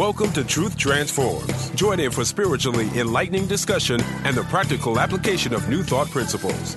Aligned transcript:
Welcome 0.00 0.32
to 0.32 0.42
Truth 0.42 0.78
Transforms. 0.78 1.68
Join 1.72 2.00
in 2.00 2.10
for 2.10 2.24
spiritually 2.24 2.88
enlightening 2.98 3.46
discussion 3.46 4.00
and 4.24 4.34
the 4.34 4.44
practical 4.44 4.98
application 4.98 5.52
of 5.52 5.68
New 5.68 5.82
Thought 5.82 6.10
principles. 6.10 6.74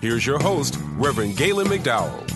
Here's 0.00 0.26
your 0.26 0.40
host, 0.40 0.76
Reverend 0.96 1.36
Galen 1.36 1.68
McDowell. 1.68 2.28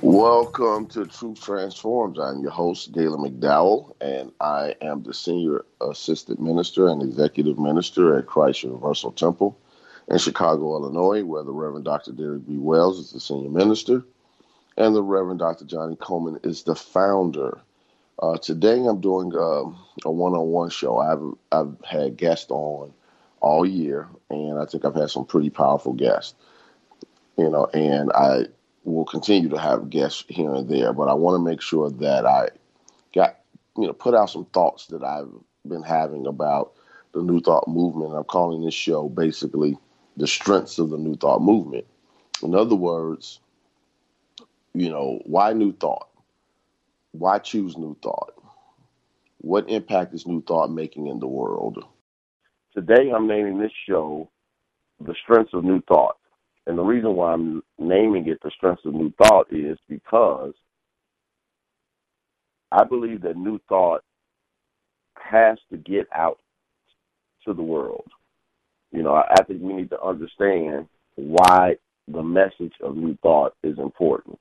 Welcome 0.00 0.86
to 0.90 1.06
Truth 1.06 1.42
Transforms. 1.42 2.20
I'm 2.20 2.40
your 2.40 2.52
host, 2.52 2.92
Galen 2.92 3.18
McDowell, 3.18 3.96
and 4.00 4.30
I 4.40 4.76
am 4.80 5.02
the 5.02 5.12
Senior 5.12 5.64
Assistant 5.80 6.38
Minister 6.38 6.86
and 6.86 7.02
Executive 7.02 7.58
Minister 7.58 8.16
at 8.16 8.28
Christ 8.28 8.62
Universal 8.62 9.10
Temple 9.10 9.58
in 10.06 10.18
Chicago, 10.18 10.76
Illinois, 10.76 11.24
where 11.24 11.42
the 11.42 11.50
Reverend 11.50 11.84
Dr. 11.84 12.12
Derek 12.12 12.46
B. 12.46 12.58
Wells 12.58 13.00
is 13.00 13.10
the 13.10 13.18
Senior 13.18 13.50
Minister, 13.50 14.04
and 14.76 14.94
the 14.94 15.02
Reverend 15.02 15.40
Dr. 15.40 15.64
Johnnie 15.64 15.96
Colemon 15.96 16.46
is 16.46 16.62
the 16.62 16.76
founder 16.76 17.58
uh, 18.20 18.38
today 18.38 18.84
I'm 18.86 19.00
doing 19.00 19.34
um, 19.34 19.78
a 20.04 20.10
one-on-one 20.10 20.70
show. 20.70 20.98
I've 20.98 21.34
I've 21.52 21.74
had 21.84 22.16
guests 22.16 22.50
on 22.50 22.92
all 23.40 23.66
year, 23.66 24.08
and 24.28 24.58
I 24.58 24.66
think 24.66 24.84
I've 24.84 24.94
had 24.94 25.10
some 25.10 25.24
pretty 25.24 25.50
powerful 25.50 25.94
guests. 25.94 26.34
You 27.38 27.48
know, 27.48 27.66
and 27.66 28.12
I 28.12 28.44
will 28.84 29.06
continue 29.06 29.48
to 29.48 29.58
have 29.58 29.88
guests 29.90 30.24
here 30.28 30.54
and 30.54 30.68
there, 30.68 30.92
but 30.92 31.08
I 31.08 31.14
want 31.14 31.40
to 31.40 31.44
make 31.44 31.62
sure 31.62 31.90
that 31.90 32.26
I 32.26 32.50
got 33.14 33.40
you 33.78 33.86
know 33.86 33.94
put 33.94 34.14
out 34.14 34.30
some 34.30 34.44
thoughts 34.46 34.86
that 34.88 35.02
I've 35.02 35.32
been 35.66 35.82
having 35.82 36.26
about 36.26 36.74
the 37.12 37.22
New 37.22 37.40
Thought 37.40 37.68
movement. 37.68 38.14
I'm 38.14 38.24
calling 38.24 38.64
this 38.64 38.74
show 38.74 39.08
basically 39.08 39.78
the 40.18 40.26
strengths 40.26 40.78
of 40.78 40.90
the 40.90 40.98
New 40.98 41.16
Thought 41.16 41.40
movement. 41.40 41.86
In 42.42 42.54
other 42.54 42.76
words, 42.76 43.40
you 44.74 44.90
know, 44.90 45.22
why 45.24 45.54
New 45.54 45.72
Thought? 45.72 46.09
Why 47.12 47.38
choose 47.38 47.76
New 47.76 47.96
Thought? 48.02 48.34
What 49.38 49.68
impact 49.68 50.14
is 50.14 50.26
New 50.26 50.42
Thought 50.42 50.70
making 50.70 51.08
in 51.08 51.18
the 51.18 51.26
world? 51.26 51.82
Today, 52.74 53.10
I'm 53.10 53.26
naming 53.26 53.58
this 53.58 53.72
show 53.88 54.30
The 55.00 55.14
Strengths 55.24 55.54
of 55.54 55.64
New 55.64 55.80
Thought. 55.82 56.16
And 56.66 56.78
the 56.78 56.82
reason 56.82 57.16
why 57.16 57.32
I'm 57.32 57.62
naming 57.78 58.28
it 58.28 58.40
The 58.42 58.50
Strengths 58.56 58.84
of 58.84 58.94
New 58.94 59.12
Thought 59.18 59.48
is 59.50 59.76
because 59.88 60.54
I 62.70 62.84
believe 62.84 63.22
that 63.22 63.36
New 63.36 63.58
Thought 63.68 64.04
has 65.16 65.58
to 65.70 65.78
get 65.78 66.06
out 66.14 66.38
to 67.44 67.54
the 67.54 67.62
world. 67.62 68.08
You 68.92 69.02
know, 69.02 69.14
I 69.14 69.42
think 69.44 69.62
we 69.62 69.72
need 69.72 69.90
to 69.90 70.00
understand 70.00 70.86
why 71.16 71.76
the 72.06 72.22
message 72.22 72.74
of 72.82 72.96
New 72.96 73.16
Thought 73.22 73.54
is 73.64 73.78
important, 73.78 74.38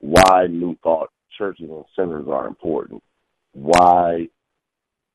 why 0.00 0.46
New 0.48 0.76
Thought 0.82 1.10
churches 1.40 1.70
and 1.70 1.84
centers 1.96 2.26
are 2.28 2.46
important. 2.46 3.02
Why, 3.52 4.28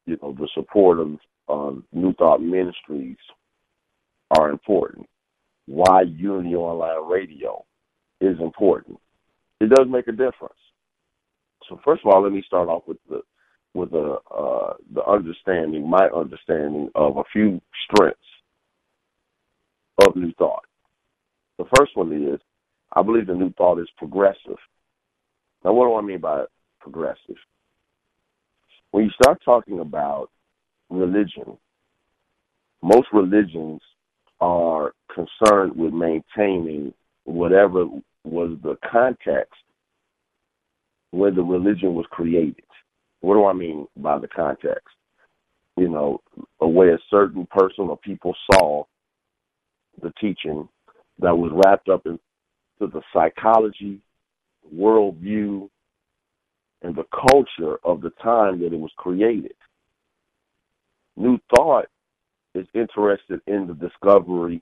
you 0.07 0.17
know, 0.21 0.33
the 0.33 0.49
support 0.55 0.99
of 0.99 1.17
um, 1.47 1.83
New 1.93 2.13
Thought 2.13 2.41
Ministries 2.41 3.17
are 4.31 4.49
important. 4.49 5.07
Why 5.67 6.01
Unity 6.01 6.55
Online 6.55 7.07
Radio 7.07 7.63
is 8.19 8.39
important. 8.39 8.97
It 9.61 9.69
does 9.69 9.87
make 9.87 10.07
a 10.07 10.11
difference. 10.11 10.55
So 11.69 11.79
first 11.85 12.01
of 12.03 12.11
all, 12.11 12.23
let 12.23 12.31
me 12.31 12.43
start 12.45 12.69
off 12.69 12.83
with 12.87 12.97
the 13.09 13.21
with 13.75 13.91
the 13.91 14.17
uh, 14.35 14.73
the 14.93 15.03
understanding, 15.05 15.87
my 15.87 16.07
understanding 16.15 16.89
of 16.95 17.17
a 17.17 17.23
few 17.31 17.61
strengths 17.83 18.19
of 20.05 20.15
New 20.15 20.31
Thought. 20.33 20.65
The 21.57 21.65
first 21.77 21.95
one 21.95 22.11
is 22.13 22.39
I 22.93 23.01
believe 23.01 23.27
the 23.27 23.33
New 23.33 23.51
Thought 23.53 23.79
is 23.79 23.89
progressive. 23.97 24.57
Now, 25.65 25.73
what 25.73 25.87
do 25.87 25.95
I 25.95 26.01
mean 26.01 26.19
by 26.19 26.45
progressive? 26.79 27.37
When 28.91 29.05
you 29.05 29.09
start 29.19 29.41
talking 29.43 29.79
about 29.79 30.29
religion, 30.91 31.57
most 32.83 33.07
religions 33.11 33.81
are 34.39 34.93
concerned 35.13 35.75
with 35.75 35.91
maintaining 35.91 36.93
whatever 37.23 37.87
was 38.23 38.59
the 38.61 38.77
context 38.89 39.55
when 41.09 41.33
the 41.33 41.41
religion 41.41 41.95
was 41.95 42.05
created. 42.11 42.63
What 43.21 43.33
do 43.33 43.45
I 43.45 43.53
mean 43.53 43.87
by 43.97 44.19
the 44.19 44.27
context? 44.27 44.95
You 45.77 45.89
know, 45.89 46.21
a 46.59 46.67
way 46.67 46.89
a 46.89 46.99
certain 47.09 47.47
person 47.47 47.85
or 47.85 47.97
people 47.97 48.35
saw 48.51 48.83
the 50.03 50.13
teaching 50.21 50.69
that 51.19 51.35
was 51.35 51.51
wrapped 51.65 51.89
up 51.89 52.05
into 52.05 52.19
the 52.79 53.01
psychology 53.11 53.99
worldview, 54.73 55.69
and 56.81 56.95
the 56.95 57.05
culture 57.29 57.77
of 57.83 58.01
the 58.01 58.11
time 58.21 58.59
that 58.59 58.73
it 58.73 58.79
was 58.79 58.91
created. 58.97 59.55
New 61.17 61.39
Thought 61.55 61.87
is 62.53 62.67
interested 62.73 63.41
in 63.47 63.67
the 63.67 63.73
discovery 63.73 64.61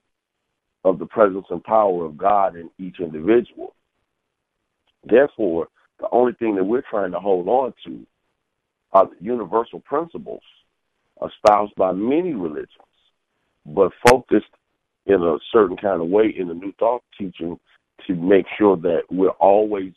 of 0.84 1.00
the 1.00 1.06
presence 1.06 1.46
and 1.50 1.64
power 1.64 2.06
of 2.06 2.18
God 2.18 2.56
in 2.56 2.70
each 2.80 3.00
individual. 3.00 3.76
Therefore, 5.04 5.68
the 6.00 6.08
only 6.12 6.34
thing 6.34 6.56
that 6.56 6.64
we're 6.64 6.84
trying 6.90 7.12
to 7.12 7.20
hold 7.20 7.48
on 7.48 7.74
to 7.86 8.06
are 8.92 9.08
the 9.08 9.24
universal 9.24 9.80
principles 9.82 10.44
espoused 11.26 11.74
by 11.76 11.92
many 11.92 12.34
religions, 12.34 12.68
but 13.66 13.92
focused 14.08 14.46
in 15.06 15.22
a 15.22 15.38
certain 15.52 15.78
kind 15.78 16.02
of 16.02 16.08
way 16.08 16.34
in 16.38 16.48
the 16.48 16.54
New 16.54 16.74
Thought 16.80 17.04
teaching 17.18 17.60
to 18.08 18.16
make 18.16 18.46
sure 18.58 18.78
that 18.78 19.04
we're 19.12 19.30
always 19.30 19.94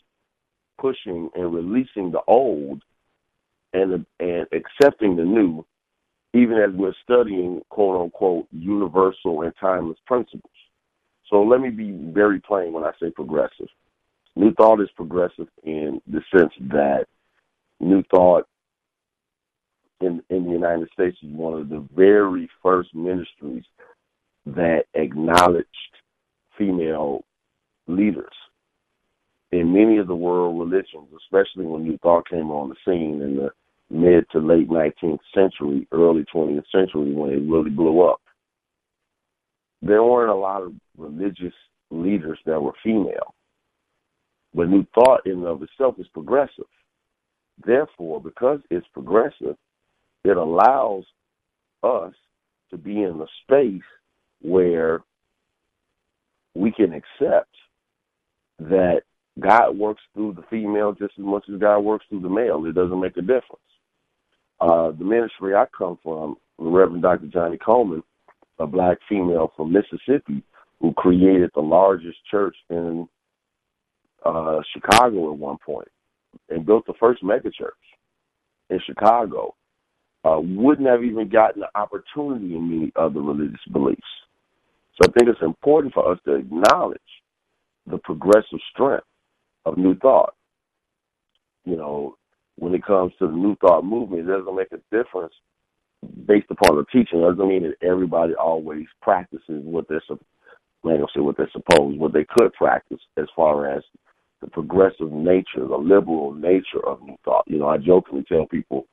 pushing 0.78 1.30
and 1.34 1.54
releasing 1.54 2.10
the 2.10 2.20
old 2.26 2.82
and 3.72 4.06
and 4.20 4.46
accepting 4.52 5.16
the 5.16 5.24
new, 5.24 5.64
even 6.34 6.58
as 6.58 6.70
we're 6.74 6.94
studying 7.02 7.62
quote 7.68 8.00
unquote 8.00 8.46
universal 8.52 9.42
and 9.42 9.52
timeless 9.60 9.98
principles. 10.06 10.52
So 11.30 11.42
let 11.42 11.60
me 11.60 11.70
be 11.70 11.92
very 12.12 12.40
plain 12.40 12.72
when 12.72 12.84
I 12.84 12.92
say 13.00 13.10
progressive. 13.10 13.68
New 14.36 14.52
thought 14.54 14.80
is 14.80 14.90
progressive 14.96 15.48
in 15.64 16.00
the 16.06 16.20
sense 16.36 16.52
that 16.60 17.06
new 17.80 18.02
thought 18.10 18.46
in 20.00 20.22
in 20.30 20.44
the 20.44 20.50
United 20.50 20.88
States 20.92 21.16
is 21.22 21.32
one 21.32 21.54
of 21.54 21.68
the 21.68 21.86
very 21.94 22.48
first 22.62 22.94
ministries 22.94 23.64
that 24.44 24.84
acknowledged 24.94 25.66
female 26.56 27.24
leaders 27.86 28.32
in 29.52 29.72
many 29.72 29.98
of 29.98 30.06
the 30.06 30.14
world 30.14 30.58
religions, 30.58 31.08
especially 31.16 31.64
when 31.64 31.84
New 31.84 31.98
Thought 31.98 32.28
came 32.28 32.50
on 32.50 32.68
the 32.68 32.76
scene 32.84 33.20
in 33.22 33.36
the 33.36 33.50
mid 33.90 34.28
to 34.30 34.38
late 34.38 34.68
19th 34.68 35.18
century, 35.34 35.86
early 35.92 36.24
20th 36.34 36.64
century, 36.72 37.12
when 37.12 37.30
it 37.30 37.50
really 37.50 37.70
blew 37.70 38.02
up. 38.02 38.20
There 39.82 40.02
weren't 40.02 40.30
a 40.30 40.34
lot 40.34 40.62
of 40.62 40.72
religious 40.96 41.54
leaders 41.90 42.38
that 42.46 42.60
were 42.60 42.72
female. 42.82 43.34
But 44.54 44.68
New 44.68 44.86
Thought 44.94 45.26
in 45.26 45.32
and 45.32 45.46
of 45.46 45.62
itself 45.62 45.96
is 45.98 46.08
progressive. 46.08 46.64
Therefore, 47.64 48.20
because 48.20 48.60
it's 48.70 48.86
progressive, 48.92 49.56
it 50.24 50.36
allows 50.36 51.04
us 51.82 52.14
to 52.70 52.76
be 52.76 53.02
in 53.02 53.20
a 53.20 53.26
space 53.42 53.82
where 54.42 55.02
we 56.54 56.72
can 56.72 56.92
accept 56.92 57.54
that 58.58 59.02
God 59.40 59.76
works 59.76 60.02
through 60.14 60.34
the 60.34 60.44
female 60.48 60.92
just 60.92 61.14
as 61.18 61.24
much 61.24 61.44
as 61.52 61.60
God 61.60 61.80
works 61.80 62.06
through 62.08 62.20
the 62.20 62.28
male. 62.28 62.64
It 62.64 62.74
doesn't 62.74 63.00
make 63.00 63.16
a 63.16 63.20
difference. 63.22 63.60
Uh, 64.60 64.92
the 64.92 65.04
ministry 65.04 65.54
I 65.54 65.66
come 65.76 65.98
from, 66.02 66.36
the 66.58 66.64
Reverend 66.64 67.02
Dr. 67.02 67.26
Johnnie 67.26 67.58
Colemon, 67.58 68.02
a 68.58 68.66
black 68.66 68.98
female 69.08 69.52
from 69.56 69.72
Mississippi, 69.72 70.42
who 70.80 70.92
created 70.94 71.50
the 71.54 71.60
largest 71.60 72.18
church 72.30 72.56
in 72.70 73.06
uh, 74.24 74.60
Chicago 74.72 75.32
at 75.32 75.38
one 75.38 75.58
point 75.64 75.88
and 76.48 76.66
built 76.66 76.86
the 76.86 76.94
first 76.98 77.22
megachurch 77.22 77.70
in 78.70 78.80
Chicago, 78.86 79.54
uh, 80.24 80.38
wouldn't 80.40 80.88
have 80.88 81.04
even 81.04 81.28
gotten 81.28 81.60
the 81.60 81.78
opportunity 81.78 82.54
in 82.54 82.68
many 82.68 82.92
other 82.96 83.20
religious 83.20 83.60
beliefs. 83.72 84.00
So 84.94 85.08
I 85.08 85.12
think 85.12 85.28
it's 85.28 85.42
important 85.42 85.94
for 85.94 86.10
us 86.10 86.18
to 86.24 86.34
acknowledge 86.34 86.98
the 87.86 87.98
progressive 87.98 88.60
strength 88.72 89.06
of 89.64 89.78
New 89.78 89.96
Thought. 89.96 90.34
You 91.64 91.76
know, 91.76 92.16
when 92.56 92.74
it 92.74 92.84
comes 92.84 93.12
to 93.18 93.26
the 93.26 93.32
New 93.32 93.56
Thought 93.56 93.84
movement, 93.84 94.28
it 94.28 94.32
doesn't 94.32 94.56
make 94.56 94.72
a 94.72 94.80
difference 94.96 95.34
based 96.26 96.46
upon 96.50 96.76
the 96.76 96.84
teaching. 96.92 97.20
It 97.20 97.30
doesn't 97.30 97.48
mean 97.48 97.64
that 97.64 97.86
everybody 97.86 98.34
always 98.34 98.86
practices 99.02 99.62
what 99.64 99.88
they're, 99.88 100.02
say 100.08 101.20
what 101.20 101.36
they're 101.36 101.50
supposed, 101.52 101.98
what 101.98 102.12
they 102.12 102.26
could 102.38 102.52
practice 102.54 103.00
as 103.16 103.26
far 103.34 103.70
as 103.70 103.82
the 104.40 104.48
progressive 104.48 105.12
nature, 105.12 105.66
the 105.66 105.76
liberal 105.76 106.32
nature 106.34 106.84
of 106.86 107.02
New 107.02 107.16
Thought. 107.24 107.44
You 107.46 107.58
know, 107.58 107.68
I 107.68 107.78
jokingly 107.78 108.24
tell 108.28 108.46
people 108.46 108.86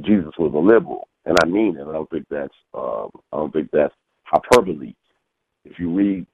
Jesus 0.00 0.32
was 0.38 0.52
a 0.54 0.58
liberal, 0.58 1.08
and 1.24 1.36
I 1.42 1.46
mean 1.46 1.76
it. 1.76 1.82
I 1.88 1.92
don't 1.92 2.10
think 2.10 2.26
that's 2.30 2.54
um, 2.74 3.10
I 3.32 3.36
don't 3.36 3.52
think 3.52 3.70
that's 3.72 3.94
hyperbole. 4.24 4.94
If 5.64 5.78
you 5.78 5.92
read 5.92 6.26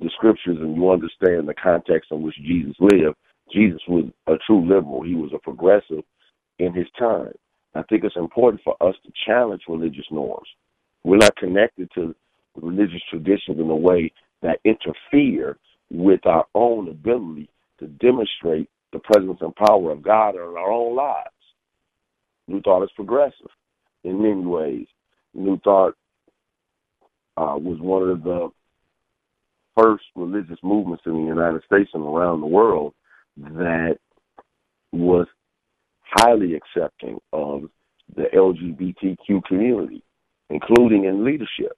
the 0.00 0.10
scriptures 0.16 0.58
and 0.60 0.76
you 0.76 0.90
understand 0.90 1.48
the 1.48 1.54
context 1.54 2.10
in 2.10 2.22
which 2.22 2.36
Jesus 2.36 2.74
lived, 2.80 3.16
Jesus 3.52 3.80
was 3.88 4.04
a 4.26 4.34
true 4.46 4.66
liberal. 4.66 5.02
He 5.02 5.14
was 5.14 5.32
a 5.34 5.38
progressive 5.38 6.04
in 6.58 6.72
his 6.72 6.86
time. 6.98 7.32
I 7.74 7.82
think 7.82 8.04
it's 8.04 8.16
important 8.16 8.62
for 8.64 8.76
us 8.82 8.94
to 9.04 9.12
challenge 9.26 9.62
religious 9.68 10.06
norms. 10.10 10.48
We're 11.04 11.18
not 11.18 11.36
connected 11.36 11.90
to 11.94 12.14
religious 12.56 13.02
traditions 13.10 13.58
in 13.58 13.70
a 13.70 13.76
way 13.76 14.12
that 14.42 14.60
interfere 14.64 15.58
with 15.90 16.26
our 16.26 16.46
own 16.54 16.88
ability 16.88 17.48
to 17.78 17.86
demonstrate 17.86 18.68
the 18.92 18.98
presence 18.98 19.38
and 19.40 19.54
power 19.54 19.92
of 19.92 20.02
God 20.02 20.34
in 20.34 20.40
our 20.40 20.70
own 20.70 20.96
lives. 20.96 21.30
New 22.46 22.60
Thought 22.62 22.84
is 22.84 22.90
progressive 22.96 23.50
in 24.04 24.22
many 24.22 24.44
ways. 24.44 24.86
New 25.34 25.58
Thought 25.60 25.94
uh, 27.36 27.56
was 27.56 27.78
one 27.80 28.08
of 28.08 28.22
the 28.22 28.50
first 29.78 30.04
religious 30.14 30.58
movements 30.62 31.04
in 31.06 31.12
the 31.12 31.28
United 31.28 31.62
States 31.64 31.90
and 31.94 32.04
around 32.04 32.40
the 32.40 32.46
world 32.46 32.94
that 33.36 33.98
was 34.92 35.26
highly 36.00 36.54
accepting 36.54 37.18
of 37.32 37.64
the 38.16 38.24
LGBTQ 38.34 39.44
community, 39.44 40.02
including 40.50 41.04
in 41.04 41.24
leadership. 41.24 41.76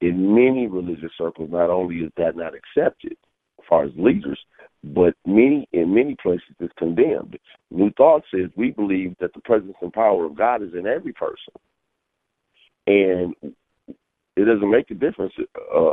In 0.00 0.34
many 0.34 0.66
religious 0.66 1.12
circles, 1.16 1.50
not 1.52 1.70
only 1.70 1.96
is 1.96 2.10
that 2.16 2.34
not 2.34 2.54
accepted 2.54 3.16
as 3.58 3.64
far 3.68 3.84
as 3.84 3.92
leaders, 3.96 4.38
but 4.82 5.14
many 5.24 5.68
in 5.72 5.94
many 5.94 6.16
places 6.20 6.56
it's 6.58 6.72
condemned. 6.76 7.38
New 7.70 7.90
Thought 7.92 8.24
says 8.34 8.50
we 8.56 8.72
believe 8.72 9.14
that 9.20 9.32
the 9.32 9.40
presence 9.40 9.76
and 9.80 9.92
power 9.92 10.24
of 10.24 10.36
God 10.36 10.62
is 10.62 10.74
in 10.76 10.88
every 10.88 11.12
person, 11.12 11.54
and 12.88 13.34
it 14.34 14.44
doesn't 14.44 14.70
make 14.70 14.90
a 14.90 14.94
difference 14.94 15.34
uh, 15.72 15.92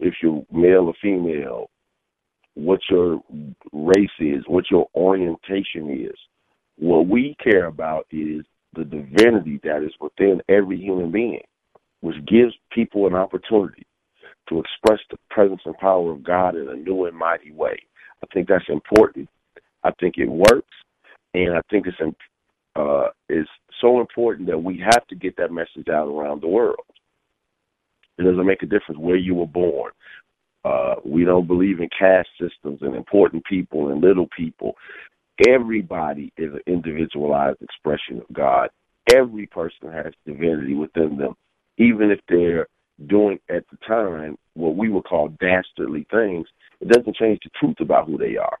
if 0.00 0.14
you're 0.22 0.44
male 0.52 0.86
or 0.86 0.94
female, 1.00 1.70
what 2.54 2.80
your 2.90 3.20
race 3.72 4.08
is, 4.20 4.44
what 4.46 4.70
your 4.70 4.88
orientation 4.94 5.90
is. 5.90 6.16
What 6.76 7.06
we 7.08 7.36
care 7.42 7.66
about 7.66 8.06
is 8.10 8.44
the 8.74 8.84
divinity 8.84 9.60
that 9.62 9.82
is 9.84 9.92
within 10.00 10.40
every 10.48 10.78
human 10.80 11.10
being, 11.10 11.42
which 12.00 12.16
gives 12.26 12.54
people 12.72 13.06
an 13.06 13.14
opportunity 13.14 13.86
to 14.48 14.60
express 14.60 15.00
the 15.10 15.16
presence 15.30 15.62
and 15.64 15.76
power 15.78 16.12
of 16.12 16.22
God 16.22 16.56
in 16.56 16.68
a 16.68 16.74
new 16.74 17.06
and 17.06 17.16
mighty 17.16 17.52
way. 17.52 17.76
I 18.22 18.26
think 18.32 18.48
that's 18.48 18.68
important. 18.68 19.28
I 19.82 19.90
think 20.00 20.14
it 20.18 20.28
works, 20.28 20.74
and 21.34 21.54
I 21.54 21.60
think 21.70 21.86
it's 21.86 22.16
uh, 22.76 23.08
is 23.28 23.46
so 23.80 24.00
important 24.00 24.48
that 24.48 24.58
we 24.62 24.78
have 24.78 25.06
to 25.08 25.14
get 25.14 25.36
that 25.36 25.52
message 25.52 25.88
out 25.88 26.08
around 26.08 26.42
the 26.42 26.48
world. 26.48 26.80
It 28.18 28.22
doesn't 28.22 28.46
make 28.46 28.62
a 28.62 28.66
difference 28.66 28.98
where 28.98 29.16
you 29.16 29.34
were 29.34 29.46
born. 29.46 29.92
Uh, 30.64 30.94
we 31.04 31.24
don't 31.24 31.46
believe 31.46 31.80
in 31.80 31.88
caste 31.98 32.30
systems 32.40 32.78
and 32.80 32.94
important 32.94 33.44
people 33.44 33.90
and 33.90 34.00
little 34.00 34.28
people. 34.36 34.74
Everybody 35.46 36.32
is 36.38 36.54
an 36.54 36.60
individualized 36.66 37.60
expression 37.60 38.18
of 38.18 38.32
God. 38.32 38.70
Every 39.12 39.46
person 39.46 39.92
has 39.92 40.14
divinity 40.24 40.74
within 40.74 41.18
them, 41.18 41.34
even 41.76 42.10
if 42.10 42.20
they're 42.28 42.68
doing 43.08 43.38
at 43.50 43.64
the 43.70 43.76
time 43.86 44.38
what 44.54 44.76
we 44.76 44.88
would 44.88 45.04
call 45.04 45.28
dastardly 45.40 46.06
things. 46.10 46.46
It 46.80 46.88
doesn't 46.88 47.16
change 47.16 47.40
the 47.44 47.50
truth 47.58 47.76
about 47.80 48.06
who 48.06 48.16
they 48.16 48.36
are. 48.36 48.56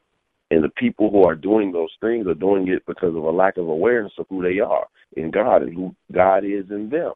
And 0.50 0.62
the 0.62 0.70
people 0.70 1.10
who 1.10 1.24
are 1.24 1.34
doing 1.34 1.72
those 1.72 1.92
things 2.00 2.26
are 2.26 2.34
doing 2.34 2.68
it 2.68 2.84
because 2.86 3.16
of 3.16 3.22
a 3.24 3.30
lack 3.30 3.56
of 3.56 3.68
awareness 3.68 4.12
of 4.18 4.26
who 4.28 4.42
they 4.42 4.60
are 4.60 4.86
in 5.16 5.30
God 5.30 5.62
and 5.62 5.74
who 5.74 5.94
God 6.12 6.44
is 6.44 6.70
in 6.70 6.90
them 6.90 7.12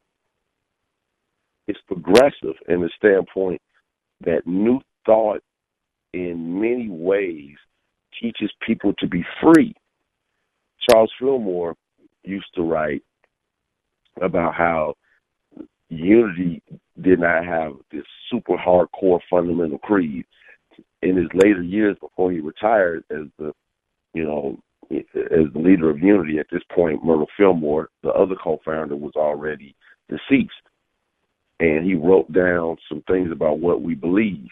it's 1.69 1.79
progressive 1.87 2.56
in 2.67 2.81
the 2.81 2.91
standpoint 2.97 3.61
that 4.25 4.47
new 4.47 4.81
thought 5.06 5.43
in 6.15 6.61
many 6.61 6.88
ways 6.88 7.55
teaches 8.20 8.50
people 8.67 8.94
to 8.99 9.06
be 9.06 9.23
free. 9.41 9.75
Charles 10.88 11.12
Fillmore 11.20 11.76
used 12.25 12.49
to 12.55 12.62
write 12.62 13.03
about 14.20 14.55
how 14.55 14.94
unity 15.91 16.62
did 17.00 17.20
not 17.20 17.44
have 17.44 17.73
this 17.93 18.05
super 18.31 18.56
hardcore 18.56 19.21
fundamental 19.31 19.79
creed. 19.79 20.25
In 21.03 21.17
his 21.17 21.29
later 21.35 21.62
years 21.62 21.97
before 22.00 22.32
he 22.32 22.41
retired 22.41 23.05
as 23.11 23.26
the 23.38 23.53
you 24.14 24.25
know 24.25 24.59
as 24.91 25.53
the 25.53 25.59
leader 25.59 25.91
of 25.91 25.99
unity 25.99 26.38
at 26.38 26.47
this 26.50 26.62
point, 26.75 27.05
Myrtle 27.05 27.29
Fillmore, 27.37 27.91
the 28.03 28.11
other 28.11 28.35
co 28.43 28.59
founder, 28.64 28.97
was 28.97 29.12
already 29.17 29.76
deceased 30.09 30.53
and 31.61 31.85
he 31.85 31.95
wrote 31.95 32.31
down 32.33 32.77
some 32.89 33.03
things 33.03 33.31
about 33.33 33.59
what 33.59 33.83
we 33.83 33.95
believe. 33.95 34.49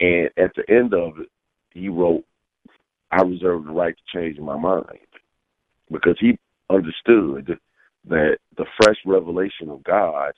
And 0.00 0.30
at 0.36 0.54
the 0.54 0.64
end 0.68 0.94
of 0.94 1.18
it, 1.18 1.28
he 1.72 1.88
wrote, 1.88 2.24
I 3.10 3.22
reserve 3.22 3.64
the 3.64 3.72
right 3.72 3.94
to 3.94 4.18
change 4.18 4.38
my 4.38 4.56
mind. 4.56 4.98
Because 5.90 6.16
he 6.20 6.38
understood 6.70 7.58
that 8.08 8.38
the 8.56 8.64
fresh 8.80 8.96
revelation 9.04 9.68
of 9.68 9.82
God 9.82 10.32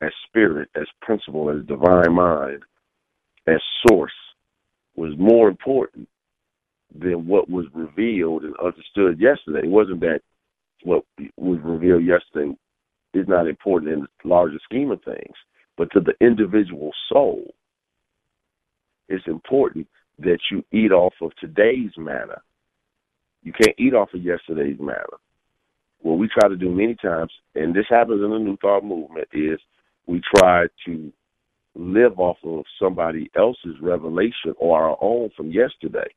as 0.00 0.12
spirit, 0.28 0.68
as 0.76 0.86
principle, 1.00 1.50
as 1.50 1.66
divine 1.66 2.12
mind, 2.14 2.62
as 3.46 3.60
source 3.86 4.12
was 4.96 5.12
more 5.18 5.48
important 5.48 6.08
than 6.96 7.26
what 7.26 7.50
was 7.50 7.66
revealed 7.74 8.44
and 8.44 8.54
understood 8.58 9.20
yesterday. 9.20 9.66
It 9.66 9.70
wasn't 9.70 10.00
that 10.00 10.20
what 10.84 11.04
was 11.36 11.58
revealed 11.62 12.04
yesterday 12.04 12.54
is 13.14 13.28
not 13.28 13.46
important 13.46 13.92
in 13.92 14.00
the 14.00 14.28
larger 14.28 14.58
scheme 14.64 14.90
of 14.90 15.02
things, 15.02 15.34
but 15.76 15.90
to 15.92 16.00
the 16.00 16.14
individual 16.24 16.92
soul, 17.08 17.54
it's 19.08 19.26
important 19.26 19.86
that 20.18 20.38
you 20.50 20.64
eat 20.72 20.92
off 20.92 21.14
of 21.20 21.34
today's 21.36 21.90
manna. 21.96 22.40
You 23.42 23.52
can't 23.52 23.78
eat 23.78 23.94
off 23.94 24.14
of 24.14 24.22
yesterday's 24.22 24.78
manna. 24.80 25.18
What 26.00 26.18
we 26.18 26.28
try 26.28 26.48
to 26.48 26.56
do 26.56 26.70
many 26.70 26.94
times, 26.96 27.32
and 27.54 27.74
this 27.74 27.86
happens 27.88 28.22
in 28.22 28.30
the 28.30 28.38
New 28.38 28.56
Thought 28.58 28.84
movement, 28.84 29.28
is 29.32 29.58
we 30.06 30.20
try 30.36 30.66
to 30.86 31.12
live 31.74 32.18
off 32.18 32.36
of 32.44 32.64
somebody 32.80 33.30
else's 33.36 33.76
revelation 33.80 34.54
or 34.58 34.80
our 34.80 34.98
own 35.00 35.30
from 35.36 35.50
yesterday. 35.50 36.08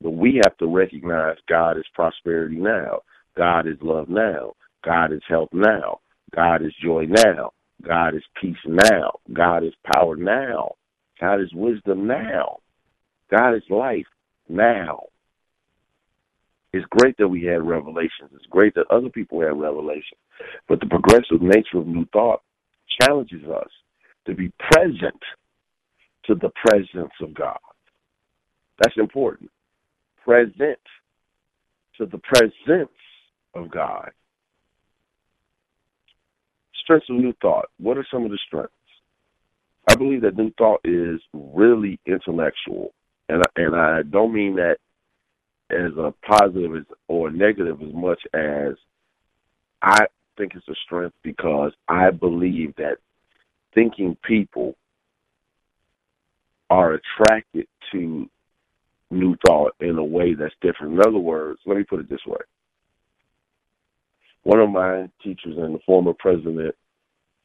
But 0.00 0.10
we 0.10 0.40
have 0.44 0.56
to 0.58 0.66
recognize 0.66 1.36
God 1.48 1.76
is 1.76 1.84
prosperity 1.94 2.56
now. 2.56 3.00
God 3.36 3.66
is 3.66 3.76
love 3.80 4.08
now. 4.08 4.52
God 4.84 5.12
is 5.12 5.22
health 5.28 5.48
now. 5.52 6.00
God 6.34 6.62
is 6.62 6.74
joy 6.82 7.06
now. 7.08 7.52
God 7.86 8.14
is 8.14 8.22
peace 8.40 8.56
now. 8.66 9.18
God 9.32 9.64
is 9.64 9.74
power 9.94 10.16
now. 10.16 10.74
God 11.20 11.40
is 11.40 11.52
wisdom 11.52 12.06
now. 12.06 12.58
God 13.30 13.54
is 13.54 13.62
life 13.68 14.06
now. 14.48 15.04
It's 16.72 16.86
great 16.90 17.16
that 17.18 17.28
we 17.28 17.44
had 17.44 17.66
revelations. 17.66 18.30
It's 18.34 18.46
great 18.46 18.74
that 18.74 18.90
other 18.90 19.10
people 19.10 19.40
had 19.40 19.60
revelations. 19.60 20.20
But 20.68 20.80
the 20.80 20.86
progressive 20.86 21.42
nature 21.42 21.78
of 21.78 21.86
New 21.86 22.06
Thought 22.12 22.40
challenges 23.00 23.44
us 23.44 23.68
to 24.26 24.34
be 24.34 24.52
present 24.70 25.20
to 26.24 26.34
the 26.34 26.50
presence 26.64 27.12
of 27.20 27.34
God. 27.34 27.58
That's 28.78 28.96
important. 28.96 29.50
Present 30.24 30.78
to 31.98 32.06
the 32.06 32.18
presence 32.18 32.90
of 33.54 33.70
God 33.70 34.12
strengths 36.82 37.08
of 37.10 37.16
New 37.16 37.32
Thought. 37.40 37.66
What 37.78 37.96
are 37.96 38.06
some 38.10 38.24
of 38.24 38.30
the 38.30 38.38
strengths? 38.46 38.72
I 39.88 39.94
believe 39.94 40.22
that 40.22 40.36
New 40.36 40.52
Thought 40.58 40.80
is 40.84 41.20
really 41.32 41.98
intellectual. 42.06 42.92
and 43.28 43.42
I, 43.42 43.60
and 43.60 43.76
I 43.76 44.02
don't 44.02 44.32
mean 44.32 44.56
that 44.56 44.76
as 45.70 45.96
a 45.96 46.14
positive 46.26 46.76
as, 46.76 46.84
or 47.08 47.30
negative 47.30 47.80
as 47.82 47.92
much 47.92 48.20
as 48.34 48.74
I 49.80 50.06
think 50.36 50.54
it's 50.54 50.68
a 50.68 50.74
strength 50.84 51.14
because 51.22 51.72
I 51.88 52.10
believe 52.10 52.74
that 52.76 52.98
thinking 53.74 54.16
people 54.22 54.76
are 56.70 56.94
attracted 56.94 57.66
to 57.92 58.28
new 59.10 59.36
thought 59.46 59.74
in 59.80 59.98
a 59.98 60.04
way 60.04 60.34
that's 60.34 60.54
different. 60.60 60.94
In 60.94 61.00
other 61.00 61.18
words, 61.18 61.60
let 61.66 61.76
me 61.76 61.84
put 61.84 62.00
it 62.00 62.08
this 62.08 62.24
way. 62.26 62.38
One 64.44 64.60
of 64.60 64.70
my 64.70 65.08
teachers 65.22 65.56
and 65.56 65.74
the 65.74 65.80
former 65.86 66.12
president, 66.18 66.74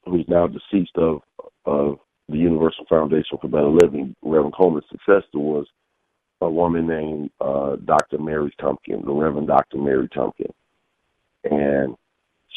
who's 0.06 0.26
now 0.28 0.48
deceased 0.48 0.96
of 0.98 1.22
of 1.66 2.00
the 2.30 2.38
Universal 2.38 2.86
Foundation 2.90 3.38
for 3.42 3.48
Better 3.48 3.70
Living, 3.70 4.16
Reverend 4.22 4.54
Colemon's 4.56 4.86
successor 4.90 5.24
was 5.34 5.68
a 6.42 6.50
woman 6.50 6.88
named 6.88 7.32
uh, 7.40 7.78
Dr. 7.86 8.20
Mary 8.20 8.54
Tumpkin, 8.60 9.06
the 9.06 9.12
Reverend 9.12 9.48
Dr. 9.48 9.78
Mary 9.78 10.08
Tumpkin. 10.10 10.52
And 11.44 11.96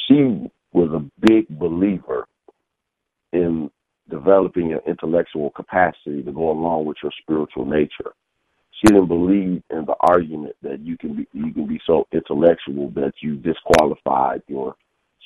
she 0.07 0.51
was 0.73 0.91
a 0.93 1.27
big 1.27 1.49
believer 1.59 2.27
in 3.33 3.71
developing 4.09 4.71
your 4.71 4.83
intellectual 4.87 5.51
capacity 5.51 6.23
to 6.23 6.33
go 6.33 6.51
along 6.51 6.85
with 6.85 6.97
your 7.03 7.13
spiritual 7.23 7.65
nature. 7.65 8.13
She 8.81 8.95
didn't 8.95 9.09
believe 9.09 9.63
in 9.71 9.85
the 9.85 9.95
argument 10.01 10.57
that 10.63 10.81
you 10.81 10.97
can 10.97 11.15
be 11.15 11.29
you 11.35 11.53
can 11.53 11.67
be 11.67 11.81
so 11.87 12.07
intellectual 12.13 12.91
that 12.95 13.13
you 13.21 13.37
disqualified 13.37 14.43
your 14.49 14.75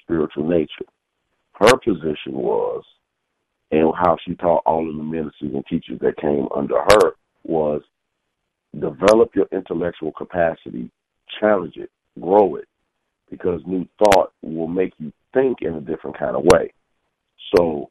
spiritual 0.03 0.49
nature. 0.49 0.87
Her 1.53 1.77
position 1.77 2.33
was, 2.33 2.83
and 3.71 3.93
how 3.97 4.17
she 4.27 4.35
taught 4.35 4.65
all 4.67 4.89
of 4.89 4.97
the 4.97 5.03
ministers 5.03 5.55
and 5.55 5.65
teachers 5.67 6.01
that 6.01 6.17
came 6.17 6.49
under 6.55 6.79
her 6.79 7.13
was 7.45 7.83
develop 8.81 9.31
your 9.37 9.47
intellectual 9.53 10.11
capacity, 10.11 10.91
challenge 11.39 11.77
it, 11.77 11.91
grow 12.21 12.57
it, 12.57 12.67
because 13.31 13.61
new 13.67 13.87
thought 13.99 14.33
will 14.43 14.67
make 14.67 14.95
you 14.99 15.13
think 15.33 15.59
in 15.63 15.75
a 15.75 15.81
different 15.81 16.19
kind 16.19 16.35
of 16.35 16.43
way. 16.43 16.73
So, 17.55 17.91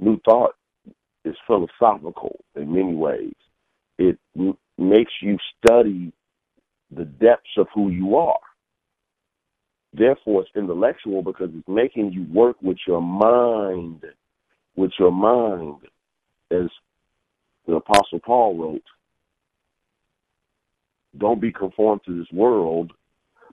new 0.00 0.18
thought 0.28 0.56
is 1.24 1.36
philosophical 1.46 2.40
in 2.56 2.72
many 2.72 2.94
ways. 2.94 3.34
It 3.98 4.18
makes 4.78 5.12
you 5.20 5.36
study 5.58 6.12
the 6.90 7.04
depths 7.04 7.56
of 7.56 7.66
who 7.74 7.90
you 7.90 8.16
are. 8.16 8.38
Therefore, 9.92 10.42
it's 10.42 10.50
intellectual 10.54 11.22
because 11.22 11.50
it's 11.54 11.68
making 11.68 12.12
you 12.12 12.26
work 12.32 12.56
with 12.62 12.78
your 12.86 13.02
mind, 13.02 14.04
with 14.76 14.92
your 14.98 15.12
mind, 15.12 15.76
as 16.50 16.68
the 17.66 17.74
Apostle 17.74 18.20
Paul 18.20 18.56
wrote. 18.56 18.82
Don't 21.16 21.40
be 21.40 21.52
conformed 21.52 22.02
to 22.06 22.18
this 22.18 22.30
world, 22.32 22.92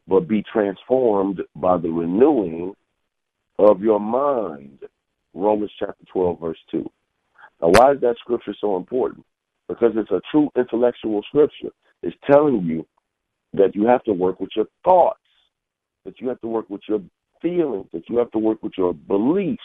but 0.08 0.27
be 0.27 0.44
transformed 0.44 1.41
by 1.55 1.77
the 1.77 1.89
renewing 1.89 2.75
of 3.58 3.82
your 3.82 4.00
mind. 4.00 4.79
Romans 5.34 5.72
chapter 5.79 6.05
12, 6.12 6.39
verse 6.39 6.58
2. 6.72 6.89
Now, 7.62 7.70
why 7.70 7.94
is 7.94 8.01
that 8.01 8.17
scripture 8.20 8.55
so 8.60 8.77
important? 8.77 9.25
Because 9.67 9.93
it's 9.95 10.12
a 10.12 10.22
true 10.31 10.50
intellectual 10.55 11.22
scripture. 11.27 11.69
It's 12.03 12.15
telling 12.29 12.63
you 12.63 12.86
that 13.53 13.75
you 13.75 13.86
have 13.88 14.03
to 14.03 14.13
work 14.13 14.39
with 14.39 14.50
your 14.55 14.67
thoughts, 14.84 15.19
that 16.05 16.19
you 16.19 16.27
have 16.29 16.39
to 16.41 16.48
work 16.48 16.69
with 16.69 16.81
your 16.88 17.01
feelings, 17.41 17.88
that 17.93 18.03
you 18.10 18.17
have 18.17 18.31
to 18.31 18.39
work 18.39 18.62
with 18.62 18.74
your 18.77 18.93
beliefs. 18.93 19.63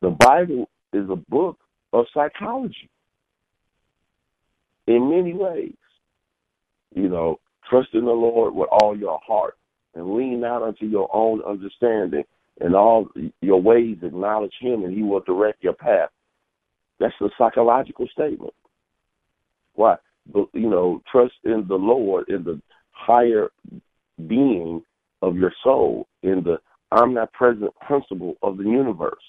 The 0.00 0.10
Bible 0.10 0.68
is 0.92 1.08
a 1.10 1.16
book 1.16 1.58
of 1.92 2.06
psychology 2.14 2.90
in 4.86 5.10
many 5.10 5.32
ways. 5.32 5.74
You 6.94 7.08
know, 7.08 7.40
trust 7.68 7.88
in 7.94 8.04
the 8.04 8.12
Lord 8.12 8.54
with 8.54 8.68
all 8.70 8.96
your 8.96 9.18
heart 9.26 9.56
and 9.94 10.14
lean 10.14 10.40
not 10.40 10.62
unto 10.62 10.86
your 10.86 11.08
own 11.14 11.42
understanding. 11.42 12.24
and 12.60 12.74
all 12.76 13.08
your 13.40 13.60
ways 13.60 13.96
acknowledge 14.02 14.52
him 14.60 14.84
and 14.84 14.94
he 14.94 15.02
will 15.02 15.20
direct 15.20 15.64
your 15.64 15.72
path. 15.72 16.10
That's 17.02 17.14
a 17.20 17.28
psychological 17.36 18.06
statement. 18.12 18.54
Why? 19.74 19.96
You 20.34 20.70
know, 20.70 21.02
trust 21.10 21.34
in 21.42 21.66
the 21.66 21.74
Lord, 21.74 22.28
in 22.28 22.44
the 22.44 22.62
higher 22.92 23.48
being 24.28 24.82
of 25.20 25.36
your 25.36 25.52
soul, 25.64 26.06
in 26.22 26.44
the 26.44 26.58
omnipresent 26.92 27.74
principle 27.84 28.36
of 28.40 28.56
the 28.56 28.62
universe 28.62 29.24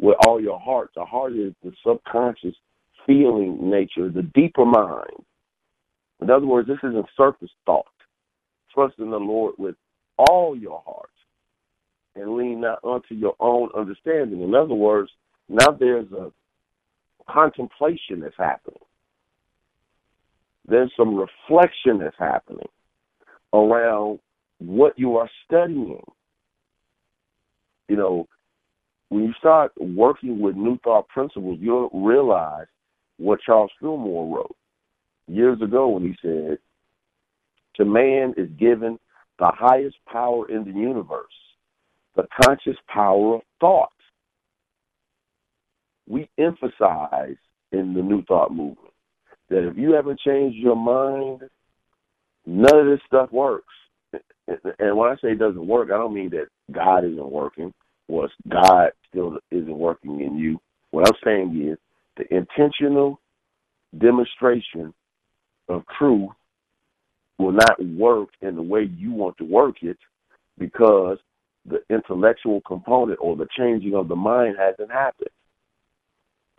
with 0.00 0.16
all 0.26 0.40
your 0.40 0.58
heart. 0.58 0.90
The 0.96 1.04
heart 1.04 1.34
is 1.34 1.52
the 1.62 1.72
subconscious 1.86 2.56
feeling 3.06 3.70
nature, 3.70 4.08
the 4.08 4.22
deeper 4.34 4.64
mind. 4.64 5.22
In 6.20 6.28
other 6.28 6.46
words, 6.46 6.66
this 6.66 6.78
isn't 6.82 7.06
surface 7.16 7.50
thought. 7.66 7.86
Trust 8.74 8.94
in 8.98 9.10
the 9.10 9.20
Lord 9.20 9.54
with 9.58 9.76
all 10.18 10.56
your 10.56 10.82
heart 10.84 11.10
and 12.16 12.36
lean 12.36 12.62
not 12.62 12.80
unto 12.82 13.14
your 13.14 13.36
own 13.38 13.68
understanding. 13.76 14.42
In 14.42 14.56
other 14.56 14.74
words, 14.74 15.10
now 15.48 15.70
there's 15.70 16.10
a 16.10 16.32
contemplation 17.30 18.22
is 18.22 18.34
happening. 18.38 18.78
There's 20.66 20.92
some 20.96 21.14
reflection 21.16 21.98
that's 21.98 22.16
happening 22.18 22.68
around 23.52 24.20
what 24.58 24.98
you 24.98 25.16
are 25.16 25.28
studying. 25.44 26.02
You 27.88 27.96
know, 27.96 28.28
when 29.08 29.24
you 29.24 29.32
start 29.38 29.72
working 29.76 30.40
with 30.40 30.56
new 30.56 30.78
thought 30.78 31.08
principles, 31.08 31.58
you'll 31.60 31.90
realize 31.92 32.66
what 33.18 33.40
Charles 33.44 33.70
Fillmore 33.80 34.36
wrote 34.36 34.56
years 35.28 35.60
ago 35.60 35.88
when 35.88 36.04
he 36.04 36.16
said, 36.22 36.58
To 37.76 37.84
man 37.84 38.34
is 38.36 38.48
given 38.58 38.98
the 39.38 39.50
highest 39.54 39.96
power 40.10 40.48
in 40.48 40.64
the 40.64 40.70
universe, 40.70 41.32
the 42.16 42.26
conscious 42.42 42.76
power 42.88 43.36
of 43.36 43.42
thought. 43.60 43.90
We 46.12 46.28
emphasize 46.36 47.36
in 47.72 47.94
the 47.94 48.02
New 48.02 48.22
Thought 48.24 48.50
movement 48.50 48.92
that 49.48 49.66
if 49.66 49.78
you 49.78 49.94
haven't 49.94 50.20
changed 50.20 50.58
your 50.58 50.76
mind, 50.76 51.40
none 52.44 52.78
of 52.78 52.84
this 52.84 53.00
stuff 53.06 53.32
works. 53.32 53.72
And 54.78 54.98
when 54.98 55.08
I 55.08 55.14
say 55.22 55.28
it 55.28 55.38
doesn't 55.38 55.66
work, 55.66 55.88
I 55.90 55.96
don't 55.96 56.12
mean 56.12 56.28
that 56.30 56.48
God 56.70 57.06
isn't 57.06 57.30
working 57.30 57.72
or 58.08 58.28
God 58.46 58.90
still 59.08 59.38
isn't 59.50 59.78
working 59.78 60.20
in 60.20 60.36
you. 60.36 60.60
What 60.90 61.08
I'm 61.08 61.18
saying 61.24 61.70
is 61.70 61.78
the 62.18 62.36
intentional 62.36 63.18
demonstration 63.96 64.92
of 65.70 65.82
truth 65.98 66.28
will 67.38 67.52
not 67.52 67.82
work 67.96 68.28
in 68.42 68.54
the 68.54 68.62
way 68.62 68.82
you 68.98 69.12
want 69.12 69.38
to 69.38 69.44
work 69.44 69.76
it 69.80 69.96
because 70.58 71.16
the 71.64 71.80
intellectual 71.88 72.60
component 72.66 73.18
or 73.22 73.34
the 73.34 73.48
changing 73.56 73.94
of 73.94 74.08
the 74.08 74.16
mind 74.16 74.56
hasn't 74.58 74.92
happened. 74.92 75.30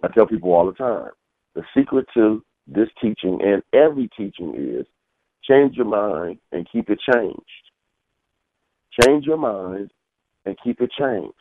I 0.04 0.10
tell 0.10 0.28
people 0.28 0.52
all 0.54 0.66
the 0.66 0.74
time 0.74 1.12
the 1.56 1.64
secret 1.76 2.06
to 2.14 2.44
this 2.68 2.90
teaching 3.02 3.40
and 3.44 3.64
every 3.74 4.10
teaching 4.18 4.54
is 4.56 4.86
change 5.44 5.76
your 5.76 5.86
mind 5.86 6.40
and 6.52 6.68
keep 6.72 6.90
it 6.90 7.00
changed. 7.14 7.42
Change 9.02 9.26
your 9.26 9.38
mind 9.38 9.92
and 10.46 10.58
keep 10.64 10.82
it 10.82 10.92
changed. 10.98 11.34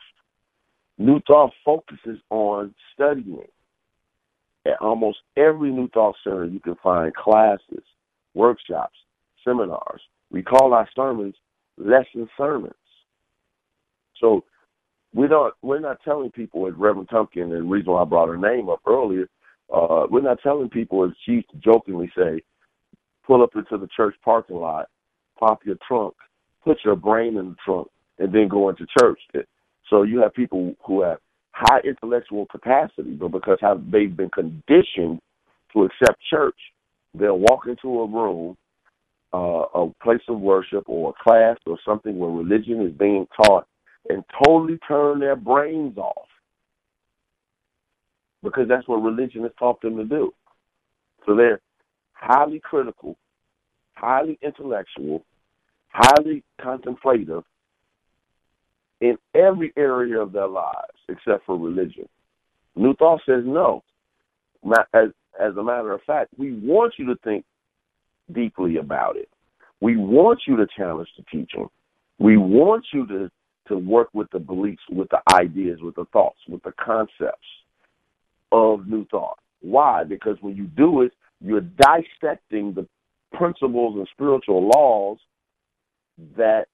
New 0.97 1.19
Thought 1.27 1.51
focuses 1.65 2.19
on 2.29 2.73
studying. 2.93 3.47
At 4.65 4.79
almost 4.79 5.17
every 5.35 5.71
New 5.71 5.89
Thought 5.89 6.15
Center, 6.23 6.45
you 6.45 6.59
can 6.59 6.75
find 6.81 7.13
classes, 7.13 7.83
workshops, 8.33 8.95
seminars. 9.43 10.01
We 10.31 10.41
call 10.41 10.73
our 10.73 10.87
sermons 10.95 11.35
lesson 11.77 12.29
sermons. 12.37 12.73
So 14.19 14.45
we 15.13 15.27
don't 15.27 15.53
we're 15.61 15.79
not 15.79 16.01
telling 16.03 16.31
people 16.31 16.67
as 16.67 16.73
Reverend 16.75 17.09
Tumpkin 17.09 17.43
and 17.43 17.51
the 17.51 17.61
reason 17.61 17.93
why 17.93 18.01
I 18.01 18.05
brought 18.05 18.29
her 18.29 18.37
name 18.37 18.69
up 18.69 18.81
earlier, 18.87 19.27
uh, 19.73 20.07
we're 20.09 20.21
not 20.21 20.39
telling 20.41 20.69
people 20.69 21.03
as 21.05 21.11
she 21.25 21.33
used 21.33 21.49
to 21.51 21.57
jokingly 21.57 22.11
say, 22.17 22.41
pull 23.25 23.43
up 23.43 23.55
into 23.55 23.77
the 23.77 23.87
church 23.95 24.15
parking 24.23 24.57
lot, 24.57 24.87
pop 25.39 25.65
your 25.65 25.77
trunk, 25.87 26.15
put 26.63 26.77
your 26.83 26.95
brain 26.95 27.37
in 27.37 27.49
the 27.49 27.55
trunk, 27.63 27.87
and 28.19 28.33
then 28.33 28.47
go 28.47 28.69
into 28.69 28.85
church. 28.99 29.19
So 29.89 30.03
you 30.03 30.19
have 30.21 30.33
people 30.33 30.75
who 30.85 31.01
have 31.03 31.19
high 31.51 31.81
intellectual 31.85 32.45
capacity, 32.47 33.11
but 33.11 33.29
because 33.29 33.57
how 33.61 33.79
they've 33.91 34.15
been 34.15 34.29
conditioned 34.29 35.19
to 35.73 35.83
accept 35.83 36.19
church, 36.29 36.57
they'll 37.13 37.39
walk 37.39 37.67
into 37.67 37.99
a 37.99 38.07
room, 38.07 38.57
uh, 39.33 39.65
a 39.75 39.91
place 40.01 40.21
of 40.29 40.39
worship, 40.39 40.83
or 40.87 41.11
a 41.11 41.23
class, 41.23 41.57
or 41.65 41.77
something 41.85 42.17
where 42.17 42.29
religion 42.29 42.81
is 42.81 42.91
being 42.93 43.27
taught, 43.43 43.67
and 44.09 44.23
totally 44.43 44.77
turn 44.87 45.19
their 45.19 45.35
brains 45.35 45.97
off 45.97 46.27
because 48.43 48.67
that's 48.67 48.87
what 48.87 48.97
religion 48.97 49.43
has 49.43 49.51
taught 49.57 49.81
them 49.81 49.97
to 49.97 50.03
do. 50.03 50.33
So 51.25 51.35
they're 51.35 51.61
highly 52.11 52.59
critical, 52.59 53.17
highly 53.93 54.37
intellectual, 54.41 55.23
highly 55.89 56.43
contemplative 56.61 57.43
in 58.99 59.17
every 59.33 59.71
area 59.77 60.19
of 60.19 60.31
their 60.31 60.47
lives 60.47 60.97
except 61.09 61.45
for 61.45 61.57
religion. 61.57 62.07
New 62.75 62.93
Thought 62.95 63.21
says 63.25 63.43
no. 63.45 63.83
As 64.93 65.09
as 65.39 65.55
a 65.57 65.63
matter 65.63 65.93
of 65.93 66.01
fact, 66.03 66.29
we 66.37 66.53
want 66.53 66.93
you 66.97 67.05
to 67.07 67.15
think 67.23 67.43
deeply 68.31 68.77
about 68.77 69.17
it. 69.17 69.29
We 69.81 69.97
want 69.97 70.41
you 70.47 70.55
to 70.57 70.67
challenge 70.77 71.09
the 71.17 71.23
teaching. 71.23 71.67
We 72.19 72.37
want 72.37 72.85
you 72.93 73.05
to 73.07 73.31
to 73.67 73.77
work 73.77 74.09
with 74.13 74.29
the 74.31 74.39
beliefs, 74.39 74.83
with 74.89 75.09
the 75.09 75.21
ideas, 75.33 75.79
with 75.81 75.95
the 75.95 76.05
thoughts, 76.11 76.39
with 76.47 76.63
the 76.63 76.73
concepts 76.73 77.47
of 78.51 78.87
new 78.87 79.05
thought. 79.07 79.37
Why? 79.61 80.03
Because 80.03 80.37
when 80.41 80.55
you 80.55 80.65
do 80.65 81.01
it, 81.01 81.13
you're 81.39 81.61
dissecting 81.61 82.73
the 82.73 82.87
principles 83.33 83.95
and 83.97 84.07
spiritual 84.13 84.69
laws 84.69 85.17
that 86.37 86.65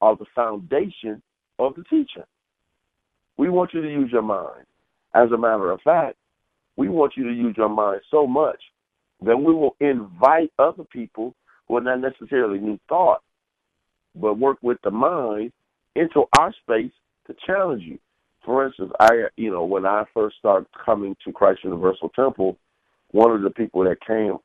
are 0.00 0.16
the 0.16 0.26
foundation 0.34 1.22
of 1.58 1.74
the 1.74 1.84
teaching. 1.84 2.24
We 3.36 3.48
want 3.48 3.72
you 3.72 3.82
to 3.82 3.90
use 3.90 4.10
your 4.12 4.22
mind. 4.22 4.66
As 5.14 5.30
a 5.32 5.38
matter 5.38 5.70
of 5.70 5.80
fact, 5.82 6.16
we 6.76 6.88
want 6.88 7.14
you 7.16 7.24
to 7.24 7.32
use 7.32 7.54
your 7.56 7.68
mind 7.68 8.00
so 8.10 8.26
much 8.26 8.60
that 9.22 9.36
we 9.36 9.52
will 9.52 9.76
invite 9.80 10.52
other 10.58 10.84
people 10.84 11.34
who 11.66 11.76
are 11.76 11.80
not 11.80 12.00
necessarily 12.00 12.58
new 12.58 12.78
thought, 12.88 13.22
but 14.14 14.38
work 14.38 14.58
with 14.62 14.78
the 14.82 14.90
mind 14.90 15.52
into 15.96 16.24
our 16.38 16.52
space 16.62 16.92
to 17.26 17.34
challenge 17.46 17.82
you. 17.82 17.98
For 18.44 18.66
instance, 18.66 18.92
I 18.98 19.10
you 19.36 19.50
know, 19.50 19.64
when 19.64 19.84
I 19.84 20.04
first 20.14 20.36
started 20.38 20.66
coming 20.84 21.16
to 21.24 21.32
Christ 21.32 21.60
Universal 21.64 22.10
Temple, 22.10 22.56
one 23.10 23.32
of 23.32 23.42
the 23.42 23.50
people 23.50 23.84
that 23.84 24.04
came 24.06 24.38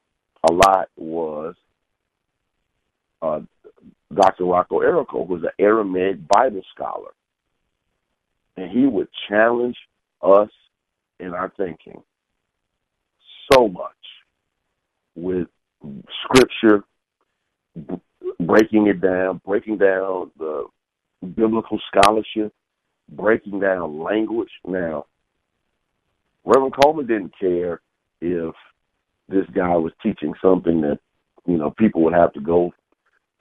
a 0.50 0.54
lot 0.54 0.90
was 0.98 1.56
uh, 3.22 3.40
Dr. 4.14 4.46
Rocco 4.46 4.82
Errico, 4.82 5.28
who 5.28 5.34
was 5.34 5.44
an 5.44 5.50
Aramaic 5.60 6.28
Bible 6.28 6.62
scholar. 6.74 7.12
And 8.58 8.72
he 8.72 8.86
would 8.86 9.08
challenge 9.28 9.76
us 10.22 10.50
in 11.20 11.34
our 11.34 11.52
thinking 11.58 12.02
so 13.52 13.68
much 13.68 13.92
with 15.16 15.48
scripture, 16.24 16.84
breaking 18.40 18.88
it 18.88 19.02
down, 19.02 19.42
breaking 19.46 19.78
down 19.78 20.32
the 20.38 20.66
biblical 21.26 21.80
scholarship, 21.88 22.54
breaking 23.10 23.60
down 23.60 24.02
language. 24.02 24.50
Now, 24.66 25.06
Reverend 26.46 26.74
Colemon 26.74 27.08
didn't 27.08 27.34
care 27.40 27.82
if 28.22 28.54
this 29.28 29.46
guy 29.56 29.76
was 29.76 29.92
teaching 30.02 30.34
something 30.42 30.82
that, 30.82 31.00
you 31.46 31.58
know, 31.58 31.72
people 31.72 32.04
would 32.04 32.14
have 32.14 32.34
to 32.34 32.40
go 32.40 32.74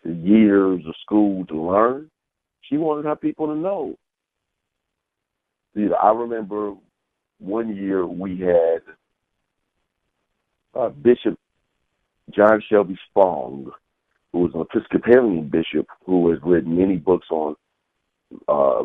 to 0.02 0.12
years 0.12 0.82
of 0.86 0.94
school 1.02 1.44
to 1.46 1.60
learn. 1.60 2.10
She 2.62 2.76
wanted 2.76 3.04
her 3.04 3.16
people 3.16 3.46
to 3.46 3.54
know. 3.54 3.94
You 5.74 5.90
know, 5.90 5.96
I 5.96 6.12
remember 6.12 6.74
one 7.38 7.76
year 7.76 8.06
we 8.06 8.38
had 8.38 8.82
uh, 10.74 10.88
Bishop 10.90 11.38
John 12.30 12.62
Shelby 12.68 12.98
Spong, 13.10 13.70
who 14.32 14.38
was 14.38 14.52
an 14.54 14.62
Episcopalian 14.62 15.48
bishop 15.48 15.86
who 16.06 16.30
has 16.30 16.38
written 16.42 16.76
many 16.76 16.96
books 16.96 17.26
on 17.30 17.54
uh, 18.48 18.84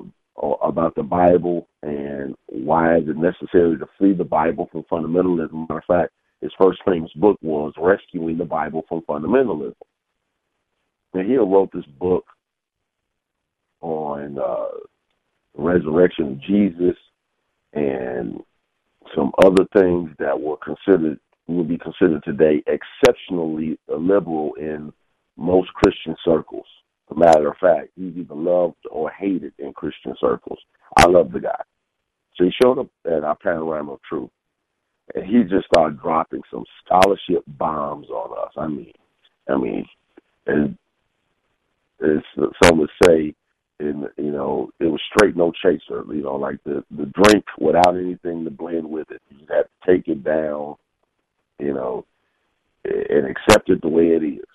about 0.61 0.95
the 0.95 1.03
Bible 1.03 1.67
and 1.83 2.35
why 2.47 2.97
is 2.97 3.03
it 3.07 3.17
necessary 3.17 3.77
to 3.77 3.87
flee 3.97 4.13
the 4.13 4.23
Bible 4.23 4.69
from 4.71 4.83
fundamentalism. 4.83 5.67
Matter 5.67 5.79
of 5.79 5.85
fact, 5.85 6.13
his 6.41 6.51
first 6.57 6.79
famous 6.85 7.11
book 7.15 7.37
was 7.41 7.73
Rescuing 7.77 8.37
the 8.37 8.45
Bible 8.45 8.83
from 8.87 9.01
Fundamentalism. 9.01 9.73
And 11.13 11.29
he 11.29 11.35
wrote 11.37 11.71
this 11.73 11.85
book 11.99 12.25
on 13.81 14.37
uh, 14.37 14.67
resurrection 15.55 16.33
of 16.33 16.41
Jesus 16.41 16.95
and 17.73 18.41
some 19.15 19.31
other 19.43 19.65
things 19.73 20.11
that 20.19 20.39
were 20.39 20.57
considered 20.57 21.19
would 21.47 21.67
be 21.67 21.77
considered 21.77 22.23
today 22.23 22.63
exceptionally 22.67 23.77
liberal 23.87 24.53
in 24.59 24.93
most 25.35 25.73
Christian 25.73 26.15
circles. 26.23 26.65
A 27.11 27.15
matter 27.15 27.49
of 27.49 27.57
fact, 27.57 27.89
he's 27.95 28.15
either 28.15 28.35
loved 28.35 28.85
or 28.89 29.09
hated 29.09 29.53
in 29.57 29.73
Christian 29.73 30.13
circles. 30.19 30.59
I 30.97 31.07
love 31.07 31.31
the 31.31 31.39
guy. 31.39 31.61
So 32.35 32.45
he 32.45 32.51
showed 32.61 32.79
up 32.79 32.87
at 33.05 33.23
our 33.23 33.35
panorama 33.35 33.93
of 33.93 34.01
truth, 34.07 34.29
and 35.15 35.25
he 35.25 35.43
just 35.43 35.65
started 35.65 35.99
dropping 35.99 36.41
some 36.51 36.63
scholarship 36.85 37.43
bombs 37.47 38.07
on 38.09 38.37
us. 38.45 38.53
I 38.57 38.67
mean, 38.67 38.93
I 39.49 39.57
mean, 39.57 39.85
and 40.45 40.77
as 42.01 42.23
some 42.63 42.79
would 42.79 42.89
say, 43.03 43.33
and 43.79 44.07
you 44.17 44.31
know, 44.31 44.69
it 44.79 44.85
was 44.85 45.01
straight 45.15 45.35
no 45.35 45.51
chaser. 45.51 46.03
You 46.07 46.23
know, 46.23 46.35
like 46.35 46.63
the 46.63 46.83
the 46.91 47.05
drink 47.05 47.45
without 47.59 47.97
anything 47.97 48.43
to 48.43 48.51
blend 48.51 48.89
with 48.89 49.09
it. 49.11 49.21
You 49.29 49.45
have 49.49 49.65
to 49.65 49.91
take 49.91 50.07
it 50.07 50.23
down, 50.23 50.75
you 51.59 51.73
know, 51.73 52.05
and 52.85 53.25
accept 53.25 53.69
it 53.69 53.81
the 53.81 53.89
way 53.89 54.07
it 54.07 54.23
is. 54.23 54.45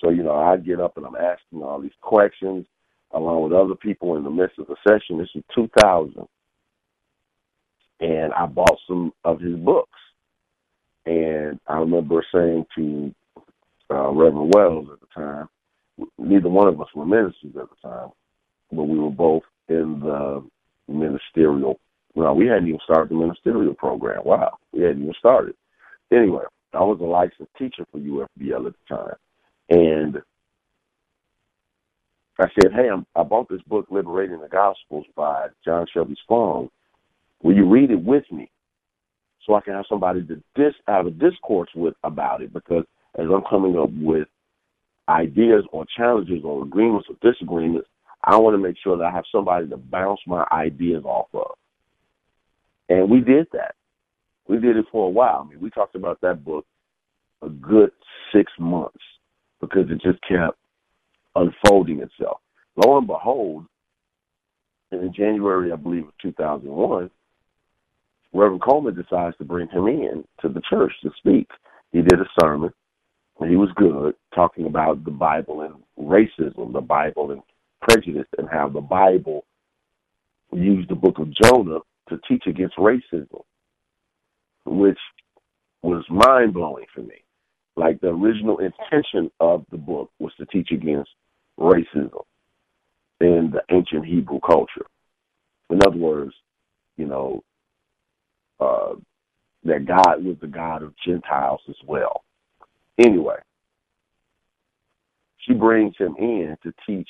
So, 0.00 0.10
you 0.10 0.22
know, 0.22 0.34
I 0.34 0.56
get 0.56 0.80
up 0.80 0.96
and 0.96 1.06
I'm 1.06 1.16
asking 1.16 1.62
all 1.62 1.80
these 1.80 1.90
questions 2.00 2.66
along 3.12 3.42
with 3.42 3.52
other 3.52 3.74
people 3.74 4.16
in 4.16 4.24
the 4.24 4.30
midst 4.30 4.58
of 4.58 4.66
the 4.66 4.76
session. 4.86 5.18
This 5.18 5.28
is 5.34 5.42
2000. 5.54 6.26
And 8.00 8.32
I 8.32 8.46
bought 8.46 8.78
some 8.86 9.12
of 9.24 9.40
his 9.40 9.56
books. 9.56 9.98
And 11.06 11.58
I 11.66 11.78
remember 11.78 12.24
saying 12.32 12.66
to 12.76 13.14
uh, 13.90 14.10
Reverend 14.10 14.52
Wells 14.54 14.88
at 14.92 15.00
the 15.00 15.06
time, 15.14 15.48
neither 16.18 16.48
one 16.48 16.68
of 16.68 16.80
us 16.80 16.88
were 16.94 17.06
ministers 17.06 17.56
at 17.56 17.68
the 17.70 17.88
time, 17.88 18.10
but 18.70 18.84
we 18.84 18.98
were 18.98 19.10
both 19.10 19.42
in 19.68 20.00
the 20.00 20.44
ministerial. 20.86 21.80
Well, 22.14 22.34
we 22.34 22.46
hadn't 22.46 22.68
even 22.68 22.80
started 22.84 23.10
the 23.10 23.14
ministerial 23.14 23.74
program. 23.74 24.22
Wow, 24.24 24.58
we 24.72 24.82
hadn't 24.82 25.02
even 25.02 25.14
started. 25.18 25.54
Anyway, 26.12 26.44
I 26.74 26.80
was 26.80 26.98
a 27.00 27.04
licensed 27.04 27.54
teacher 27.58 27.86
for 27.90 27.98
UFBL 27.98 28.66
at 28.66 28.72
the 28.72 28.96
time. 28.96 29.14
And 29.68 30.18
I 32.38 32.46
said, 32.54 32.72
hey, 32.72 32.88
I'm, 32.88 33.04
I 33.16 33.22
bought 33.22 33.48
this 33.48 33.62
book, 33.62 33.86
Liberating 33.90 34.40
the 34.40 34.48
Gospels 34.48 35.06
by 35.16 35.48
John 35.64 35.86
Shelby 35.92 36.16
Spong. 36.22 36.70
Will 37.42 37.54
you 37.54 37.68
read 37.68 37.90
it 37.90 38.02
with 38.02 38.24
me 38.30 38.50
so 39.44 39.54
I 39.54 39.60
can 39.60 39.74
have 39.74 39.86
somebody 39.88 40.24
to 40.26 40.42
dis 40.54 40.74
have 40.86 41.06
a 41.06 41.10
discourse 41.10 41.70
with 41.74 41.94
about 42.04 42.42
it? 42.42 42.52
Because 42.52 42.84
as 43.18 43.26
I'm 43.32 43.42
coming 43.48 43.78
up 43.78 43.90
with 43.92 44.28
ideas 45.08 45.64
or 45.72 45.84
challenges 45.96 46.42
or 46.44 46.62
agreements 46.62 47.08
or 47.08 47.32
disagreements, 47.32 47.88
I 48.22 48.36
want 48.36 48.54
to 48.54 48.58
make 48.58 48.76
sure 48.82 48.96
that 48.96 49.04
I 49.04 49.10
have 49.10 49.24
somebody 49.30 49.68
to 49.68 49.76
bounce 49.76 50.20
my 50.26 50.46
ideas 50.52 51.04
off 51.04 51.28
of. 51.34 51.56
And 52.88 53.10
we 53.10 53.20
did 53.20 53.46
that. 53.52 53.74
We 54.46 54.58
did 54.58 54.76
it 54.76 54.86
for 54.90 55.06
a 55.06 55.10
while. 55.10 55.44
I 55.44 55.50
mean, 55.50 55.60
we 55.60 55.70
talked 55.70 55.94
about 55.94 56.20
that 56.22 56.44
book 56.44 56.64
a 57.42 57.48
good 57.48 57.90
six 58.32 58.50
months 58.58 58.98
because 59.60 59.90
it 59.90 60.00
just 60.02 60.20
kept 60.22 60.58
unfolding 61.34 62.00
itself. 62.00 62.40
Lo 62.76 62.98
and 62.98 63.06
behold, 63.06 63.66
in 64.92 65.12
January, 65.14 65.72
I 65.72 65.76
believe, 65.76 66.04
of 66.04 66.12
2001, 66.22 67.10
Reverend 68.32 68.60
Colemon 68.60 68.96
decides 68.96 69.36
to 69.38 69.44
bring 69.44 69.68
him 69.68 69.86
in 69.86 70.24
to 70.40 70.48
the 70.48 70.62
church 70.68 70.92
to 71.02 71.10
speak. 71.18 71.48
He 71.92 72.02
did 72.02 72.20
a 72.20 72.28
sermon, 72.40 72.72
and 73.40 73.50
he 73.50 73.56
was 73.56 73.70
good, 73.76 74.14
talking 74.34 74.66
about 74.66 75.04
the 75.04 75.10
Bible 75.10 75.62
and 75.62 75.74
racism, 75.98 76.72
the 76.72 76.80
Bible 76.80 77.30
and 77.30 77.42
prejudice, 77.80 78.26
and 78.36 78.48
how 78.48 78.68
the 78.68 78.80
Bible 78.80 79.44
used 80.52 80.88
the 80.88 80.94
book 80.94 81.18
of 81.18 81.32
Jonah 81.42 81.80
to 82.08 82.20
teach 82.28 82.44
against 82.46 82.76
racism, 82.76 83.42
which 84.64 84.98
was 85.82 86.04
mind 86.08 86.54
blowing 86.54 86.86
for 86.94 87.02
me. 87.02 87.22
Like 87.78 88.00
the 88.00 88.08
original 88.08 88.58
intention 88.58 89.30
of 89.38 89.64
the 89.70 89.76
book 89.76 90.10
was 90.18 90.32
to 90.38 90.46
teach 90.46 90.72
against 90.72 91.10
racism 91.60 92.24
in 93.20 93.52
the 93.52 93.62
ancient 93.70 94.04
Hebrew 94.04 94.40
culture. 94.44 94.86
In 95.70 95.78
other 95.86 95.96
words, 95.96 96.32
you 96.96 97.06
know, 97.06 97.44
uh, 98.58 98.94
that 99.62 99.86
God 99.86 100.24
was 100.24 100.36
the 100.40 100.48
God 100.48 100.82
of 100.82 100.92
Gentiles 101.06 101.60
as 101.68 101.76
well. 101.86 102.24
Anyway, 102.98 103.36
she 105.46 105.52
brings 105.52 105.94
him 105.98 106.16
in 106.18 106.56
to 106.64 106.72
teach 106.84 107.08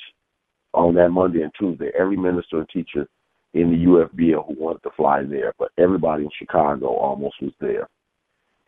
on 0.75 0.93
that 0.93 1.09
Monday 1.09 1.41
and 1.41 1.51
Tuesday. 1.59 1.89
Every 1.97 2.15
minister 2.15 2.59
and 2.59 2.69
teacher 2.69 3.07
in 3.55 3.71
the 3.71 3.85
UFBL 3.85 4.45
who 4.45 4.63
wanted 4.63 4.83
to 4.83 4.91
fly 4.95 5.23
there, 5.23 5.51
but 5.57 5.71
everybody 5.79 6.25
in 6.25 6.29
Chicago 6.37 6.89
almost 6.89 7.41
was 7.41 7.53
there. 7.59 7.89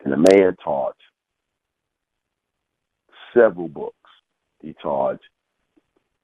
And 0.04 0.12
the 0.12 0.34
man 0.34 0.56
taught 0.64 0.96
several 3.34 3.68
books. 3.68 3.96
He 4.60 4.74
taught 4.82 5.20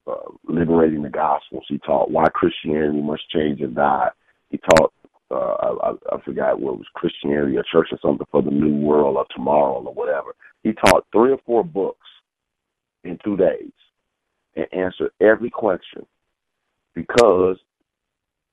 uh, 0.06 0.30
Liberating 0.46 1.02
the 1.02 1.10
Gospels. 1.10 1.64
He 1.68 1.78
taught 1.78 2.10
Why 2.10 2.28
Christianity 2.28 3.00
Must 3.00 3.28
Change 3.30 3.60
and 3.60 3.74
Die. 3.74 4.08
He 4.50 4.58
taught, 4.58 4.92
uh, 5.30 5.34
I, 5.34 5.92
I 6.14 6.20
forgot 6.24 6.60
what 6.60 6.78
was 6.78 6.86
Christianity, 6.94 7.56
a 7.56 7.62
church 7.70 7.88
or 7.92 7.98
something 8.00 8.26
for 8.30 8.42
the 8.42 8.50
new 8.50 8.76
world 8.76 9.16
or 9.16 9.26
tomorrow 9.34 9.82
or 9.82 9.92
whatever. 9.92 10.34
He 10.62 10.72
taught 10.72 11.06
three 11.12 11.32
or 11.32 11.38
four 11.44 11.64
books 11.64 12.06
in 13.04 13.18
two 13.24 13.36
days 13.36 13.72
and 14.56 14.66
answered 14.72 15.10
every 15.20 15.50
question 15.50 16.06
because 16.94 17.56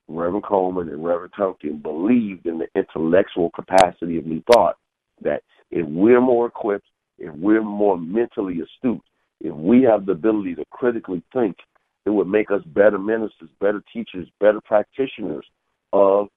Reverend 0.07 0.43
Colemon 0.43 0.93
and 0.93 1.03
Reverend 1.03 1.33
Tumpkin 1.33 1.81
believed 1.81 2.45
in 2.45 2.59
the 2.59 2.67
intellectual 2.75 3.49
capacity 3.51 4.17
of 4.17 4.25
New 4.25 4.43
Thought 4.53 4.77
that 5.21 5.41
if 5.71 5.87
we're 5.87 6.21
more 6.21 6.47
equipped, 6.47 6.87
if 7.17 7.33
we're 7.35 7.63
more 7.63 7.97
mentally 7.97 8.59
astute, 8.61 9.01
if 9.41 9.55
we 9.55 9.83
have 9.83 10.05
the 10.05 10.13
ability 10.13 10.55
to 10.55 10.65
critically 10.71 11.23
think, 11.33 11.57
it 12.05 12.09
would 12.09 12.27
make 12.27 12.51
us 12.51 12.61
better 12.65 12.99
ministers, 12.99 13.49
better 13.59 13.83
teachers, 13.91 14.27
better 14.39 14.61
practitioners 14.61 15.45
of 15.91 16.27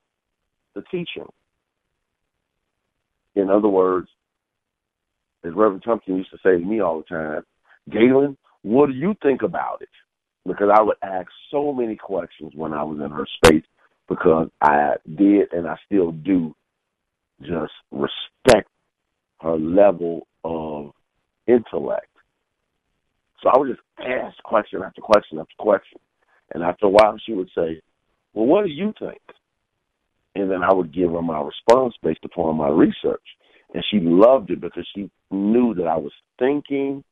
the 0.74 0.82
teaching. 0.90 1.26
In 3.34 3.50
other 3.50 3.68
words, 3.68 4.08
as 5.44 5.52
Reverend 5.54 5.82
Tumpkin 5.82 6.16
used 6.16 6.30
to 6.30 6.38
say 6.42 6.52
to 6.52 6.64
me 6.64 6.80
all 6.80 6.98
the 6.98 7.14
time, 7.14 7.42
Galen, 7.90 8.36
what 8.62 8.86
do 8.86 8.92
you 8.92 9.14
think 9.22 9.42
about 9.42 9.82
it? 9.82 9.88
Because 10.46 10.70
I 10.74 10.82
would 10.82 10.96
ask 11.02 11.28
so 11.50 11.72
many 11.72 11.96
questions 11.96 12.52
when 12.54 12.72
I 12.72 12.82
was 12.82 12.98
in 12.98 13.10
her 13.10 13.26
space 13.44 13.64
because 14.08 14.48
I 14.62 14.94
did 15.16 15.52
and 15.52 15.66
I 15.68 15.76
still 15.86 16.12
do 16.12 16.54
just 17.40 17.72
respect 17.92 18.68
her 19.40 19.56
level 19.56 20.26
of 20.44 20.92
intellect. 21.46 22.06
So 23.42 23.50
I 23.50 23.58
would 23.58 23.68
just 23.68 23.80
ask 23.98 24.36
question 24.42 24.82
after 24.84 25.00
question 25.00 25.38
after 25.38 25.54
question. 25.58 25.98
And 26.52 26.62
after 26.62 26.86
a 26.86 26.90
while, 26.90 27.16
she 27.24 27.32
would 27.32 27.50
say, 27.54 27.80
Well, 28.32 28.46
what 28.46 28.64
do 28.64 28.70
you 28.70 28.92
think? 28.98 29.20
And 30.34 30.50
then 30.50 30.62
I 30.62 30.72
would 30.72 30.94
give 30.94 31.10
her 31.10 31.22
my 31.22 31.40
response 31.40 31.94
based 32.02 32.24
upon 32.24 32.56
my 32.56 32.68
research. 32.68 33.22
And 33.74 33.84
she 33.90 33.98
loved 34.00 34.50
it 34.50 34.60
because 34.60 34.86
she 34.94 35.10
knew 35.30 35.74
that 35.74 35.86
I 35.86 35.96
was 35.96 36.12
thinking 36.38 37.04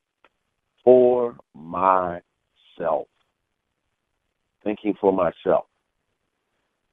for 0.85 1.37
myself. 1.55 3.09
Thinking 4.65 4.95
for 5.01 5.13
myself. 5.13 5.67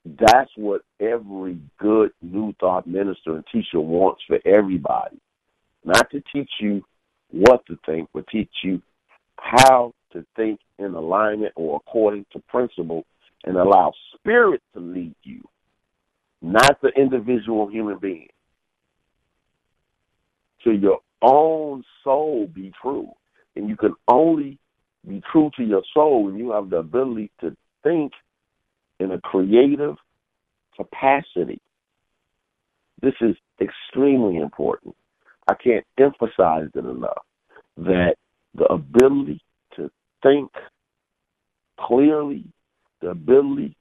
That's 0.06 0.52
what 0.58 0.82
every 1.00 1.60
good 1.80 2.12
new 2.22 2.54
thought 2.60 2.86
minister 2.86 3.36
and 3.36 3.46
teacher 3.52 3.80
wants 3.80 4.22
for 4.28 4.40
everybody. 4.46 5.18
Not 5.86 6.10
to 6.12 6.22
teach 6.34 6.50
you 6.60 6.84
what 7.32 7.66
to 7.68 7.78
think, 7.86 8.10
but 8.14 8.28
teach 8.28 8.52
you 8.64 8.82
how 9.38 9.94
to 10.12 10.26
think 10.36 10.60
in 10.80 10.94
alignment 10.94 11.54
or 11.56 11.78
according 11.78 12.26
to 12.32 12.40
principle 12.48 13.04
and 13.44 13.58
allow 13.58 13.92
spirit 14.16 14.62
to 14.74 14.80
lead 14.80 15.16
you, 15.24 15.42
not 16.42 16.80
the 16.82 16.90
individual 16.90 17.68
human 17.70 17.98
being. 17.98 18.30
To 20.64 20.72
your 20.72 21.00
own 21.22 21.84
soul 22.04 22.48
be 22.48 22.72
true. 22.82 23.10
And 23.56 23.68
you 23.68 23.76
can 23.76 23.94
only 24.08 24.58
be 25.08 25.22
true 25.32 25.52
to 25.58 25.64
your 25.64 25.84
soul 25.94 26.26
when 26.26 26.38
you 26.38 26.52
have 26.52 26.70
the 26.70 26.78
ability 26.78 27.32
to 27.42 27.56
think 27.84 28.14
in 29.00 29.12
a 29.12 29.20
creative 29.20 29.96
capacity. 30.76 31.62
This 33.02 33.14
is 33.22 33.36
extremely 33.60 34.38
important. 34.38 34.96
I 35.48 35.56
can't 35.56 35.86
emphasize 35.98 36.70
it 36.74 36.86
enough 36.86 37.24
that 37.78 38.16
the 38.56 38.66
ability 38.66 39.42
to 39.76 39.90
think 40.22 40.52
clearly, 41.80 42.46
the 43.02 43.10
ability 43.10 43.76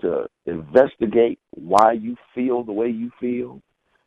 to 0.00 0.26
investigate 0.46 1.38
why 1.50 1.92
you 1.92 2.16
feel 2.34 2.62
the 2.62 2.72
way 2.72 2.88
you 2.88 3.10
feel, 3.20 3.60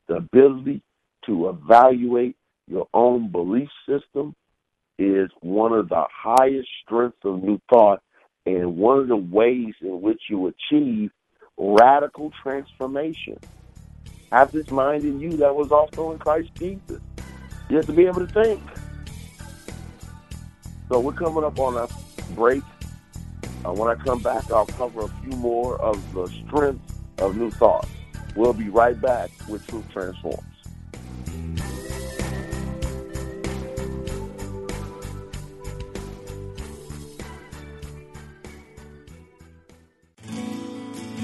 the 0.07 0.15
ability 0.15 0.81
to 1.25 1.49
evaluate 1.49 2.35
your 2.67 2.87
own 2.93 3.31
belief 3.31 3.69
system 3.87 4.33
is 4.97 5.29
one 5.41 5.73
of 5.73 5.89
the 5.89 6.03
highest 6.11 6.69
strengths 6.83 7.17
of 7.25 7.43
new 7.43 7.59
thought 7.71 8.01
and 8.45 8.77
one 8.77 8.99
of 8.99 9.07
the 9.07 9.15
ways 9.15 9.73
in 9.81 10.01
which 10.01 10.21
you 10.29 10.47
achieve 10.47 11.11
radical 11.57 12.31
transformation. 12.41 13.37
Have 14.31 14.51
this 14.51 14.71
mind 14.71 15.03
in 15.03 15.19
you 15.19 15.31
that 15.37 15.53
was 15.55 15.71
also 15.71 16.11
in 16.11 16.19
Christ 16.19 16.51
Jesus. 16.55 17.01
You 17.69 17.77
have 17.77 17.85
to 17.85 17.93
be 17.93 18.05
able 18.05 18.25
to 18.25 18.33
think. 18.33 18.61
So 20.87 20.99
we're 20.99 21.13
coming 21.13 21.43
up 21.43 21.59
on 21.59 21.75
a 21.77 21.87
break. 22.33 22.63
Uh, 23.65 23.73
when 23.73 23.89
I 23.89 23.95
come 23.95 24.21
back, 24.21 24.49
I'll 24.51 24.65
cover 24.65 25.01
a 25.01 25.07
few 25.07 25.37
more 25.37 25.79
of 25.81 26.13
the 26.13 26.27
strength 26.27 26.81
of 27.19 27.35
new 27.35 27.51
thought. 27.51 27.87
We'll 28.35 28.53
be 28.53 28.69
right 28.69 28.99
back 28.99 29.29
with 29.49 29.67
Truth 29.67 29.89
Transforms. 29.91 30.43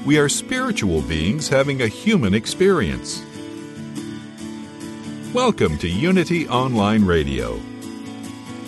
We 0.07 0.17
are 0.19 0.29
spiritual 0.29 1.01
beings 1.01 1.49
having 1.49 1.81
a 1.81 1.87
human 1.89 2.33
experience. 2.33 3.21
Welcome 5.33 5.77
to 5.79 5.89
Unity 5.89 6.47
Online 6.47 7.03
Radio 7.03 7.59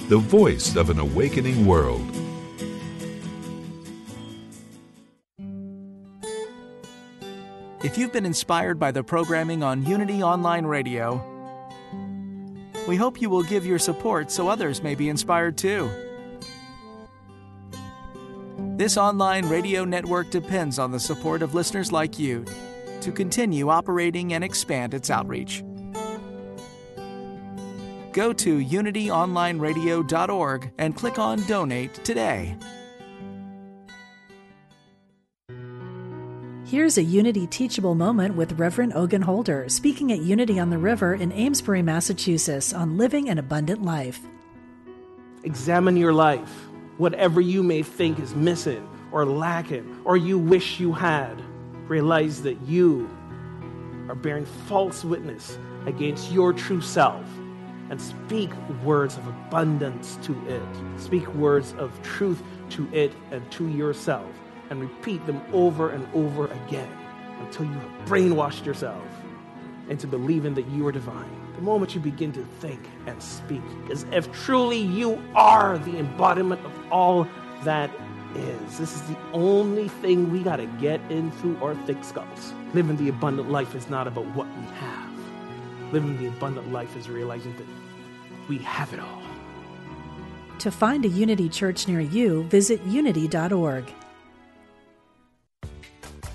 the 0.09 0.17
voice 0.17 0.75
of 0.75 0.89
an 0.89 0.99
awakening 0.99 1.65
world. 1.65 2.05
If 7.85 7.97
you've 7.97 8.11
been 8.11 8.25
inspired 8.25 8.77
by 8.77 8.91
the 8.91 9.01
programming 9.01 9.63
on 9.63 9.85
Unity 9.85 10.21
Online 10.21 10.65
Radio, 10.65 11.23
we 12.85 12.97
hope 12.97 13.21
you 13.21 13.29
will 13.29 13.43
give 13.43 13.65
your 13.65 13.79
support 13.79 14.29
so 14.29 14.49
others 14.49 14.83
may 14.83 14.93
be 14.93 15.07
inspired 15.07 15.57
too. 15.57 15.89
This 18.79 18.95
online 18.95 19.49
radio 19.49 19.83
network 19.83 20.31
depends 20.31 20.79
on 20.79 20.91
the 20.91 21.01
support 21.01 21.41
of 21.41 21.53
listeners 21.53 21.91
like 21.91 22.17
you 22.17 22.45
to 23.01 23.11
continue 23.11 23.67
operating 23.67 24.33
and 24.33 24.41
expand 24.41 24.93
its 24.93 25.09
outreach 25.09 25.65
go 28.13 28.31
to 28.33 28.57
unityonlineradio.org 28.57 30.71
and 30.77 30.95
click 30.95 31.19
on 31.19 31.41
Donate 31.43 31.93
today. 32.03 32.55
Here's 36.65 36.97
a 36.97 37.03
Unity 37.03 37.45
teachable 37.47 37.95
moment 37.95 38.35
with 38.35 38.59
Reverend 38.59 38.93
Ogun 38.93 39.23
Holder 39.23 39.67
speaking 39.69 40.11
at 40.11 40.19
Unity 40.19 40.59
on 40.59 40.69
the 40.69 40.77
River 40.77 41.15
in 41.15 41.31
Amesbury, 41.31 41.81
Massachusetts 41.81 42.73
on 42.73 42.97
living 42.97 43.29
an 43.29 43.39
abundant 43.39 43.83
life. 43.83 44.19
Examine 45.43 45.97
your 45.97 46.13
life. 46.13 46.68
Whatever 46.99 47.39
you 47.39 47.63
may 47.63 47.81
think 47.81 48.19
is 48.19 48.35
missing 48.35 48.85
or 49.13 49.25
lacking 49.25 50.01
or 50.03 50.17
you 50.17 50.37
wish 50.37 50.81
you 50.81 50.91
had, 50.91 51.41
realize 51.87 52.41
that 52.41 52.59
you 52.67 53.09
are 54.09 54.15
bearing 54.15 54.45
false 54.45 55.05
witness 55.05 55.57
against 55.85 56.29
your 56.29 56.51
true 56.51 56.81
self 56.81 57.25
and 57.89 58.01
speak 58.01 58.53
words 58.83 59.15
of 59.15 59.25
abundance 59.27 60.17
to 60.23 60.33
it. 60.49 60.99
Speak 60.99 61.25
words 61.35 61.73
of 61.77 61.97
truth 62.03 62.43
to 62.71 62.85
it 62.91 63.13
and 63.31 63.49
to 63.53 63.69
yourself, 63.69 64.29
and 64.69 64.81
repeat 64.81 65.25
them 65.25 65.41
over 65.53 65.91
and 65.91 66.05
over 66.13 66.47
again 66.47 66.91
until 67.39 67.65
you 67.65 67.71
have 67.71 68.09
brainwashed 68.09 68.65
yourself 68.65 69.07
into 69.87 70.05
believing 70.05 70.53
that 70.53 70.67
you 70.67 70.85
are 70.85 70.91
divine. 70.91 71.38
The 71.55 71.61
moment 71.61 71.93
you 71.93 72.01
begin 72.01 72.31
to 72.33 72.43
think 72.59 72.79
and 73.05 73.21
speak 73.21 73.61
as 73.91 74.05
if 74.11 74.31
truly 74.31 74.77
you 74.77 75.21
are 75.35 75.77
the 75.77 75.97
embodiment 75.97 76.65
of 76.65 76.71
all 76.91 77.27
that 77.63 77.91
is. 78.35 78.77
This 78.77 78.95
is 78.95 79.01
the 79.03 79.17
only 79.33 79.87
thing 79.87 80.31
we 80.31 80.41
got 80.41 80.57
to 80.57 80.65
get 80.79 80.99
into 81.11 81.57
our 81.63 81.75
thick 81.85 82.03
skulls. 82.03 82.53
Living 82.73 82.95
the 82.97 83.09
abundant 83.09 83.49
life 83.49 83.75
is 83.75 83.89
not 83.89 84.07
about 84.07 84.25
what 84.35 84.47
we 84.47 84.63
have. 84.75 85.93
Living 85.93 86.17
the 86.17 86.27
abundant 86.27 86.71
life 86.71 86.95
is 86.95 87.09
realizing 87.09 87.55
that 87.57 87.65
we 88.47 88.59
have 88.59 88.93
it 88.93 88.99
all. 88.99 89.21
To 90.59 90.71
find 90.71 91.05
a 91.05 91.07
Unity 91.07 91.49
church 91.49 91.87
near 91.87 92.01
you, 92.01 92.43
visit 92.43 92.81
unity.org. 92.83 93.93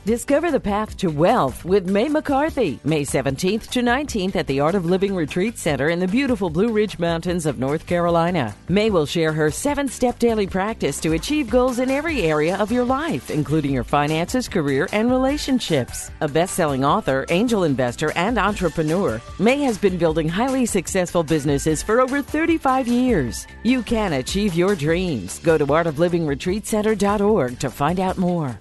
Discover 0.06 0.50
the 0.50 0.60
path 0.60 0.98
to 0.98 1.08
wealth 1.08 1.64
with 1.64 1.88
May 1.88 2.10
McCarthy, 2.10 2.78
May 2.84 3.06
17th 3.06 3.70
to 3.70 3.80
19th 3.80 4.36
at 4.36 4.46
the 4.46 4.60
Art 4.60 4.74
of 4.74 4.84
Living 4.84 5.14
Retreat 5.14 5.56
Center 5.56 5.88
in 5.88 5.98
the 5.98 6.06
beautiful 6.06 6.50
Blue 6.50 6.70
Ridge 6.70 6.98
Mountains 6.98 7.46
of 7.46 7.58
North 7.58 7.86
Carolina. 7.86 8.54
May 8.68 8.90
will 8.90 9.06
share 9.06 9.32
her 9.32 9.50
seven 9.50 9.88
step 9.88 10.18
daily 10.18 10.46
practice 10.46 11.00
to 11.00 11.14
achieve 11.14 11.48
goals 11.48 11.78
in 11.78 11.88
every 11.88 12.20
area 12.20 12.58
of 12.58 12.70
your 12.70 12.84
life, 12.84 13.30
including 13.30 13.72
your 13.72 13.82
finances, 13.82 14.46
career, 14.46 14.90
and 14.92 15.10
relationships. 15.10 16.10
A 16.20 16.28
best 16.28 16.52
selling 16.52 16.84
author, 16.84 17.24
angel 17.30 17.64
investor, 17.64 18.12
and 18.14 18.36
entrepreneur, 18.36 19.22
May 19.38 19.60
has 19.60 19.78
been 19.78 19.96
building 19.96 20.28
highly 20.28 20.66
successful 20.66 21.22
businesses 21.22 21.82
for 21.82 22.02
over 22.02 22.20
35 22.20 22.86
years. 22.88 23.46
You 23.62 23.82
can 23.82 24.12
achieve 24.12 24.52
your 24.52 24.74
dreams. 24.76 25.38
Go 25.38 25.56
to 25.56 25.64
artoflivingretreatcenter.org 25.64 27.58
to 27.58 27.70
find 27.70 28.00
out 28.00 28.18
more. 28.18 28.60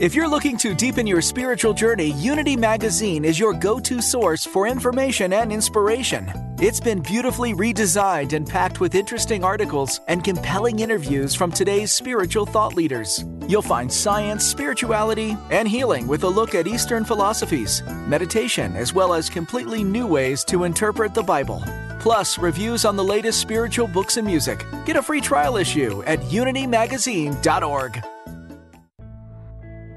If 0.00 0.14
you're 0.14 0.28
looking 0.28 0.56
to 0.58 0.76
deepen 0.76 1.08
your 1.08 1.20
spiritual 1.20 1.74
journey, 1.74 2.12
Unity 2.12 2.54
Magazine 2.54 3.24
is 3.24 3.36
your 3.36 3.52
go 3.52 3.80
to 3.80 4.00
source 4.00 4.44
for 4.44 4.68
information 4.68 5.32
and 5.32 5.52
inspiration. 5.52 6.30
It's 6.60 6.78
been 6.78 7.00
beautifully 7.00 7.52
redesigned 7.52 8.32
and 8.32 8.46
packed 8.46 8.78
with 8.78 8.94
interesting 8.94 9.42
articles 9.42 10.00
and 10.06 10.22
compelling 10.22 10.78
interviews 10.78 11.34
from 11.34 11.50
today's 11.50 11.90
spiritual 11.92 12.46
thought 12.46 12.76
leaders. 12.76 13.24
You'll 13.48 13.60
find 13.60 13.92
science, 13.92 14.44
spirituality, 14.44 15.36
and 15.50 15.66
healing 15.66 16.06
with 16.06 16.22
a 16.22 16.28
look 16.28 16.54
at 16.54 16.68
Eastern 16.68 17.04
philosophies, 17.04 17.82
meditation, 18.06 18.76
as 18.76 18.94
well 18.94 19.12
as 19.12 19.28
completely 19.28 19.82
new 19.82 20.06
ways 20.06 20.44
to 20.44 20.62
interpret 20.62 21.12
the 21.12 21.24
Bible. 21.24 21.60
Plus, 21.98 22.38
reviews 22.38 22.84
on 22.84 22.94
the 22.94 23.02
latest 23.02 23.40
spiritual 23.40 23.88
books 23.88 24.16
and 24.16 24.24
music. 24.24 24.64
Get 24.86 24.94
a 24.94 25.02
free 25.02 25.20
trial 25.20 25.56
issue 25.56 26.04
at 26.04 26.20
unitymagazine.org. 26.20 28.04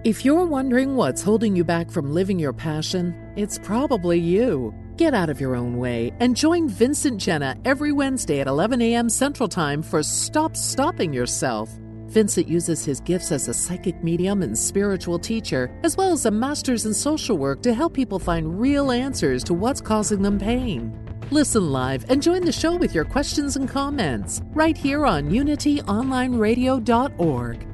If 0.04 0.26
you're 0.26 0.48
wondering 0.48 0.96
what's 0.96 1.22
holding 1.22 1.56
you 1.56 1.64
back 1.64 1.92
from 1.92 2.12
living 2.12 2.40
your 2.40 2.54
passion, 2.54 3.14
it's 3.36 3.60
probably 3.60 4.18
you. 4.18 4.74
Get 4.98 5.14
out 5.14 5.30
of 5.30 5.40
your 5.40 5.56
own 5.56 5.78
way 5.78 6.12
and 6.20 6.36
join 6.36 6.68
Vincent 6.68 7.22
Genna 7.22 7.56
every 7.66 7.92
Wednesday 7.92 8.40
at 8.40 8.48
11 8.48 8.82
a.m. 8.82 9.10
Central 9.10 9.48
Time 9.48 9.84
for 9.84 10.02
Stop 10.02 10.56
Stopping 10.56 11.14
Yourself. 11.14 11.70
Vincent 12.08 12.48
uses 12.48 12.84
his 12.84 13.00
gifts 13.00 13.32
as 13.32 13.48
a 13.48 13.54
psychic 13.54 14.04
medium 14.04 14.42
and 14.42 14.58
spiritual 14.58 15.20
teacher, 15.20 15.70
as 15.84 15.96
well 15.96 16.12
as 16.12 16.26
a 16.26 16.32
master's 16.32 16.88
in 16.88 16.96
social 16.96 17.38
work 17.38 17.62
to 17.62 17.72
help 17.72 17.94
people 17.94 18.18
find 18.18 18.60
real 18.60 18.90
answers 18.90 19.44
to 19.44 19.54
what's 19.54 19.82
causing 19.82 20.24
them 20.24 20.40
pain. 20.40 20.98
Listen 21.30 21.72
live 21.72 22.10
and 22.10 22.24
join 22.24 22.44
the 22.44 22.52
show 22.52 22.76
with 22.76 22.96
your 22.96 23.06
questions 23.06 23.56
and 23.56 23.70
comments 23.70 24.42
right 24.56 24.76
here 24.76 25.06
on 25.06 25.30
unityonlineradio.org. 25.30 27.71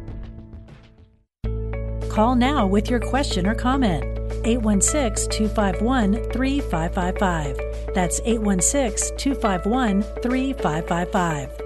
Call 2.18 2.34
now 2.36 2.66
with 2.66 2.90
your 2.90 3.00
question 3.00 3.46
or 3.46 3.54
comment. 3.54 4.04
816 4.44 5.30
251 5.30 6.16
3555. 6.32 7.94
That's 7.94 8.20
816 8.22 9.16
251 9.18 10.02
3555. 10.24 11.62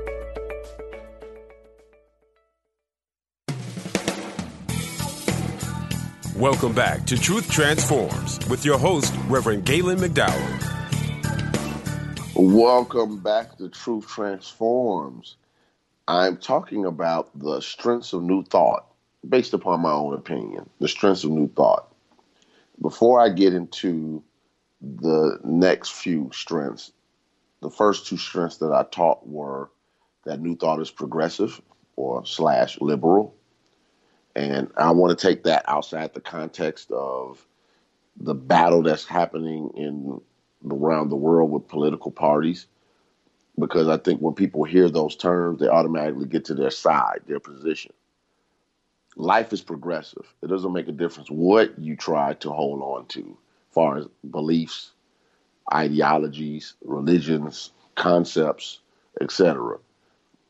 Welcome 6.36 6.74
back 6.74 7.06
to 7.06 7.18
Truth 7.18 7.50
Transforms 7.50 8.46
with 8.50 8.66
your 8.66 8.78
host, 8.78 9.16
Reverend 9.30 9.64
Galen 9.64 10.00
McDowell. 10.00 10.60
Welcome 12.36 13.20
back 13.20 13.58
to 13.60 13.70
Truth 13.70 14.10
Transforms. 14.10 15.38
I'm 16.10 16.36
talking 16.36 16.84
about 16.84 17.30
the 17.40 17.62
strengths 17.62 18.12
of 18.12 18.24
new 18.24 18.44
thought, 18.44 18.91
based 19.28 19.54
upon 19.54 19.82
my 19.82 19.92
own 19.92 20.14
opinion, 20.14 20.70
the 20.80 20.88
strengths 20.88 21.24
of 21.24 21.32
new 21.32 21.48
thought. 21.50 21.94
Before 22.82 23.22
I 23.22 23.30
get 23.30 23.54
into 23.54 24.24
the 24.82 25.40
next 25.44 25.92
few 25.92 26.32
strengths, 26.34 26.92
the 27.62 27.70
first 27.70 28.08
two 28.08 28.18
strengths 28.18 28.58
that 28.58 28.72
I 28.72 28.84
taught 28.84 29.28
were 29.28 29.70
that 30.26 30.40
new 30.40 30.56
thought 30.56 30.82
is 30.82 30.90
progressive 30.90 31.62
or 31.96 32.26
slash 32.26 32.80
liberal 32.82 33.36
and 34.36 34.72
I 34.78 34.92
want 34.92 35.18
to 35.18 35.28
take 35.28 35.44
that 35.44 35.66
outside 35.68 36.14
the 36.14 36.22
context 36.22 36.92
of 36.92 37.46
the 38.18 38.34
battle 38.34 38.82
that's 38.82 39.06
happening 39.06 39.72
in 39.76 40.22
around 40.70 41.10
the 41.10 41.16
world 41.16 41.52
with 41.52 41.68
political 41.68 42.12
parties. 42.12 42.68
Because 43.60 43.90
I 43.90 43.98
think 43.98 44.22
when 44.22 44.34
people 44.34 44.64
hear 44.64 44.90
those 44.90 45.16
terms, 45.16 45.60
they 45.60 45.68
automatically 45.68 46.26
get 46.26 46.46
to 46.46 46.54
their 46.54 46.72
side, 46.72 47.22
their 47.28 47.40
position. 47.40 47.92
Life 49.18 49.54
is 49.54 49.62
progressive. 49.62 50.34
It 50.42 50.48
doesn't 50.48 50.74
make 50.74 50.88
a 50.88 50.94
difference 50.94 51.30
what 51.30 51.80
you 51.80 51.96
try 51.98 52.36
to 52.36 52.52
hold 52.52 52.82
on 52.82 53.08
to, 53.08 53.22
as 53.22 53.74
far 53.74 53.98
as 53.98 54.08
beliefs, 54.30 54.92
ideologies, 55.74 56.76
religions, 56.84 57.72
concepts, 57.96 58.80
etc 59.22 59.78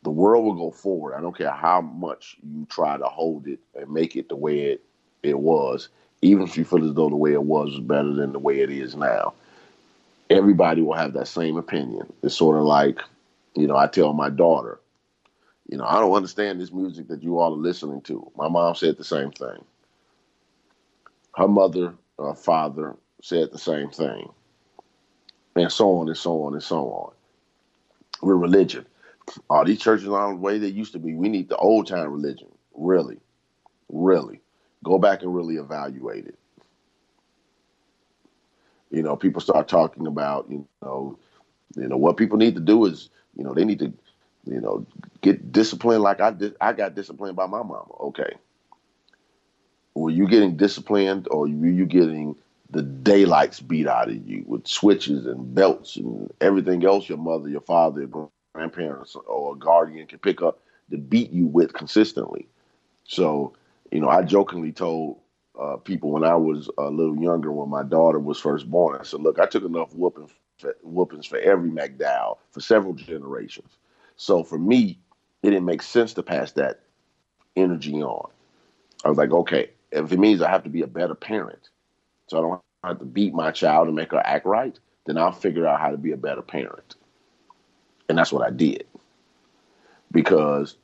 the 0.03 0.11
world 0.11 0.45
will 0.45 0.55
go 0.55 0.71
forward. 0.71 1.15
I 1.15 1.21
don't 1.21 1.37
care 1.37 1.51
how 1.51 1.81
much 1.81 2.37
you 2.43 2.65
try 2.69 2.97
to 2.97 3.05
hold 3.05 3.47
it 3.47 3.59
and 3.75 3.91
make 3.91 4.17
it 4.17 4.29
the 4.29 4.37
way 4.37 4.61
it, 4.61 4.83
it 5.23 5.39
was, 5.39 5.89
even 6.23 6.43
if 6.43 6.57
you 6.57 6.65
feel 6.65 6.85
as 6.87 6.95
though 6.95 7.09
the 7.09 7.17
way 7.17 7.33
it 7.33 7.43
was 7.43 7.71
was 7.71 7.81
better 7.81 8.13
than 8.13 8.33
the 8.33 8.39
way 8.39 8.61
it 8.61 8.71
is 8.71 8.95
now. 8.95 9.33
Everybody 10.29 10.83
will 10.83 10.95
have 10.95 11.13
that 11.15 11.29
same 11.29 11.57
opinion. 11.57 12.13
It's 12.23 12.37
sort 12.37 12.57
of 12.57 12.65
like, 12.65 12.99
you 13.55 13.67
know, 13.67 13.77
I 13.77 13.87
tell 13.87 14.13
my 14.13 14.31
daughter, 14.31 14.80
you 15.67 15.77
know, 15.77 15.85
I 15.85 15.99
don't 15.99 16.13
understand 16.13 16.59
this 16.59 16.71
music 16.71 17.07
that 17.07 17.23
you 17.23 17.39
all 17.39 17.53
are 17.53 17.57
listening 17.57 18.01
to. 18.01 18.31
My 18.35 18.49
mom 18.49 18.75
said 18.75 18.97
the 18.97 19.03
same 19.03 19.31
thing. 19.31 19.63
Her 21.35 21.47
mother, 21.47 21.93
her 22.17 22.35
father 22.35 22.95
said 23.21 23.51
the 23.51 23.57
same 23.57 23.89
thing. 23.89 24.31
And 25.55 25.71
so 25.71 25.97
on 25.97 26.07
and 26.07 26.17
so 26.17 26.43
on 26.43 26.53
and 26.53 26.63
so 26.63 26.89
on. 26.91 27.13
We're 28.21 28.35
religion 28.35 28.85
all 29.49 29.65
these 29.65 29.79
churches 29.79 30.07
aren't 30.09 30.39
the 30.39 30.41
way 30.43 30.57
they 30.57 30.67
used 30.67 30.93
to 30.93 30.99
be. 30.99 31.13
We 31.13 31.29
need 31.29 31.49
the 31.49 31.57
old 31.57 31.87
time 31.87 32.11
religion. 32.11 32.47
Really, 32.73 33.19
really, 33.89 34.41
go 34.83 34.97
back 34.97 35.21
and 35.21 35.33
really 35.33 35.55
evaluate 35.55 36.25
it. 36.25 36.37
You 38.89 39.03
know, 39.03 39.15
people 39.15 39.41
start 39.41 39.67
talking 39.67 40.07
about 40.07 40.49
you 40.49 40.67
know, 40.81 41.17
you 41.75 41.87
know 41.87 41.97
what 41.97 42.17
people 42.17 42.37
need 42.37 42.55
to 42.55 42.61
do 42.61 42.85
is 42.85 43.09
you 43.35 43.43
know 43.43 43.53
they 43.53 43.65
need 43.65 43.79
to 43.79 43.93
you 44.45 44.61
know 44.61 44.85
get 45.21 45.51
disciplined 45.51 46.03
like 46.03 46.21
I 46.21 46.31
did. 46.31 46.55
I 46.61 46.73
got 46.73 46.95
disciplined 46.95 47.35
by 47.37 47.47
my 47.47 47.59
mama. 47.63 47.85
Okay, 48.01 48.33
were 49.95 50.09
you 50.11 50.27
getting 50.27 50.57
disciplined 50.57 51.27
or 51.31 51.41
were 51.41 51.47
you 51.47 51.85
getting 51.85 52.35
the 52.71 52.81
daylights 52.83 53.59
beat 53.61 53.87
out 53.87 54.09
of 54.09 54.27
you 54.27 54.43
with 54.47 54.67
switches 54.67 55.25
and 55.27 55.53
belts 55.55 55.97
and 55.97 56.31
everything 56.41 56.85
else 56.85 57.09
your 57.09 57.17
mother, 57.19 57.49
your 57.49 57.61
father, 57.61 58.07
grandparents 58.55 59.15
or 59.27 59.55
a 59.55 59.59
guardian 59.59 60.07
can 60.07 60.19
pick 60.19 60.41
up 60.41 60.61
to 60.91 60.97
beat 60.97 61.31
you 61.31 61.47
with 61.47 61.73
consistently. 61.73 62.47
So, 63.05 63.53
you 63.91 63.99
know, 64.01 64.09
I 64.09 64.23
jokingly 64.23 64.71
told 64.71 65.19
uh, 65.59 65.77
people 65.77 66.11
when 66.11 66.23
I 66.23 66.35
was 66.35 66.69
a 66.77 66.89
little 66.89 67.17
younger, 67.17 67.51
when 67.51 67.69
my 67.69 67.83
daughter 67.83 68.19
was 68.19 68.39
first 68.39 68.69
born, 68.69 68.97
I 68.99 69.03
said, 69.03 69.21
"Look, 69.21 69.39
I 69.39 69.47
took 69.47 69.65
enough 69.65 69.93
whoopings 69.95 70.31
for, 70.59 70.75
whoopings 70.83 71.27
for 71.27 71.39
every 71.39 71.69
McDowell 71.71 72.37
for 72.51 72.61
several 72.61 72.93
generations. 72.95 73.77
So 74.15 74.43
for 74.43 74.57
me, 74.57 74.99
it 75.43 75.49
didn't 75.49 75.65
make 75.65 75.81
sense 75.81 76.13
to 76.13 76.23
pass 76.23 76.51
that 76.53 76.81
energy 77.55 78.01
on. 78.01 78.29
I 79.03 79.09
was 79.09 79.17
like, 79.17 79.31
okay, 79.31 79.71
if 79.91 80.11
it 80.11 80.19
means 80.19 80.41
I 80.41 80.49
have 80.49 80.63
to 80.63 80.69
be 80.69 80.81
a 80.81 80.87
better 80.87 81.15
parent, 81.15 81.69
so 82.27 82.37
I 82.37 82.41
don't 82.41 82.61
have 82.83 82.99
to 82.99 83.05
beat 83.05 83.33
my 83.33 83.51
child 83.51 83.87
and 83.87 83.95
make 83.95 84.11
her 84.11 84.21
act 84.25 84.45
right, 84.45 84.77
then 85.05 85.17
I'll 85.17 85.31
figure 85.31 85.67
out 85.67 85.81
how 85.81 85.89
to 85.89 85.97
be 85.97 86.11
a 86.11 86.17
better 86.17 86.41
parent. 86.41 86.95
And 88.07 88.17
that's 88.17 88.31
what 88.31 88.45
I 88.45 88.51
did. 88.51 88.85
Because 90.11 90.75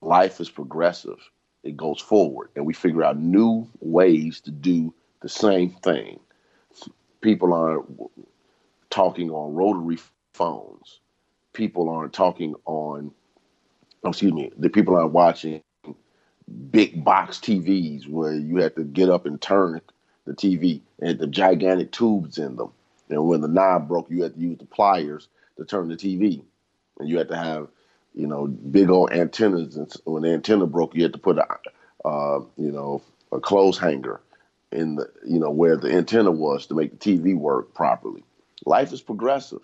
life 0.00 0.40
is 0.40 0.50
progressive, 0.50 1.18
it 1.62 1.76
goes 1.76 2.00
forward, 2.00 2.50
and 2.56 2.66
we 2.66 2.74
figure 2.74 3.04
out 3.04 3.18
new 3.18 3.68
ways 3.80 4.40
to 4.42 4.50
do 4.50 4.92
the 5.22 5.28
same 5.28 5.70
thing. 5.70 6.18
People 7.20 7.54
aren't 7.54 7.86
talking 8.90 9.30
on 9.30 9.54
rotary 9.54 9.98
phones. 10.34 10.98
People 11.52 11.88
aren't 11.88 12.12
talking 12.12 12.54
on, 12.64 13.12
oh, 14.04 14.08
excuse 14.08 14.32
me, 14.32 14.50
the 14.56 14.70
people 14.70 14.96
aren't 14.96 15.12
watching 15.12 15.62
big 16.70 17.04
box 17.04 17.38
TVs 17.38 18.08
where 18.08 18.34
you 18.34 18.56
have 18.58 18.74
to 18.74 18.84
get 18.84 19.08
up 19.08 19.26
and 19.26 19.40
turn 19.40 19.80
the 20.26 20.32
TV 20.32 20.80
and 21.00 21.18
the 21.18 21.26
gigantic 21.26 21.92
tubes 21.92 22.38
in 22.38 22.56
them. 22.56 22.72
And 23.08 23.26
when 23.26 23.40
the 23.40 23.48
knob 23.48 23.88
broke, 23.88 24.10
you 24.10 24.22
had 24.22 24.34
to 24.34 24.40
use 24.40 24.58
the 24.58 24.64
pliers 24.66 25.28
to 25.58 25.64
turn 25.64 25.88
the 25.88 25.96
TV 25.96 26.42
and 26.98 27.08
you 27.08 27.18
had 27.18 27.28
to 27.28 27.36
have, 27.36 27.68
you 28.14 28.26
know, 28.26 28.46
big 28.46 28.90
old 28.90 29.12
antennas. 29.12 29.76
And 29.76 29.92
when 30.04 30.22
the 30.22 30.30
antenna 30.30 30.66
broke, 30.66 30.94
you 30.94 31.02
had 31.02 31.12
to 31.12 31.18
put 31.18 31.38
a, 31.38 31.46
uh, 32.06 32.40
you 32.56 32.72
know, 32.72 33.02
a 33.32 33.40
clothes 33.40 33.78
hanger 33.78 34.20
in 34.70 34.96
the, 34.96 35.10
you 35.26 35.38
know, 35.38 35.50
where 35.50 35.76
the 35.76 35.92
antenna 35.92 36.30
was 36.30 36.66
to 36.66 36.74
make 36.74 36.98
the 36.98 37.18
TV 37.18 37.36
work 37.36 37.74
properly. 37.74 38.24
Life 38.64 38.92
is 38.92 39.02
progressive. 39.02 39.60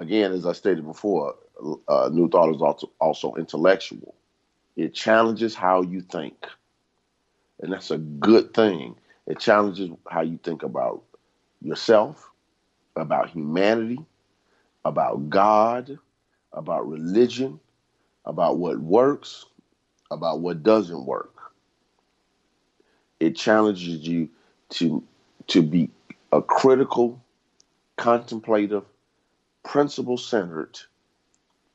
Again, 0.00 0.32
as 0.32 0.46
I 0.46 0.54
stated 0.54 0.86
before, 0.86 1.36
uh, 1.88 2.10
New 2.12 2.30
Thought 2.30 2.56
is 2.56 2.62
also 2.62 2.90
also 3.00 3.34
intellectual. 3.36 4.16
It 4.76 4.94
challenges 4.94 5.54
how 5.54 5.82
you 5.82 6.00
think, 6.00 6.46
and 7.60 7.72
that's 7.72 7.90
a 7.90 7.98
good 7.98 8.54
thing. 8.54 8.96
It 9.26 9.40
challenges 9.40 9.90
how 10.10 10.22
you 10.22 10.38
think 10.42 10.62
about 10.64 11.02
yourself, 11.62 12.30
about 12.96 13.30
humanity, 13.30 14.00
about 14.84 15.30
God, 15.30 15.98
about 16.52 16.88
religion, 16.88 17.60
about 18.24 18.58
what 18.58 18.80
works, 18.80 19.46
about 20.10 20.40
what 20.40 20.62
doesn't 20.62 21.06
work. 21.06 21.34
It 23.20 23.36
challenges 23.36 24.06
you 24.08 24.30
to 24.70 25.04
to 25.48 25.62
be 25.62 25.90
a 26.32 26.42
critical, 26.42 27.22
contemplative, 27.96 28.84
principle 29.64 30.16
centered 30.16 30.78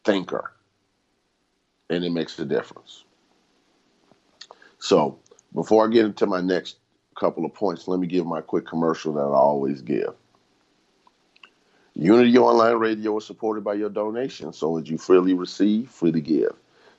thinker. 0.04 0.52
And 1.90 2.04
it 2.04 2.12
makes 2.12 2.38
a 2.40 2.46
difference. 2.46 3.04
So, 4.80 5.20
before 5.54 5.86
I 5.86 5.92
get 5.92 6.06
into 6.06 6.26
my 6.26 6.42
next 6.42 6.78
couple 7.16 7.46
of 7.46 7.54
points, 7.54 7.88
let 7.88 8.00
me 8.00 8.08
give 8.08 8.26
my 8.26 8.42
quick 8.42 8.68
commercial 8.68 9.14
that 9.14 9.22
I 9.22 9.36
always 9.36 9.82
give. 9.82 10.14
Unity 11.96 12.38
Online 12.38 12.76
Radio 12.76 13.18
is 13.18 13.26
supported 13.26 13.64
by 13.64 13.74
your 13.74 13.90
donation. 13.90 14.52
So 14.52 14.78
as 14.78 14.90
you 14.90 14.98
freely 14.98 15.34
receive, 15.34 15.90
freely 15.90 16.22
give. 16.22 16.54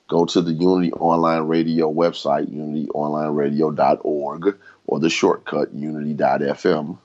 go 0.08 0.24
to 0.24 0.40
the 0.40 0.52
Unity 0.52 0.92
Online 0.92 1.42
Radio 1.42 1.92
website, 1.92 2.46
unityonlineradio.org, 2.50 4.56
or 4.86 5.00
the 5.00 5.10
shortcut, 5.10 5.74
unity.fm, 5.74 6.98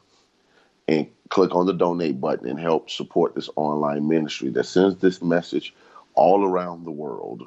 and 0.87 1.07
click 1.31 1.55
on 1.55 1.65
the 1.65 1.73
donate 1.73 2.19
button 2.21 2.47
and 2.47 2.59
help 2.59 2.89
support 2.89 3.33
this 3.33 3.49
online 3.55 4.07
ministry 4.07 4.49
that 4.49 4.65
sends 4.65 4.97
this 4.97 5.21
message 5.21 5.73
all 6.13 6.45
around 6.45 6.83
the 6.83 6.91
world. 6.91 7.43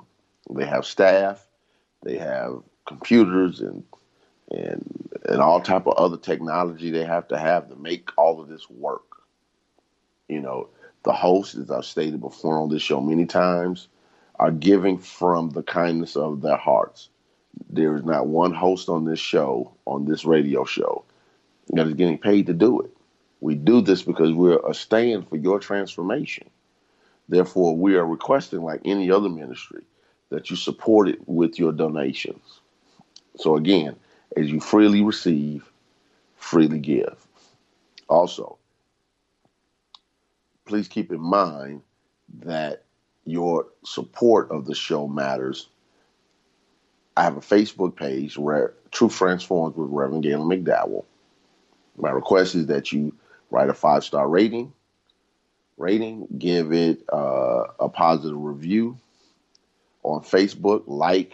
They 0.50 0.64
have 0.64 0.86
staff, 0.86 1.46
they 2.02 2.16
have 2.18 2.62
computers 2.86 3.60
and 3.60 3.84
and 4.50 5.10
and 5.26 5.40
all 5.40 5.60
type 5.60 5.86
of 5.86 5.94
other 5.94 6.16
technology 6.18 6.90
they 6.90 7.04
have 7.04 7.28
to 7.28 7.38
have 7.38 7.68
to 7.68 7.76
make 7.76 8.10
all 8.16 8.40
of 8.40 8.48
this 8.48 8.68
work. 8.68 9.02
You 10.28 10.40
know, 10.40 10.68
the 11.04 11.12
hosts, 11.12 11.54
as 11.54 11.70
I've 11.70 11.84
stated 11.84 12.20
before 12.20 12.58
on 12.58 12.70
this 12.70 12.82
show 12.82 13.00
many 13.00 13.26
times, 13.26 13.88
are 14.36 14.50
giving 14.50 14.98
from 14.98 15.50
the 15.50 15.62
kindness 15.62 16.16
of 16.16 16.40
their 16.40 16.56
hearts. 16.56 17.10
There 17.68 17.96
is 17.96 18.04
not 18.04 18.26
one 18.26 18.54
host 18.54 18.88
on 18.88 19.04
this 19.04 19.20
show, 19.20 19.72
on 19.84 20.06
this 20.06 20.24
radio 20.24 20.64
show, 20.64 21.04
that 21.68 21.86
is 21.86 21.94
getting 21.94 22.18
paid 22.18 22.46
to 22.46 22.54
do 22.54 22.80
it. 22.80 22.90
We 23.44 23.56
do 23.56 23.82
this 23.82 24.00
because 24.00 24.32
we're 24.32 24.58
a 24.66 24.72
stand 24.72 25.28
for 25.28 25.36
your 25.36 25.58
transformation. 25.58 26.48
Therefore, 27.28 27.76
we 27.76 27.94
are 27.94 28.06
requesting, 28.06 28.62
like 28.62 28.80
any 28.86 29.10
other 29.10 29.28
ministry, 29.28 29.82
that 30.30 30.48
you 30.48 30.56
support 30.56 31.10
it 31.10 31.18
with 31.28 31.58
your 31.58 31.70
donations. 31.70 32.60
So, 33.36 33.56
again, 33.56 33.96
as 34.34 34.50
you 34.50 34.60
freely 34.60 35.02
receive, 35.02 35.70
freely 36.36 36.78
give. 36.78 37.18
Also, 38.08 38.56
please 40.64 40.88
keep 40.88 41.12
in 41.12 41.20
mind 41.20 41.82
that 42.44 42.84
your 43.26 43.66
support 43.84 44.50
of 44.52 44.64
the 44.64 44.74
show 44.74 45.06
matters. 45.06 45.68
I 47.14 47.24
have 47.24 47.36
a 47.36 47.40
Facebook 47.40 47.94
page 47.94 48.38
where 48.38 48.72
Truth 48.90 49.18
Transforms 49.18 49.76
with 49.76 49.90
Reverend 49.90 50.22
Galen 50.22 50.48
McDowell. 50.48 51.04
My 51.98 52.10
request 52.10 52.54
is 52.54 52.68
that 52.68 52.90
you 52.90 53.14
write 53.54 53.70
a 53.70 53.74
five 53.74 54.02
star 54.02 54.28
rating, 54.28 54.72
rating, 55.76 56.26
give 56.38 56.72
it 56.72 57.02
uh, 57.12 57.64
a 57.78 57.88
positive 57.88 58.36
review 58.36 58.98
on 60.02 60.20
Facebook, 60.22 60.82
like 60.86 61.32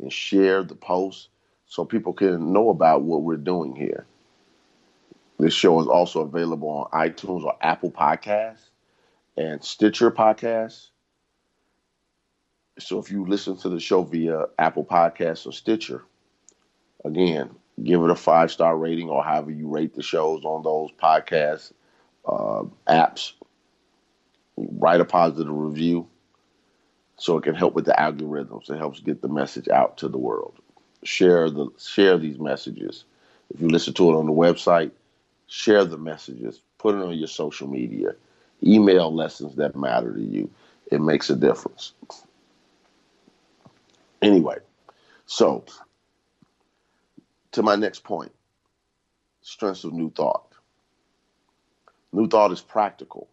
and 0.00 0.12
share 0.12 0.62
the 0.62 0.74
post 0.74 1.28
so 1.66 1.84
people 1.84 2.12
can 2.12 2.52
know 2.52 2.70
about 2.70 3.02
what 3.02 3.22
we're 3.22 3.36
doing 3.36 3.74
here. 3.74 4.06
This 5.38 5.52
show 5.52 5.80
is 5.80 5.88
also 5.88 6.20
available 6.20 6.68
on 6.68 7.08
iTunes 7.08 7.42
or 7.42 7.56
Apple 7.60 7.90
Podcasts 7.90 8.68
and 9.36 9.62
Stitcher 9.62 10.10
Podcasts. 10.10 10.88
So 12.78 12.98
if 12.98 13.10
you 13.10 13.26
listen 13.26 13.56
to 13.58 13.68
the 13.68 13.80
show 13.80 14.02
via 14.02 14.46
Apple 14.58 14.84
Podcasts 14.84 15.46
or 15.46 15.52
Stitcher, 15.52 16.04
again, 17.04 17.50
give 17.82 18.02
it 18.02 18.10
a 18.10 18.16
five 18.16 18.50
star 18.50 18.76
rating 18.76 19.08
or 19.08 19.22
however 19.22 19.50
you 19.50 19.68
rate 19.68 19.94
the 19.94 20.02
shows 20.02 20.44
on 20.44 20.62
those 20.62 20.90
podcast 20.92 21.72
uh, 22.26 22.64
apps. 22.88 23.32
Write 24.56 25.00
a 25.00 25.04
positive 25.04 25.54
review 25.54 26.06
so 27.18 27.36
it 27.36 27.44
can 27.44 27.54
help 27.54 27.74
with 27.74 27.84
the 27.84 27.94
algorithms. 27.98 28.70
It 28.70 28.78
helps 28.78 29.00
get 29.00 29.22
the 29.22 29.28
message 29.28 29.68
out 29.68 29.98
to 29.98 30.08
the 30.08 30.18
world. 30.18 30.54
Share 31.04 31.50
the 31.50 31.68
share 31.78 32.18
these 32.18 32.38
messages. 32.38 33.04
If 33.54 33.60
you 33.60 33.68
listen 33.68 33.94
to 33.94 34.10
it 34.10 34.16
on 34.16 34.26
the 34.26 34.32
website, 34.32 34.90
share 35.46 35.84
the 35.84 35.98
messages. 35.98 36.60
Put 36.78 36.96
it 36.96 37.02
on 37.02 37.16
your 37.16 37.28
social 37.28 37.68
media. 37.68 38.14
Email 38.62 39.14
lessons 39.14 39.54
that 39.56 39.76
matter 39.76 40.12
to 40.12 40.22
you. 40.22 40.50
It 40.90 41.00
makes 41.00 41.30
a 41.30 41.36
difference. 41.36 41.92
Anyway, 44.22 44.56
so 45.26 45.64
to 47.56 47.62
my 47.62 47.74
next 47.74 48.04
point 48.04 48.32
strengths 49.40 49.84
of 49.84 49.94
new 49.94 50.10
thought. 50.10 50.52
New 52.12 52.28
thought 52.28 52.52
is 52.52 52.60
practical. 52.60 53.28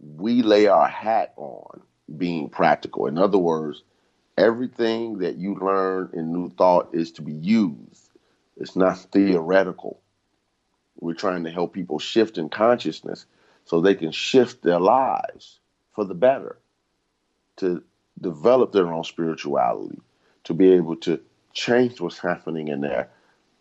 We 0.00 0.42
lay 0.42 0.66
our 0.66 0.88
hat 0.88 1.34
on 1.36 1.82
being 2.16 2.48
practical. 2.48 3.06
In 3.06 3.16
other 3.16 3.38
words, 3.38 3.84
everything 4.36 5.18
that 5.18 5.36
you 5.36 5.54
learn 5.54 6.10
in 6.14 6.32
new 6.32 6.50
thought 6.50 6.90
is 6.94 7.12
to 7.12 7.22
be 7.22 7.32
used, 7.32 8.10
it's 8.56 8.74
not 8.74 8.98
theoretical. 9.12 10.00
We're 10.98 11.14
trying 11.14 11.44
to 11.44 11.52
help 11.52 11.72
people 11.72 12.00
shift 12.00 12.38
in 12.38 12.48
consciousness 12.48 13.26
so 13.66 13.80
they 13.80 13.94
can 13.94 14.10
shift 14.10 14.62
their 14.62 14.80
lives 14.80 15.60
for 15.92 16.04
the 16.04 16.14
better, 16.14 16.58
to 17.58 17.84
develop 18.20 18.72
their 18.72 18.92
own 18.92 19.04
spirituality, 19.04 20.00
to 20.42 20.54
be 20.54 20.72
able 20.72 20.96
to 20.96 21.20
change 21.52 22.00
what's 22.00 22.18
happening 22.18 22.68
in 22.68 22.80
their 22.80 23.08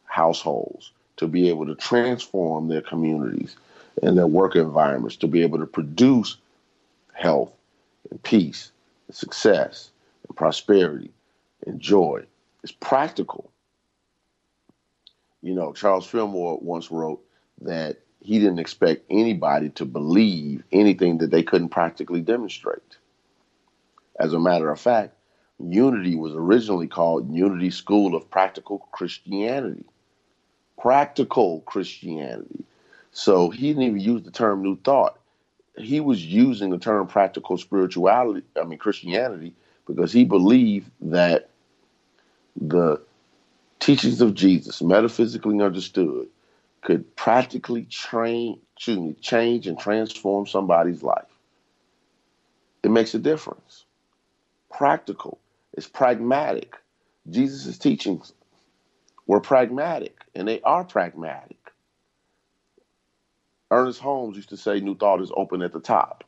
households, 0.06 0.92
to 1.18 1.28
be 1.28 1.50
able 1.50 1.66
to 1.66 1.76
transform 1.76 2.68
their 2.68 2.82
communities 2.82 3.56
and 4.04 4.18
their 4.18 4.28
work 4.28 4.56
environments, 4.56 5.16
to 5.18 5.28
be 5.28 5.42
able 5.42 5.60
to 5.60 5.66
produce 5.66 6.38
health 7.14 7.52
and 8.12 8.22
peace 8.24 8.72
and 9.08 9.16
success 9.16 9.90
and 10.28 10.38
prosperity 10.38 11.12
and 11.66 11.80
joy. 11.80 12.24
It's 12.64 12.72
practical. 12.72 13.52
You 15.42 15.54
know, 15.54 15.74
Charles 15.74 16.06
Fillmore 16.06 16.60
once 16.62 16.92
wrote 16.92 17.24
that 17.62 17.98
he 18.22 18.40
didn't 18.40 18.60
expect 18.60 19.06
anybody 19.10 19.70
to 19.70 19.86
believe 19.86 20.64
anything 20.72 21.20
that 21.20 21.32
they 21.32 21.44
couldn't 21.44 21.70
practically 21.70 22.22
demonstrate. 22.22 22.98
As 24.20 24.34
a 24.34 24.40
matter 24.40 24.70
of 24.72 24.80
fact, 24.80 25.17
Unity 25.60 26.16
was 26.16 26.34
originally 26.34 26.88
called 26.88 27.34
Unity 27.34 27.72
School 27.72 28.16
of 28.16 28.30
Practical 28.30 28.80
Christianity. 28.92 29.86
Practical 30.80 31.62
Christianity. 31.62 32.64
So 33.12 33.50
he 33.50 33.70
didn't 33.70 33.84
even 33.84 34.00
use 34.00 34.24
the 34.24 34.32
term 34.32 34.62
New 34.62 34.78
Thought. 34.78 35.18
He 35.78 36.00
was 36.00 36.24
using 36.24 36.70
the 36.70 36.78
term 36.78 37.08
practical 37.08 37.58
spirituality, 37.58 38.44
I 38.60 38.64
mean 38.64 38.80
Christianity, 38.80 39.54
because 39.86 40.12
he 40.12 40.24
believed 40.24 40.90
that 41.02 41.50
the 42.60 43.02
teachings 43.80 44.22
of 44.22 44.34
Jesus, 44.34 44.82
metaphysically 44.82 45.62
understood, 45.62 46.28
could 46.82 47.16
practically 47.16 47.84
train, 47.86 48.60
me, 48.88 49.16
change 49.22 49.68
and 49.68 49.80
transform 49.80 50.48
somebody's 50.48 51.04
life. 51.04 51.26
It 52.84 52.92
makes 52.92 53.14
a 53.14 53.20
difference. 53.20 53.86
Practical. 54.72 55.40
It's 55.78 55.88
pragmatic. 55.90 56.76
Jesus' 57.30 57.80
teachings 57.80 58.34
were 59.28 59.42
pragmatic, 59.42 60.18
and 60.36 60.48
they 60.48 60.62
are 60.62 60.86
pragmatic. 60.86 61.58
Ernest 63.72 64.00
Holmes 64.02 64.38
used 64.38 64.50
to 64.50 64.58
say, 64.58 64.80
New 64.80 64.96
thought 64.96 65.22
is 65.22 65.32
open 65.36 65.62
at 65.62 65.74
the 65.74 65.80
top. 65.82 66.24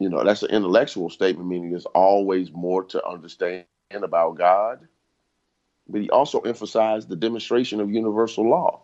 You 0.00 0.10
know, 0.10 0.24
that's 0.24 0.44
an 0.44 0.50
intellectual 0.50 1.10
statement, 1.10 1.48
meaning 1.48 1.70
there's 1.70 1.86
always 1.86 2.52
more 2.52 2.84
to 2.86 3.06
understand 3.06 3.64
about 3.92 4.38
God. 4.38 4.88
But 5.88 6.02
he 6.02 6.10
also 6.10 6.40
emphasized 6.40 7.08
the 7.08 7.16
demonstration 7.16 7.80
of 7.80 7.90
universal 7.92 8.48
law. 8.48 8.82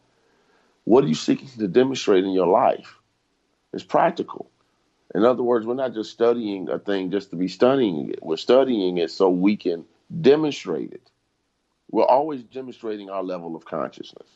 What 0.84 1.04
are 1.04 1.08
you 1.08 1.14
seeking 1.16 1.48
to 1.58 1.68
demonstrate 1.68 2.24
in 2.24 2.32
your 2.32 2.48
life? 2.48 2.98
It's 3.72 3.84
practical. 3.84 4.50
In 5.14 5.24
other 5.24 5.42
words, 5.42 5.66
we're 5.66 5.74
not 5.74 5.94
just 5.94 6.10
studying 6.10 6.68
a 6.70 6.78
thing 6.78 7.10
just 7.10 7.30
to 7.30 7.36
be 7.36 7.48
studying 7.48 8.10
it. 8.10 8.20
We're 8.22 8.36
studying 8.36 8.98
it 8.98 9.10
so 9.10 9.30
we 9.30 9.56
can 9.56 9.84
demonstrate 10.20 10.92
it. 10.92 11.10
We're 11.90 12.04
always 12.06 12.42
demonstrating 12.42 13.10
our 13.10 13.22
level 13.22 13.56
of 13.56 13.64
consciousness. 13.64 14.28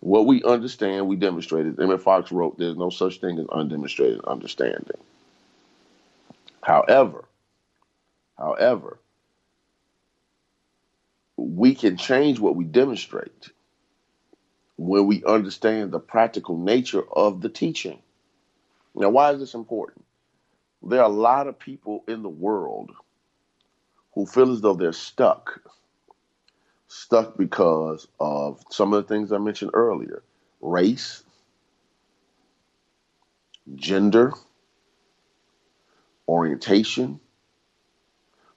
What 0.00 0.26
we 0.26 0.42
understand, 0.44 1.08
we 1.08 1.16
demonstrate 1.16 1.66
it. 1.66 1.80
Emmett 1.80 2.02
Fox 2.02 2.32
wrote, 2.32 2.58
There's 2.58 2.76
no 2.76 2.90
such 2.90 3.20
thing 3.20 3.38
as 3.38 3.46
undemonstrated 3.46 4.24
understanding. 4.26 4.98
However, 6.62 7.24
however, 8.38 8.98
we 11.36 11.74
can 11.74 11.96
change 11.96 12.38
what 12.40 12.56
we 12.56 12.64
demonstrate 12.64 13.50
when 14.76 15.06
we 15.06 15.24
understand 15.24 15.92
the 15.92 16.00
practical 16.00 16.56
nature 16.58 17.02
of 17.12 17.40
the 17.42 17.48
teaching. 17.50 18.00
Now, 18.94 19.10
why 19.10 19.32
is 19.32 19.40
this 19.40 19.54
important? 19.54 20.04
There 20.82 21.00
are 21.00 21.10
a 21.10 21.14
lot 21.14 21.46
of 21.46 21.58
people 21.58 22.04
in 22.08 22.22
the 22.22 22.28
world 22.28 22.90
who 24.14 24.26
feel 24.26 24.52
as 24.52 24.60
though 24.60 24.74
they're 24.74 24.92
stuck. 24.92 25.60
Stuck 26.88 27.36
because 27.36 28.08
of 28.18 28.62
some 28.70 28.92
of 28.92 29.06
the 29.06 29.14
things 29.14 29.32
I 29.32 29.38
mentioned 29.38 29.70
earlier 29.74 30.22
race, 30.60 31.22
gender, 33.76 34.32
orientation, 36.28 37.20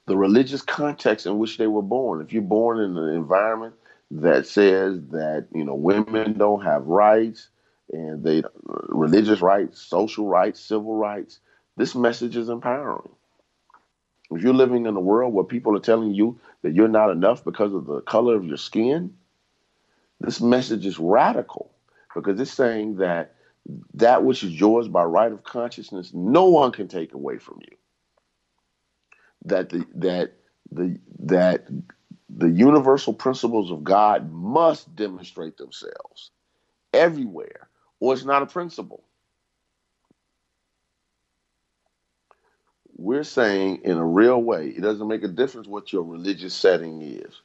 the 0.06 0.18
religious 0.18 0.62
context 0.62 1.26
in 1.26 1.38
which 1.38 1.58
they 1.58 1.68
were 1.68 1.82
born. 1.82 2.22
If 2.22 2.34
you're 2.34 2.42
born 2.42 2.80
in 2.80 2.98
an 2.98 3.10
environment 3.10 3.76
that 4.12 4.48
says 4.48 5.00
that 5.12 5.48
you 5.54 5.64
know 5.64 5.76
women 5.76 6.34
don't 6.38 6.64
have 6.64 6.86
rights 6.88 7.50
and 7.92 8.24
they 8.24 8.44
religious 8.90 9.42
rights, 9.42 9.82
social 9.82 10.28
rights, 10.28 10.60
civil 10.60 10.96
rights. 10.96 11.40
This 11.78 11.96
message 11.96 12.38
is 12.38 12.50
empowering. 12.50 13.10
if 14.32 14.42
you're 14.44 14.54
living 14.54 14.86
in 14.86 14.96
a 14.96 15.02
world 15.02 15.34
where 15.34 15.46
people 15.46 15.76
are 15.78 15.82
telling 15.82 16.14
you 16.14 16.40
that 16.64 16.74
you're 16.76 16.88
not 16.88 17.12
enough 17.12 17.44
because 17.44 17.74
of 17.74 17.86
the 17.86 18.02
color 18.02 18.36
of 18.36 18.46
your 18.46 18.58
skin, 18.58 19.16
this 20.20 20.42
message 20.42 20.86
is 20.86 21.00
radical 21.00 21.74
because 22.16 22.40
it's 22.40 22.52
saying 22.52 22.98
that 22.98 23.36
that 23.96 24.24
which 24.24 24.44
is 24.44 24.52
yours 24.60 24.88
by 24.88 25.04
right 25.04 25.32
of 25.32 25.44
consciousness, 25.44 26.12
no 26.14 26.46
one 26.48 26.72
can 26.72 26.88
take 26.88 27.14
away 27.14 27.38
from 27.40 27.60
you. 27.62 27.78
That 29.46 29.70
the 29.70 29.86
that 29.96 30.34
the 30.72 31.00
that 31.22 31.68
the 32.30 32.50
universal 32.50 33.14
principles 33.14 33.72
of 33.72 33.84
God 33.84 34.32
must 34.32 34.96
demonstrate 34.96 35.58
themselves 35.58 36.32
everywhere, 36.94 37.70
or 38.00 38.14
it's 38.14 38.26
not 38.26 38.44
a 38.44 38.48
principle. 38.48 39.04
We're 42.96 43.24
saying 43.24 43.82
in 43.84 43.98
a 43.98 44.06
real 44.06 44.42
way, 44.42 44.68
it 44.68 44.82
doesn't 44.82 45.08
make 45.08 45.24
a 45.24 45.28
difference 45.28 45.68
what 45.68 45.92
your 45.92 46.04
religious 46.04 46.54
setting 46.54 47.02
is, 47.02 47.42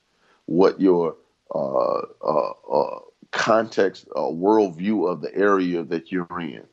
what 0.46 0.80
your 0.80 1.16
uh, 1.54 2.02
uh, 2.22 2.52
uh, 2.70 2.98
context, 3.30 4.06
uh, 4.14 4.20
worldview 4.20 5.10
of 5.10 5.20
the 5.20 5.34
area 5.34 5.82
that 5.84 6.12
you're 6.12 6.40
in. 6.40 6.64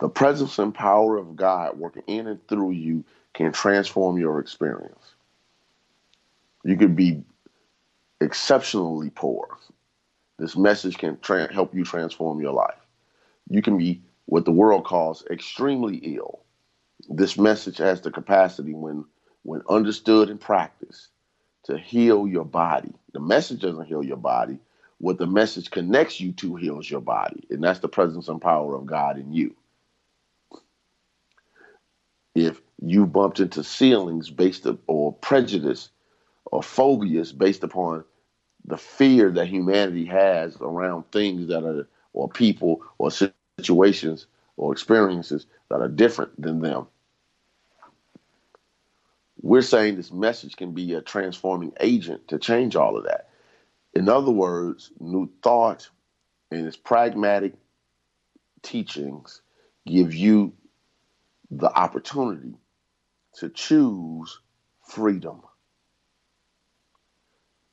The 0.00 0.08
presence 0.08 0.58
and 0.58 0.74
power 0.74 1.16
of 1.16 1.36
God 1.36 1.78
working 1.78 2.02
in 2.06 2.26
and 2.26 2.46
through 2.48 2.72
you 2.72 3.04
can 3.32 3.52
transform 3.52 4.18
your 4.18 4.40
experience. 4.40 5.14
You 6.64 6.76
could 6.76 6.96
be 6.96 7.22
exceptionally 8.20 9.10
poor. 9.10 9.58
This 10.38 10.56
message 10.56 10.98
can 10.98 11.18
tra- 11.20 11.52
help 11.52 11.74
you 11.74 11.84
transform 11.84 12.40
your 12.40 12.52
life. 12.52 12.85
You 13.48 13.62
can 13.62 13.78
be 13.78 14.02
what 14.26 14.44
the 14.44 14.52
world 14.52 14.84
calls 14.84 15.24
extremely 15.30 15.96
ill. 15.96 16.40
This 17.08 17.38
message 17.38 17.78
has 17.78 18.00
the 18.00 18.10
capacity, 18.10 18.74
when 18.74 19.04
when 19.42 19.62
understood 19.68 20.28
and 20.28 20.40
practiced, 20.40 21.08
to 21.64 21.78
heal 21.78 22.26
your 22.26 22.44
body. 22.44 22.92
The 23.12 23.20
message 23.20 23.60
doesn't 23.60 23.86
heal 23.86 24.02
your 24.02 24.16
body. 24.16 24.58
What 24.98 25.18
the 25.18 25.26
message 25.26 25.70
connects 25.70 26.20
you 26.20 26.32
to 26.32 26.56
heals 26.56 26.90
your 26.90 27.00
body, 27.00 27.44
and 27.50 27.62
that's 27.62 27.80
the 27.80 27.88
presence 27.88 28.28
and 28.28 28.40
power 28.40 28.74
of 28.74 28.86
God 28.86 29.18
in 29.18 29.32
you. 29.32 29.54
If 32.34 32.60
you 32.82 33.06
bumped 33.06 33.40
into 33.40 33.62
ceilings 33.62 34.30
based 34.30 34.66
on, 34.66 34.78
or 34.86 35.12
prejudice 35.12 35.90
or 36.46 36.62
phobias 36.62 37.32
based 37.32 37.62
upon 37.62 38.04
the 38.64 38.76
fear 38.76 39.30
that 39.30 39.46
humanity 39.46 40.04
has 40.06 40.56
around 40.60 41.04
things 41.12 41.48
that 41.48 41.64
are 41.64 41.88
or 42.16 42.28
people 42.28 42.82
or 42.98 43.10
situations 43.60 44.26
or 44.56 44.72
experiences 44.72 45.46
that 45.68 45.80
are 45.80 45.88
different 45.88 46.40
than 46.40 46.60
them. 46.60 46.86
We're 49.42 49.62
saying 49.62 49.96
this 49.96 50.10
message 50.10 50.56
can 50.56 50.72
be 50.72 50.94
a 50.94 51.02
transforming 51.02 51.72
agent 51.78 52.28
to 52.28 52.38
change 52.38 52.74
all 52.74 52.96
of 52.96 53.04
that. 53.04 53.28
In 53.94 54.08
other 54.08 54.30
words, 54.32 54.90
new 54.98 55.30
thought 55.42 55.88
and 56.50 56.66
its 56.66 56.76
pragmatic 56.76 57.52
teachings 58.62 59.42
give 59.86 60.14
you 60.14 60.54
the 61.50 61.70
opportunity 61.70 62.54
to 63.34 63.50
choose 63.50 64.40
freedom. 64.88 65.42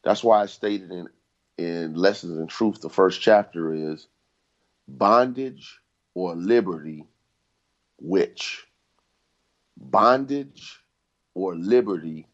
That's 0.03 0.23
why 0.23 0.41
I 0.41 0.47
stated 0.47 0.91
in 0.91 1.07
in 1.57 1.93
Lessons 1.93 2.39
in 2.39 2.47
Truth, 2.47 2.81
the 2.81 2.89
first 2.89 3.21
chapter 3.21 3.73
is 3.73 4.07
bondage 4.87 5.79
or 6.13 6.35
liberty, 6.35 7.05
which? 7.97 8.65
Bondage 9.77 10.79
or 11.33 11.55
liberty, 11.55 12.27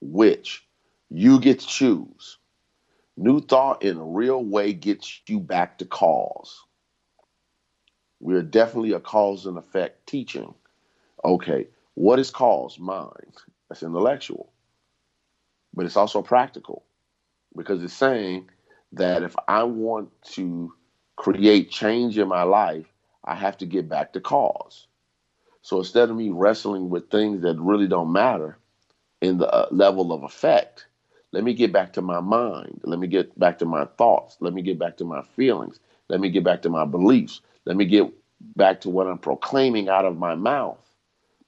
which? 0.00 0.66
You 1.10 1.40
get 1.40 1.60
to 1.60 1.66
choose. 1.66 2.38
New 3.16 3.40
thought 3.40 3.82
in 3.82 3.96
a 3.96 4.04
real 4.04 4.44
way 4.44 4.72
gets 4.72 5.20
you 5.28 5.38
back 5.38 5.78
to 5.78 5.84
cause. 5.84 6.62
We're 8.20 8.42
definitely 8.42 8.92
a 8.92 9.00
cause 9.00 9.46
and 9.46 9.58
effect 9.58 10.06
teaching. 10.06 10.54
Okay, 11.24 11.68
what 11.94 12.18
is 12.18 12.30
cause? 12.30 12.78
Mind. 12.78 13.36
That's 13.68 13.82
intellectual. 13.82 14.52
But 15.74 15.86
it's 15.86 15.96
also 15.96 16.22
practical 16.22 16.84
because 17.56 17.82
it's 17.82 17.94
saying 17.94 18.48
that 18.92 19.22
if 19.22 19.34
I 19.48 19.64
want 19.64 20.10
to 20.32 20.72
create 21.16 21.70
change 21.70 22.18
in 22.18 22.28
my 22.28 22.42
life, 22.42 22.86
I 23.24 23.34
have 23.34 23.58
to 23.58 23.66
get 23.66 23.88
back 23.88 24.12
to 24.14 24.20
cause. 24.20 24.86
So 25.62 25.78
instead 25.78 26.10
of 26.10 26.16
me 26.16 26.30
wrestling 26.30 26.90
with 26.90 27.10
things 27.10 27.42
that 27.42 27.58
really 27.58 27.88
don't 27.88 28.12
matter 28.12 28.58
in 29.20 29.38
the 29.38 29.48
uh, 29.52 29.68
level 29.70 30.12
of 30.12 30.22
effect, 30.22 30.86
let 31.32 31.44
me 31.44 31.54
get 31.54 31.72
back 31.72 31.94
to 31.94 32.02
my 32.02 32.20
mind. 32.20 32.80
Let 32.84 32.98
me 32.98 33.06
get 33.06 33.38
back 33.38 33.58
to 33.60 33.64
my 33.66 33.86
thoughts. 33.98 34.36
Let 34.40 34.52
me 34.54 34.62
get 34.62 34.78
back 34.78 34.98
to 34.98 35.04
my 35.04 35.22
feelings. 35.22 35.80
Let 36.08 36.20
me 36.20 36.30
get 36.30 36.44
back 36.44 36.62
to 36.62 36.70
my 36.70 36.84
beliefs. 36.84 37.40
Let 37.64 37.76
me 37.76 37.86
get 37.86 38.12
back 38.56 38.82
to 38.82 38.90
what 38.90 39.06
I'm 39.06 39.18
proclaiming 39.18 39.88
out 39.88 40.04
of 40.04 40.18
my 40.18 40.34
mouth. 40.34 40.78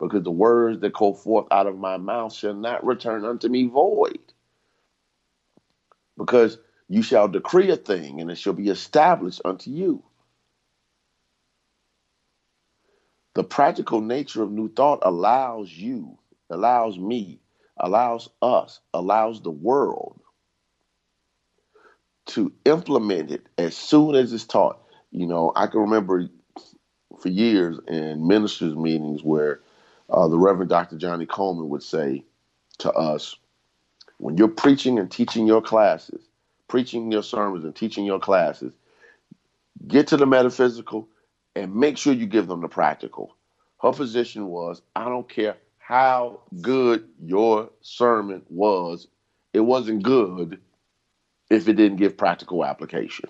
Because 0.00 0.24
the 0.24 0.30
words 0.30 0.80
that 0.80 0.92
go 0.92 1.14
forth 1.14 1.46
out 1.50 1.66
of 1.66 1.78
my 1.78 1.96
mouth 1.96 2.32
shall 2.32 2.54
not 2.54 2.84
return 2.84 3.24
unto 3.24 3.48
me 3.48 3.66
void 3.66 4.18
because 6.18 6.58
you 6.88 7.02
shall 7.02 7.28
decree 7.28 7.70
a 7.70 7.76
thing 7.76 8.20
and 8.20 8.30
it 8.30 8.38
shall 8.38 8.52
be 8.52 8.68
established 8.68 9.42
unto 9.44 9.70
you. 9.70 10.04
The 13.34 13.44
practical 13.44 14.00
nature 14.00 14.42
of 14.42 14.50
new 14.50 14.68
thought 14.72 15.00
allows 15.02 15.72
you, 15.72 16.18
allows 16.50 16.98
me, 16.98 17.40
allows 17.78 18.28
us, 18.42 18.80
allows 18.94 19.42
the 19.42 19.50
world 19.50 20.20
to 22.26 22.52
implement 22.64 23.30
it 23.30 23.46
as 23.58 23.76
soon 23.76 24.14
as 24.14 24.32
it's 24.32 24.44
taught. 24.44 24.80
You 25.10 25.26
know, 25.26 25.52
I 25.54 25.66
can 25.66 25.80
remember 25.80 26.28
for 27.20 27.28
years 27.28 27.78
in 27.88 28.26
ministers' 28.26 28.76
meetings 28.76 29.22
where 29.22 29.60
uh, 30.10 30.28
the 30.28 30.38
Reverend 30.38 30.70
Dr. 30.70 30.96
Johnnie 30.96 31.26
Colemon 31.26 31.68
would 31.68 31.82
say 31.82 32.24
to 32.78 32.92
us, 32.92 33.36
when 34.18 34.36
you're 34.36 34.48
preaching 34.48 34.98
and 34.98 35.10
teaching 35.10 35.46
your 35.46 35.62
classes, 35.62 36.25
preaching 36.68 37.12
your 37.12 37.22
sermons 37.22 37.64
and 37.64 37.74
teaching 37.74 38.04
your 38.04 38.18
classes, 38.20 38.72
get 39.86 40.08
to 40.08 40.16
the 40.16 40.26
metaphysical 40.26 41.08
and 41.54 41.74
make 41.74 41.98
sure 41.98 42.12
you 42.12 42.26
give 42.26 42.48
them 42.48 42.60
the 42.60 42.68
practical. 42.68 43.36
Her 43.80 43.92
position 43.92 44.46
was 44.46 44.82
I 44.94 45.04
don't 45.04 45.28
care 45.28 45.56
how 45.78 46.40
good 46.60 47.08
your 47.22 47.70
sermon 47.82 48.42
was, 48.48 49.06
it 49.52 49.60
wasn't 49.60 50.02
good 50.02 50.60
if 51.50 51.68
it 51.68 51.74
didn't 51.74 51.98
give 51.98 52.16
practical 52.16 52.64
application. 52.64 53.28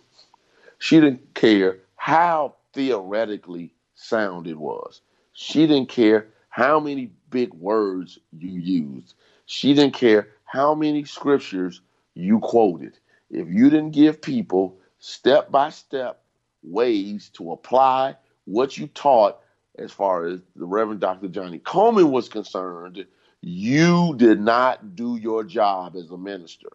She 0.79 1.01
didn't 1.01 1.35
care 1.35 1.79
how 1.97 2.57
theoretically 2.73 3.73
sound 3.95 4.47
it 4.47 4.59
was. 4.59 5.01
She 5.33 5.67
didn't 5.67 5.89
care 5.89 6.29
how 6.49 6.81
many 6.81 7.11
big 7.31 7.53
words 7.55 8.19
you 8.39 8.59
used. 8.61 9.15
She 9.47 9.75
didn't 9.75 9.95
care 9.95 10.29
how 10.45 10.75
many 10.75 11.05
scriptures 11.05 11.81
you 12.15 12.41
quoted. 12.41 12.99
If 13.31 13.49
you 13.49 13.71
didn't 13.71 13.91
give 13.91 14.23
people 14.23 14.79
step 14.99 15.51
by 15.51 15.71
step 15.71 16.23
ways 16.63 17.31
to 17.35 17.53
apply 17.53 18.17
what 18.45 18.77
you 18.79 18.87
taught, 18.89 19.41
as 19.79 19.93
far 19.93 20.27
as 20.27 20.41
the 20.55 20.65
Reverend 20.65 21.01
Dr. 21.01 21.29
Johnnie 21.29 21.59
Colemon 21.59 22.11
was 22.11 22.29
concerned, 22.29 23.07
you 23.43 24.15
did 24.17 24.41
not 24.41 24.97
do 24.97 25.17
your 25.17 25.45
job 25.45 25.97
as 25.97 26.11
a 26.11 26.17
minister 26.17 26.69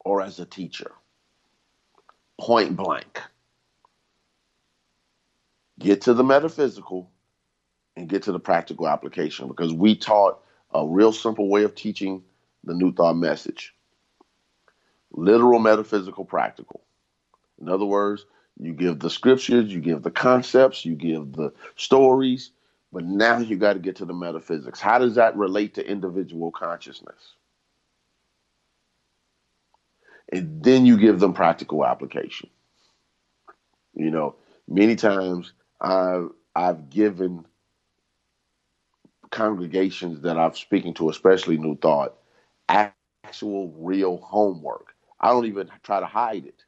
or 0.00 0.20
as 0.20 0.40
a 0.40 0.46
teacher. 0.46 0.90
Point 2.40 2.76
blank. 2.76 3.20
Get 5.78 6.02
to 6.02 6.14
the 6.14 6.24
metaphysical 6.24 7.10
and 7.96 8.08
get 8.08 8.24
to 8.24 8.32
the 8.32 8.40
practical 8.40 8.88
application 8.88 9.48
because 9.48 9.72
we 9.72 9.94
taught 9.94 10.40
a 10.72 10.86
real 10.86 11.12
simple 11.12 11.48
way 11.48 11.62
of 11.64 11.74
teaching 11.74 12.22
the 12.64 12.74
New 12.74 12.92
Thought 12.92 13.16
message 13.16 13.74
literal, 15.12 15.58
metaphysical, 15.58 16.24
practical. 16.24 16.82
In 17.60 17.68
other 17.68 17.84
words, 17.86 18.26
you 18.58 18.72
give 18.72 18.98
the 18.98 19.10
scriptures, 19.10 19.72
you 19.72 19.80
give 19.80 20.02
the 20.02 20.10
concepts, 20.10 20.84
you 20.84 20.94
give 20.94 21.32
the 21.32 21.52
stories, 21.76 22.50
but 22.92 23.04
now 23.04 23.38
you 23.38 23.56
got 23.56 23.74
to 23.74 23.78
get 23.78 23.96
to 23.96 24.04
the 24.04 24.14
metaphysics. 24.14 24.80
How 24.80 24.98
does 24.98 25.14
that 25.16 25.36
relate 25.36 25.74
to 25.74 25.88
individual 25.88 26.50
consciousness? 26.50 27.34
And 30.32 30.62
then 30.62 30.86
you 30.86 30.96
give 30.98 31.20
them 31.20 31.32
practical 31.34 31.86
application. 31.86 32.50
You 33.94 34.10
know, 34.10 34.36
many 34.68 34.96
times 34.96 35.52
I've 35.80 36.30
I've 36.54 36.90
given 36.90 37.46
congregations 39.30 40.22
that 40.22 40.38
I'm 40.38 40.54
speaking 40.54 40.94
to, 40.94 41.10
especially 41.10 41.58
New 41.58 41.76
Thought, 41.76 42.14
actual 42.68 43.72
real 43.78 44.18
homework. 44.18 44.94
I 45.20 45.28
don't 45.28 45.46
even 45.46 45.70
try 45.82 46.00
to 46.00 46.06
hide 46.06 46.46
it. 46.46 46.64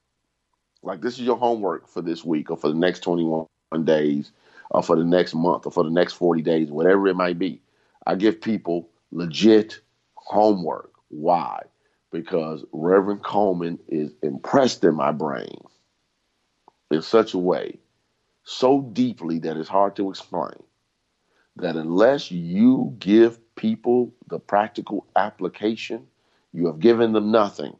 Like 0.82 1.00
this 1.00 1.14
is 1.14 1.20
your 1.20 1.36
homework 1.36 1.88
for 1.88 2.02
this 2.02 2.24
week 2.24 2.50
or 2.50 2.56
for 2.56 2.68
the 2.68 2.74
next 2.74 3.00
21 3.00 3.46
days 3.84 4.32
or 4.70 4.82
for 4.82 4.96
the 4.96 5.04
next 5.04 5.34
month 5.34 5.66
or 5.66 5.72
for 5.72 5.84
the 5.84 5.90
next 5.90 6.14
40 6.14 6.42
days, 6.42 6.70
whatever 6.70 7.08
it 7.08 7.16
might 7.16 7.38
be. 7.38 7.60
I 8.06 8.14
give 8.14 8.40
people 8.40 8.88
legit 9.12 9.80
homework. 10.14 10.92
Why? 11.08 11.62
Because 12.10 12.64
Reverend 12.72 13.22
Colemon 13.22 13.78
is 13.88 14.12
impressed 14.22 14.82
in 14.84 14.94
my 14.94 15.12
brain 15.12 15.58
in 16.90 17.02
such 17.02 17.34
a 17.34 17.38
way, 17.38 17.78
so 18.42 18.80
deeply 18.80 19.38
that 19.40 19.56
it's 19.56 19.68
hard 19.68 19.94
to 19.96 20.10
explain, 20.10 20.60
that 21.56 21.76
unless 21.76 22.32
you 22.32 22.96
give 22.98 23.38
people 23.54 24.12
the 24.28 24.40
practical 24.40 25.06
application, 25.14 26.06
you 26.52 26.66
have 26.66 26.80
given 26.80 27.12
them 27.12 27.30
nothing. 27.30 27.76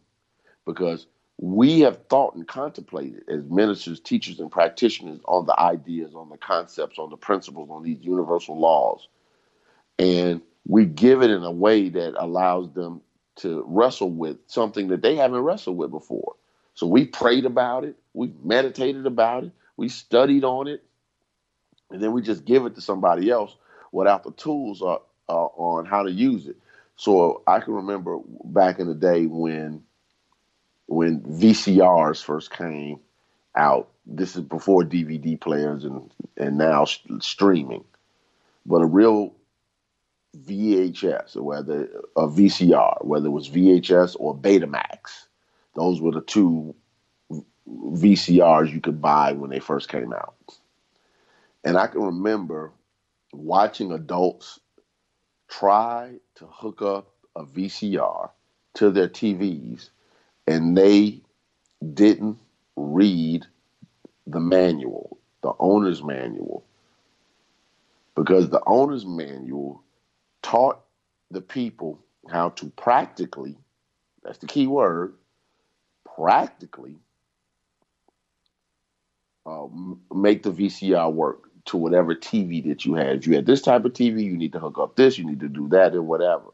Because 0.72 1.06
we 1.38 1.80
have 1.80 2.06
thought 2.08 2.34
and 2.34 2.46
contemplated 2.46 3.22
as 3.28 3.44
ministers, 3.44 3.98
teachers, 3.98 4.40
and 4.40 4.50
practitioners 4.50 5.20
on 5.24 5.46
the 5.46 5.58
ideas, 5.58 6.14
on 6.14 6.28
the 6.28 6.36
concepts, 6.36 6.98
on 6.98 7.10
the 7.10 7.16
principles, 7.16 7.70
on 7.70 7.82
these 7.82 7.98
universal 8.02 8.58
laws. 8.58 9.08
And 9.98 10.42
we 10.66 10.84
give 10.84 11.22
it 11.22 11.30
in 11.30 11.42
a 11.42 11.50
way 11.50 11.88
that 11.88 12.14
allows 12.22 12.72
them 12.72 13.00
to 13.36 13.64
wrestle 13.66 14.10
with 14.10 14.36
something 14.46 14.88
that 14.88 15.00
they 15.00 15.16
haven't 15.16 15.40
wrestled 15.40 15.78
with 15.78 15.90
before. 15.90 16.34
So 16.74 16.86
we 16.86 17.06
prayed 17.06 17.46
about 17.46 17.84
it, 17.84 17.96
we 18.12 18.32
meditated 18.42 19.06
about 19.06 19.44
it, 19.44 19.52
we 19.76 19.88
studied 19.88 20.44
on 20.44 20.68
it, 20.68 20.84
and 21.90 22.02
then 22.02 22.12
we 22.12 22.22
just 22.22 22.44
give 22.44 22.66
it 22.66 22.74
to 22.74 22.80
somebody 22.80 23.30
else 23.30 23.56
without 23.92 24.24
the 24.24 24.32
tools 24.32 24.82
uh, 24.82 24.96
uh, 25.28 25.46
on 25.56 25.86
how 25.86 26.02
to 26.02 26.10
use 26.10 26.46
it. 26.46 26.56
So 26.96 27.42
I 27.46 27.60
can 27.60 27.74
remember 27.74 28.18
back 28.44 28.78
in 28.78 28.86
the 28.86 28.94
day 28.94 29.26
when 29.26 29.82
when 30.90 31.20
VCRs 31.20 32.22
first 32.22 32.50
came 32.50 32.98
out. 33.54 33.88
This 34.06 34.34
is 34.34 34.42
before 34.42 34.82
DVD 34.82 35.40
players 35.40 35.84
and 35.84 36.12
and 36.36 36.58
now 36.58 36.84
streaming, 36.84 37.84
but 38.66 38.82
a 38.82 38.86
real 38.86 39.32
VHS 40.36 41.36
or 41.36 41.42
whether 41.42 41.88
a 42.16 42.26
VCR, 42.26 43.04
whether 43.04 43.26
it 43.26 43.30
was 43.30 43.48
VHS 43.48 44.16
or 44.18 44.36
Betamax, 44.36 45.26
those 45.74 46.00
were 46.00 46.10
the 46.10 46.22
two 46.22 46.74
VCRs 47.68 48.72
you 48.72 48.80
could 48.80 49.00
buy 49.00 49.32
when 49.32 49.50
they 49.50 49.60
first 49.60 49.88
came 49.88 50.12
out. 50.12 50.34
And 51.62 51.76
I 51.76 51.86
can 51.86 52.02
remember 52.02 52.72
watching 53.32 53.92
adults 53.92 54.58
try 55.48 56.14
to 56.36 56.46
hook 56.46 56.82
up 56.82 57.14
a 57.36 57.44
VCR 57.44 58.30
to 58.74 58.90
their 58.90 59.08
TVs 59.08 59.90
and 60.50 60.76
they 60.76 61.20
didn't 61.94 62.36
read 62.74 63.46
the 64.26 64.40
manual, 64.40 65.16
the 65.42 65.52
owner's 65.60 66.02
manual, 66.02 66.64
because 68.16 68.50
the 68.50 68.60
owner's 68.66 69.06
manual 69.06 69.84
taught 70.42 70.80
the 71.30 71.40
people 71.40 72.00
how 72.28 72.48
to 72.48 72.68
practically, 72.70 73.56
that's 74.24 74.38
the 74.38 74.48
key 74.48 74.66
word, 74.66 75.14
practically 76.16 76.96
uh, 79.46 79.66
make 80.12 80.42
the 80.42 80.50
VCR 80.50 81.12
work 81.12 81.44
to 81.66 81.76
whatever 81.76 82.16
TV 82.16 82.66
that 82.68 82.84
you 82.84 82.94
had. 82.94 83.18
If 83.18 83.26
you 83.28 83.36
had 83.36 83.46
this 83.46 83.62
type 83.62 83.84
of 83.84 83.92
TV, 83.92 84.24
you 84.24 84.36
need 84.36 84.54
to 84.54 84.58
hook 84.58 84.78
up 84.78 84.96
this, 84.96 85.16
you 85.16 85.24
need 85.24 85.40
to 85.40 85.48
do 85.48 85.68
that, 85.68 85.92
and 85.92 86.08
whatever 86.08 86.46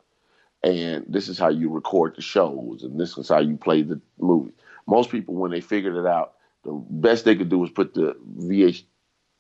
and 0.67 1.05
this 1.09 1.29
is 1.29 1.39
how 1.39 1.49
you 1.49 1.71
record 1.71 2.17
the 2.17 2.23
shows, 2.23 2.83
and 2.83 2.99
this 2.99 3.17
is 3.17 3.29
how 3.29 3.39
you 3.39 3.57
play 3.57 3.83
the 3.83 4.01
movie. 4.19 4.53
Most 4.89 5.11
people, 5.11 5.35
when 5.35 5.53
they 5.53 5.61
figured 5.61 5.95
it 5.95 6.07
out, 6.07 6.35
the 6.65 6.73
best 6.73 7.25
they 7.25 7.37
could 7.37 7.49
do 7.49 7.59
was 7.59 7.71
put 7.71 7.95
the 7.95 8.17
VH 8.41 8.83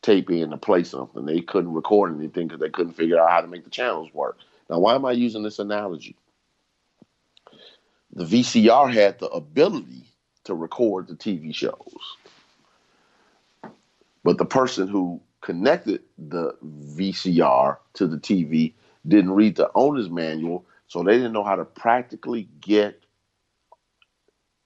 tape 0.03 0.31
in 0.31 0.51
to 0.51 0.57
play 0.57 0.85
something. 0.85 1.27
They 1.27 1.41
couldn't 1.41 1.73
record 1.73 2.15
anything 2.17 2.47
because 2.47 2.61
they 2.61 2.71
couldn't 2.71 2.93
figure 2.93 3.19
out 3.21 3.31
how 3.31 3.41
to 3.41 3.49
make 3.49 3.65
the 3.65 3.71
channels 3.71 4.15
work. 4.15 4.39
Now, 4.71 4.79
why 4.79 4.95
am 4.95 5.05
I 5.05 5.13
using 5.13 5.43
this 5.43 5.59
analogy? 5.59 6.15
The 8.13 8.25
VCR 8.25 8.93
had 8.93 9.19
the 9.19 9.27
ability 9.27 10.05
to 10.45 10.55
record 10.55 11.09
the 11.09 11.15
TV 11.15 11.53
shows, 11.53 11.97
but 14.23 14.39
the 14.39 14.45
person 14.45 14.87
who 14.87 15.21
connected 15.41 16.03
the 16.17 16.57
VCR 16.65 17.79
to 17.95 18.07
the 18.07 18.17
TV 18.17 18.75
didn't 19.07 19.33
read 19.33 19.57
the 19.57 19.71
owner's 19.75 20.09
manual 20.09 20.65
so 20.89 21.03
they 21.03 21.17
didn't 21.17 21.33
know 21.33 21.45
how 21.45 21.57
to 21.57 21.65
practically 21.65 22.49
get 22.61 23.05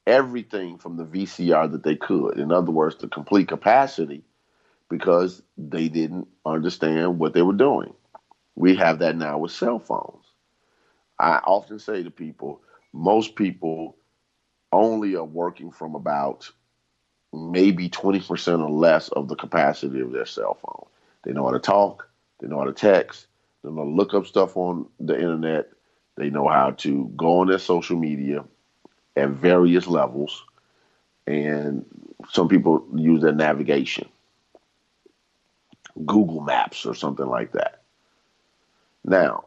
everything 0.06 0.78
from 0.78 0.96
the 0.96 1.04
VCR 1.04 1.70
that 1.72 1.82
they 1.82 1.96
could. 1.96 2.38
In 2.38 2.52
other 2.52 2.72
words, 2.72 2.96
the 2.96 3.08
complete 3.08 3.48
capacity 3.48 4.24
because 4.88 5.42
they 5.56 5.88
didn't 5.88 6.28
understand 6.44 7.18
what 7.18 7.32
they 7.32 7.42
were 7.42 7.52
doing. 7.52 7.94
We 8.56 8.74
have 8.76 8.98
that 8.98 9.16
now 9.16 9.38
with 9.38 9.52
cell 9.52 9.78
phones. 9.78 10.24
I 11.18 11.36
often 11.44 11.78
say 11.78 12.02
to 12.02 12.10
people, 12.10 12.60
most 12.92 13.36
people 13.36 13.96
only 14.72 15.14
are 15.16 15.24
working 15.24 15.70
from 15.70 15.94
about 15.94 16.50
maybe 17.32 17.88
20% 17.88 18.62
or 18.62 18.70
less 18.70 19.08
of 19.10 19.28
the 19.28 19.36
capacity 19.36 20.00
of 20.00 20.12
their 20.12 20.26
cell 20.26 20.54
phone. 20.54 20.86
They 21.22 21.32
know 21.32 21.44
how 21.44 21.52
to 21.52 21.60
talk, 21.60 22.08
they 22.40 22.48
know 22.48 22.58
how 22.58 22.64
to 22.64 22.72
text, 22.72 23.26
they 23.62 23.70
know 23.70 23.76
how 23.76 23.84
to 23.84 23.90
look 23.90 24.14
up 24.14 24.26
stuff 24.26 24.56
on 24.56 24.86
the 24.98 25.14
internet, 25.14 25.70
they 26.20 26.28
know 26.28 26.48
how 26.48 26.72
to 26.72 27.10
go 27.16 27.40
on 27.40 27.46
their 27.46 27.58
social 27.58 27.96
media 27.96 28.44
at 29.16 29.30
various 29.30 29.86
levels, 29.86 30.44
and 31.26 31.86
some 32.30 32.46
people 32.46 32.86
use 32.94 33.22
their 33.22 33.32
navigation, 33.32 34.06
Google 36.04 36.42
Maps 36.42 36.84
or 36.84 36.94
something 36.94 37.24
like 37.24 37.52
that. 37.52 37.84
Now, 39.02 39.46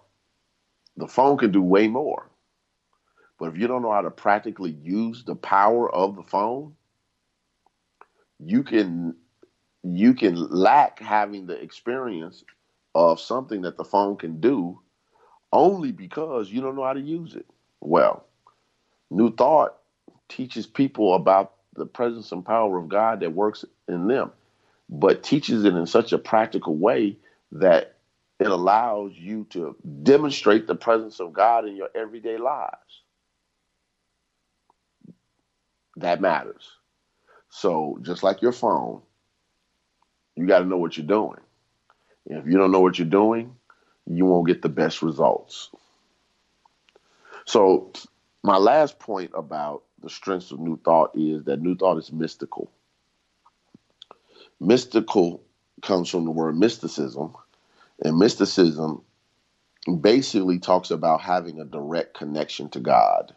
the 0.97 1.07
phone 1.07 1.37
can 1.37 1.51
do 1.51 1.61
way 1.61 1.87
more. 1.87 2.27
But 3.37 3.49
if 3.49 3.57
you 3.59 3.67
don't 3.67 3.83
know 3.83 3.91
how 3.91 4.01
to 4.01 4.09
practically 4.09 4.71
use 4.71 5.23
the 5.25 5.35
power 5.35 5.93
of 5.93 6.15
the 6.15 6.23
phone, 6.23 6.73
you 8.39 8.63
can 8.63 9.15
you 9.83 10.15
can 10.15 10.35
lack 10.49 10.99
having 10.99 11.45
the 11.45 11.61
experience 11.61 12.43
of 12.95 13.19
something 13.19 13.61
that 13.61 13.77
the 13.77 13.83
phone 13.83 14.15
can 14.15 14.39
do 14.39 14.79
only 15.53 15.93
because 15.93 16.51
you 16.51 16.61
don't 16.61 16.77
know 16.77 16.85
how 16.85 16.93
to 16.93 17.01
use 17.01 17.35
it. 17.35 17.47
Well, 17.81 18.25
New 19.11 19.35
Thought 19.35 19.77
teaches 20.29 20.67
people 20.67 21.15
about 21.15 21.53
the 21.75 21.85
presence 21.85 22.31
and 22.31 22.45
power 22.45 22.77
of 22.79 22.89
God 22.89 23.21
that 23.21 23.33
works 23.33 23.65
in 23.87 24.07
them, 24.07 24.31
but 24.89 25.23
teaches 25.23 25.65
it 25.65 25.75
in 25.75 25.87
such 25.87 26.13
a 26.13 26.19
practical 26.19 26.75
way 26.77 27.17
that 27.53 27.95
it 28.39 28.47
allows 28.47 29.13
you 29.15 29.45
to 29.51 29.75
demonstrate 30.03 30.67
the 30.67 30.75
presence 30.75 31.19
of 31.19 31.33
God 31.33 31.67
in 31.67 31.75
your 31.75 31.89
everyday 31.95 32.37
lives. 32.37 33.03
That 35.97 36.21
matters. 36.21 36.69
So, 37.49 37.99
just 38.03 38.23
like 38.23 38.41
your 38.41 38.53
phone, 38.53 39.01
you 40.35 40.47
got 40.47 40.59
to 40.59 40.65
know 40.65 40.77
what 40.77 40.97
you're 40.97 41.07
doing. 41.07 41.39
And 42.29 42.39
if 42.39 42.47
you 42.47 42.57
don't 42.57 42.71
know 42.71 42.81
what 42.81 42.99
you're 42.99 43.07
doing, 43.07 43.55
you 44.07 44.25
won't 44.25 44.47
get 44.47 44.61
the 44.61 44.69
best 44.69 45.01
results. 45.01 45.69
So, 47.45 47.91
my 48.43 48.57
last 48.57 48.99
point 48.99 49.31
about 49.35 49.83
the 50.01 50.09
strengths 50.09 50.51
of 50.51 50.59
New 50.59 50.77
Thought 50.83 51.11
is 51.15 51.43
that 51.45 51.61
New 51.61 51.75
Thought 51.75 51.97
is 51.97 52.11
mystical. 52.11 52.71
Mystical 54.59 55.43
comes 55.81 56.09
from 56.09 56.25
the 56.25 56.31
word 56.31 56.57
mysticism, 56.57 57.33
and 58.03 58.17
mysticism 58.17 59.03
basically 60.01 60.59
talks 60.59 60.91
about 60.91 61.21
having 61.21 61.59
a 61.59 61.65
direct 61.65 62.13
connection 62.13 62.69
to 62.69 62.79
God. 62.79 63.35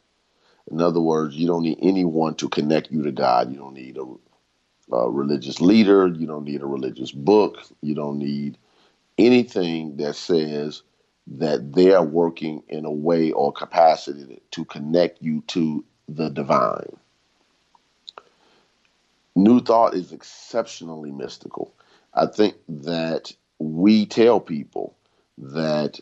In 0.70 0.80
other 0.80 1.00
words, 1.00 1.36
you 1.36 1.46
don't 1.46 1.62
need 1.62 1.78
anyone 1.82 2.34
to 2.36 2.48
connect 2.48 2.90
you 2.90 3.02
to 3.02 3.12
God. 3.12 3.52
You 3.52 3.58
don't 3.58 3.74
need 3.74 3.98
a, 3.98 4.94
a 4.94 5.10
religious 5.10 5.60
leader. 5.60 6.08
You 6.08 6.26
don't 6.26 6.44
need 6.44 6.62
a 6.62 6.66
religious 6.66 7.12
book. 7.12 7.58
You 7.82 7.94
don't 7.94 8.18
need 8.18 8.58
anything 9.18 9.96
that 9.96 10.14
says 10.16 10.82
that 11.26 11.72
they 11.72 11.92
are 11.92 12.04
working 12.04 12.62
in 12.68 12.84
a 12.84 12.90
way 12.90 13.32
or 13.32 13.52
capacity 13.52 14.40
to 14.52 14.64
connect 14.64 15.22
you 15.22 15.42
to 15.48 15.84
the 16.08 16.28
divine. 16.28 16.96
New 19.34 19.60
Thought 19.60 19.94
is 19.94 20.12
exceptionally 20.12 21.10
mystical. 21.10 21.74
I 22.14 22.26
think 22.26 22.56
that 22.68 23.32
we 23.58 24.06
tell 24.06 24.40
people 24.40 24.96
that 25.38 26.00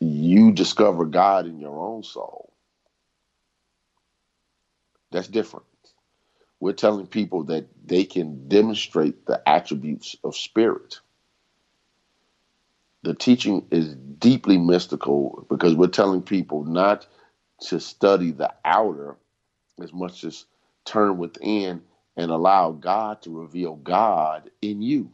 you 0.00 0.52
discover 0.52 1.04
God 1.04 1.46
in 1.46 1.58
your 1.60 1.78
own 1.78 2.02
soul. 2.02 2.52
That's 5.12 5.28
different. 5.28 5.66
We're 6.60 6.72
telling 6.72 7.06
people 7.06 7.44
that 7.44 7.66
they 7.86 8.04
can 8.04 8.48
demonstrate 8.48 9.26
the 9.26 9.46
attributes 9.48 10.16
of 10.24 10.36
spirit 10.36 11.00
the 13.06 13.14
teaching 13.14 13.66
is 13.72 13.96
deeply 13.96 14.58
mystical 14.58 15.46
because 15.50 15.74
we're 15.76 15.88
telling 15.88 16.22
people 16.22 16.64
not 16.66 17.08
to 17.62 17.80
study 17.80 18.32
the 18.32 18.52
outer 18.66 19.16
as 19.82 19.92
much 19.92 20.24
as 20.24 20.46
turn 20.86 21.18
within 21.18 21.82
and 22.16 22.32
allow 22.32 22.72
God 22.72 23.22
to 23.22 23.30
reveal 23.30 23.76
God 23.76 24.50
in 24.62 24.82
you. 24.82 25.10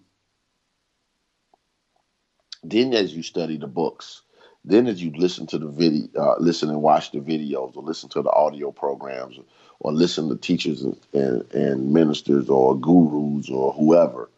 Then, 2.64 2.95
as 2.95 3.14
you 3.14 3.22
study 3.22 3.59
the 3.59 3.68
books, 3.68 4.22
Then, 4.64 4.88
as 4.88 5.03
you 5.03 5.12
listen 5.16 5.47
to 5.49 5.59
the 5.59 5.68
video, 5.68 6.09
uh, 6.18 6.36
listen 6.40 6.70
and 6.70 6.82
watch 6.82 7.12
the 7.12 7.20
videos, 7.20 7.76
or 7.76 7.84
listen 7.84 8.11
to 8.11 8.22
the 8.22 8.32
audio 8.32 8.72
programs, 8.72 9.38
or, 9.80 9.93
listen 9.93 10.28
to 10.30 10.36
teachers 10.36 10.84
and, 10.84 11.53
and 11.55 11.93
ministers 11.93 12.51
or 12.51 12.78
gurus 12.78 13.51
or 13.51 13.74
whoever 13.74 14.30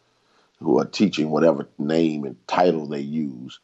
who 0.59 0.79
are 0.79 0.85
teaching 0.85 1.29
whatever 1.29 1.67
name 1.77 2.23
and 2.23 2.35
title 2.47 2.87
they 2.87 3.01
use, 3.01 3.59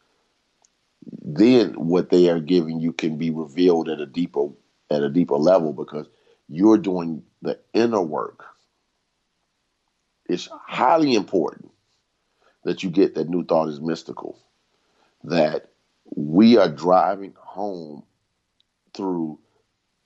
then 1.22 1.72
what 1.74 2.10
they 2.10 2.28
are 2.28 2.40
giving 2.40 2.80
you 2.80 2.92
can 2.92 3.16
be 3.16 3.30
revealed 3.30 3.88
at 3.88 4.00
a 4.00 4.06
deeper 4.06 4.48
at 4.90 5.02
a 5.02 5.08
deeper 5.08 5.36
level 5.36 5.72
because 5.72 6.06
you're 6.48 6.78
doing 6.78 7.22
the 7.40 7.58
inner 7.72 8.02
work. 8.02 8.44
It's 10.26 10.48
highly 10.66 11.14
important 11.14 11.70
that 12.64 12.82
you 12.82 12.90
get 12.90 13.14
that 13.14 13.28
new 13.28 13.44
thought 13.44 13.68
is 13.68 13.80
mystical, 13.80 14.38
that 15.24 15.70
we 16.14 16.58
are 16.58 16.68
driving 16.68 17.34
home 17.38 18.04
through 18.94 19.38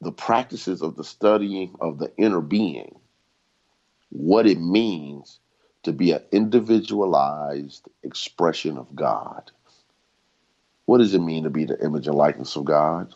the 0.01 0.12
practices 0.12 0.82
of 0.82 0.97
the 0.97 1.05
studying 1.05 1.74
of 1.80 1.99
the 1.99 2.12
inner 2.16 2.41
being 2.41 2.95
what 4.11 4.47
it 4.47 4.61
means 4.61 5.41
to 5.87 5.93
be 5.93 6.11
an 6.11 6.22
individualized 6.32 7.89
expression 8.03 8.76
of 8.76 8.95
God. 8.95 9.53
What 10.87 10.99
does 10.99 11.14
it 11.14 11.20
mean 11.20 11.45
to 11.45 11.51
be 11.51 11.64
the 11.64 11.80
image 11.82 12.09
and 12.09 12.16
likeness 12.16 12.57
of 12.57 12.64
God? 12.64 13.14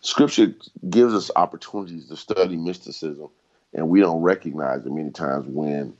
Scripture 0.00 0.54
gives 0.88 1.12
us 1.12 1.30
opportunities 1.36 2.08
to 2.08 2.16
study 2.16 2.56
mysticism, 2.56 3.28
and 3.74 3.90
we 3.90 4.00
don't 4.00 4.22
recognize 4.22 4.86
it 4.86 4.92
many 4.92 5.10
times 5.10 5.46
when 5.48 5.94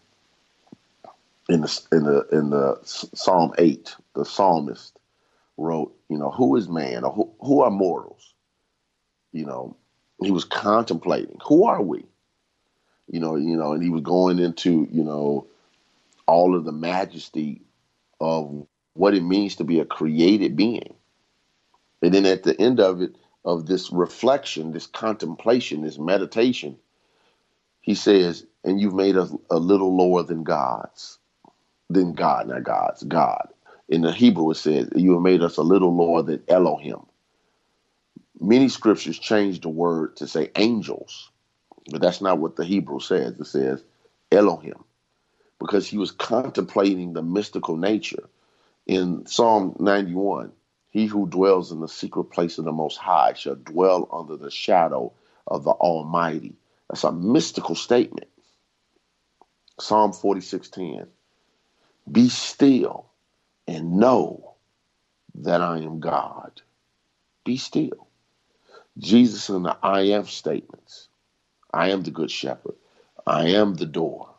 in 1.50 1.60
the 1.60 1.80
in 1.92 2.04
the 2.04 2.26
in 2.32 2.50
the 2.50 2.78
Psalm 2.84 3.52
eight, 3.58 3.96
the 4.14 4.24
psalmist 4.24 4.98
wrote, 5.58 5.94
you 6.08 6.16
know, 6.16 6.30
who 6.30 6.56
is 6.56 6.68
man 6.68 7.04
or 7.04 7.12
who, 7.12 7.30
who 7.40 7.60
are 7.60 7.70
mortals? 7.70 8.32
You 9.32 9.44
know, 9.44 9.76
he 10.22 10.30
was 10.30 10.44
contemplating, 10.44 11.38
who 11.44 11.66
are 11.66 11.82
we? 11.82 12.06
You 13.10 13.20
know, 13.20 13.36
you 13.36 13.56
know, 13.56 13.72
and 13.72 13.82
he 13.82 13.90
was 13.90 14.02
going 14.02 14.38
into, 14.38 14.88
you 14.90 15.04
know, 15.04 15.46
all 16.26 16.54
of 16.54 16.64
the 16.64 16.72
majesty 16.72 17.62
of 18.20 18.66
what 18.94 19.14
it 19.14 19.22
means 19.22 19.56
to 19.56 19.64
be 19.64 19.80
a 19.80 19.84
created 19.84 20.56
being. 20.56 20.94
And 22.02 22.14
then 22.14 22.26
at 22.26 22.42
the 22.42 22.60
end 22.60 22.80
of 22.80 23.02
it, 23.02 23.14
of 23.44 23.66
this 23.66 23.90
reflection, 23.92 24.72
this 24.72 24.86
contemplation, 24.86 25.82
this 25.82 25.98
meditation, 25.98 26.76
he 27.80 27.94
says, 27.94 28.44
and 28.64 28.80
you've 28.80 28.94
made 28.94 29.16
us 29.16 29.32
a 29.50 29.58
little 29.58 29.96
lower 29.96 30.22
than 30.22 30.44
gods, 30.44 31.18
than 31.88 32.12
God, 32.12 32.48
not 32.48 32.64
gods, 32.64 33.02
God. 33.04 33.48
In 33.88 34.02
the 34.02 34.12
Hebrew, 34.12 34.50
it 34.50 34.56
says, 34.56 34.90
you 34.94 35.14
have 35.14 35.22
made 35.22 35.42
us 35.42 35.56
a 35.56 35.62
little 35.62 35.96
lower 35.96 36.22
than 36.22 36.42
Elohim. 36.48 37.06
Many 38.40 38.68
scriptures 38.68 39.18
change 39.18 39.60
the 39.60 39.70
word 39.70 40.16
to 40.16 40.28
say 40.28 40.50
angels, 40.56 41.30
but 41.90 42.00
that's 42.02 42.20
not 42.22 42.38
what 42.38 42.56
the 42.56 42.64
Hebrew 42.64 43.00
says. 43.00 43.34
It 43.40 43.46
says 43.46 43.84
Elohim, 44.32 44.84
because 45.60 45.86
he 45.88 45.98
was 45.98 46.12
contemplating 46.12 47.12
the 47.14 47.22
mystical 47.22 47.76
nature 47.76 48.24
in 48.86 49.26
Psalm 49.26 49.76
91, 49.80 50.52
he 50.90 51.06
who 51.06 51.26
dwells 51.28 51.72
in 51.72 51.80
the 51.80 51.88
secret 51.88 52.24
place 52.26 52.58
of 52.58 52.64
the 52.66 52.72
Most 52.72 52.98
High 52.98 53.32
shall 53.34 53.56
dwell 53.56 54.08
under 54.12 54.36
the 54.36 54.50
shadow 54.50 55.12
of 55.46 55.64
the 55.64 55.70
Almighty. 55.70 56.56
That's 56.90 57.04
a 57.04 57.12
mystical 57.12 57.74
statement. 57.74 58.28
Psalm 59.80 60.12
46:10. 60.12 61.08
Be 62.10 62.28
still 62.28 63.06
and 63.68 63.98
know 63.98 64.54
that 65.36 65.62
I 65.62 65.78
am 65.78 66.00
God. 66.00 66.62
Be 67.44 67.56
still. 67.58 68.08
Jesus 68.98 69.50
in 69.50 69.64
the 69.64 69.76
I 69.82 70.02
am 70.02 70.26
statements. 70.26 71.07
I 71.78 71.90
am 71.90 72.02
the 72.02 72.10
good 72.10 72.30
shepherd. 72.32 72.74
I 73.26 73.50
am 73.50 73.74
the 73.74 73.86
door. 73.86 74.34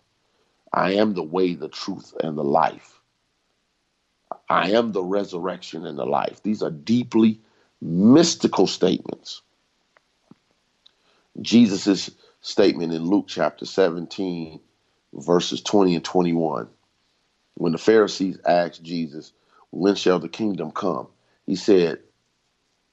I 0.74 0.96
am 0.96 1.14
the 1.14 1.24
way, 1.24 1.56
the 1.56 1.70
truth, 1.70 2.14
and 2.22 2.38
the 2.38 2.44
life. 2.44 3.00
I 4.50 4.72
am 4.72 4.92
the 4.92 5.04
resurrection 5.04 5.86
and 5.86 5.98
the 5.98 6.06
life. 6.06 6.44
These 6.44 6.62
are 6.64 6.72
deeply 6.72 7.40
mystical 7.82 8.68
statements. 8.68 9.42
Jesus' 11.42 12.12
statement 12.42 12.94
in 12.94 13.06
Luke 13.06 13.28
chapter 13.30 13.66
17, 13.66 14.60
verses 15.14 15.62
20 15.62 15.96
and 15.96 16.06
21. 16.06 16.68
When 17.56 17.72
the 17.72 17.78
Pharisees 17.78 18.40
asked 18.46 18.84
Jesus, 18.84 19.34
When 19.72 19.96
shall 19.96 20.20
the 20.20 20.30
kingdom 20.30 20.72
come? 20.72 21.08
He 21.46 21.56
said, 21.56 22.00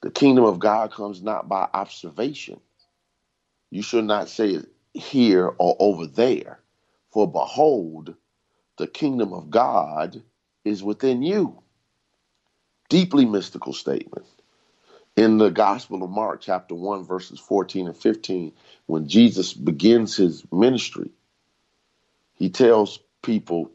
The 0.02 0.12
kingdom 0.12 0.44
of 0.44 0.60
God 0.60 0.92
comes 0.92 1.22
not 1.22 1.48
by 1.48 1.68
observation. 1.74 2.60
You 3.70 3.82
should 3.82 4.04
not 4.06 4.30
say 4.30 4.50
it 4.50 4.66
here 4.94 5.48
or 5.58 5.76
over 5.80 6.06
there. 6.06 6.60
For 7.12 7.30
behold, 7.30 8.14
the 8.78 8.88
kingdom 8.88 9.32
of 9.34 9.50
God 9.50 10.22
is 10.64 10.82
within 10.84 11.22
you. 11.22 11.62
Deeply 12.90 13.26
mystical 13.26 13.72
statement. 13.74 14.26
In 15.16 15.38
the 15.38 15.50
Gospel 15.50 16.02
of 16.02 16.10
Mark, 16.10 16.42
chapter 16.42 16.74
1, 16.74 17.04
verses 17.06 17.40
14 17.40 17.88
and 17.88 17.96
15, 17.96 18.52
when 18.86 19.08
Jesus 19.08 19.54
begins 19.54 20.16
his 20.16 20.44
ministry, 20.52 21.10
he 22.34 22.50
tells 22.50 23.00
people 23.22 23.70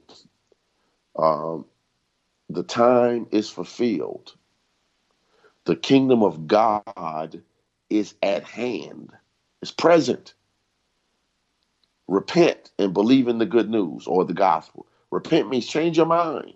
um, 1.18 1.66
the 2.50 2.64
time 2.64 3.28
is 3.32 3.50
fulfilled. 3.50 4.36
The 5.66 5.76
kingdom 5.76 6.24
of 6.24 6.48
God 6.48 7.44
is 7.89 8.16
at 8.24 8.44
hand, 8.44 9.12
it's 9.62 9.72
present. 9.72 10.34
Repent 12.07 12.72
and 12.80 12.93
believe 12.93 13.28
in 13.28 13.39
the 13.39 13.45
good 13.45 13.70
news 13.70 14.07
or 14.07 14.26
the 14.26 14.34
gospel. 14.34 14.88
Repent 15.12 15.49
means 15.49 15.68
change 15.68 15.97
your 15.97 16.05
mind 16.07 16.55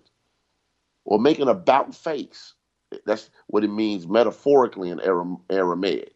or 1.04 1.18
make 1.18 1.38
an 1.40 1.48
about 1.48 1.94
face. 1.94 2.54
That's 3.06 3.30
what 3.48 3.64
it 3.64 3.68
means 3.70 4.06
metaphorically 4.06 4.90
in 4.90 5.00
Aramaic. 5.50 6.14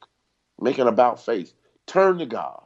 Make 0.60 0.78
an 0.78 0.88
about 0.88 1.24
face. 1.24 1.54
Turn 1.86 2.18
to 2.18 2.26
God. 2.26 2.62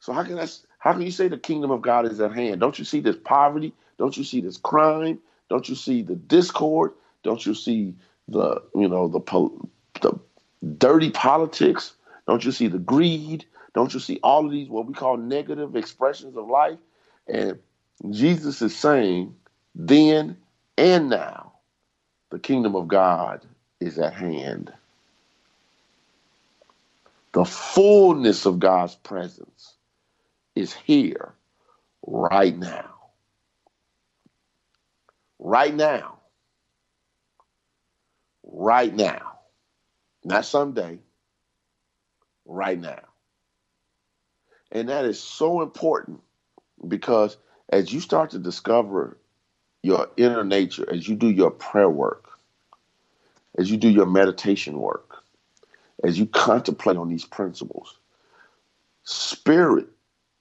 So 0.00 0.12
how 0.12 0.24
can 0.24 0.36
that, 0.36 0.56
how 0.78 0.92
can 0.92 1.02
you 1.02 1.10
say 1.10 1.28
the 1.28 1.38
kingdom 1.38 1.70
of 1.70 1.82
God 1.82 2.06
is 2.06 2.20
at 2.20 2.32
hand? 2.34 2.60
Don't 2.60 2.78
you 2.78 2.84
see 2.84 3.00
this 3.00 3.16
poverty? 3.16 3.74
Don't 3.98 4.16
you 4.16 4.24
see 4.24 4.40
this 4.40 4.56
crime? 4.56 5.18
Don't 5.50 5.68
you 5.68 5.74
see 5.74 6.02
the 6.02 6.14
discord? 6.16 6.92
Don't 7.22 7.44
you 7.46 7.54
see 7.54 7.94
the 8.28 8.62
you 8.74 8.88
know 8.88 9.08
the 9.08 9.20
the 10.00 10.18
dirty 10.78 11.10
politics? 11.10 11.94
Don't 12.28 12.44
you 12.44 12.52
see 12.52 12.68
the 12.68 12.78
greed? 12.78 13.46
Don't 13.74 13.94
you 13.94 14.00
see 14.00 14.20
all 14.22 14.44
of 14.44 14.52
these 14.52 14.68
what 14.68 14.86
we 14.86 14.94
call 14.94 15.16
negative 15.16 15.74
expressions 15.74 16.36
of 16.36 16.46
life? 16.46 16.78
And 17.26 17.58
Jesus 18.10 18.62
is 18.62 18.76
saying, 18.76 19.34
then 19.74 20.36
and 20.76 21.08
now 21.08 21.54
the 22.30 22.38
kingdom 22.38 22.76
of 22.76 22.86
God 22.86 23.46
is 23.80 23.98
at 23.98 24.12
hand. 24.12 24.72
The 27.32 27.46
fullness 27.46 28.46
of 28.46 28.58
God's 28.58 28.94
presence 28.94 29.74
is 30.54 30.74
here 30.74 31.34
right 32.06 32.56
now. 32.56 32.94
Right 35.38 35.74
now. 35.74 36.18
Right 38.44 38.94
now. 38.94 39.38
Not 40.24 40.44
someday. 40.44 40.98
Right 42.48 42.80
now. 42.80 43.02
And 44.72 44.88
that 44.88 45.04
is 45.04 45.20
so 45.20 45.62
important 45.62 46.20
because 46.88 47.36
as 47.70 47.92
you 47.92 48.00
start 48.00 48.30
to 48.30 48.38
discover 48.38 49.18
your 49.82 50.08
inner 50.16 50.44
nature, 50.44 50.90
as 50.90 51.06
you 51.08 51.14
do 51.14 51.30
your 51.30 51.50
prayer 51.50 51.90
work, 51.90 52.28
as 53.58 53.70
you 53.70 53.76
do 53.76 53.88
your 53.88 54.06
meditation 54.06 54.78
work, 54.78 55.16
as 56.04 56.18
you 56.18 56.26
contemplate 56.26 56.96
on 56.96 57.08
these 57.08 57.24
principles, 57.24 57.98
spirit 59.04 59.86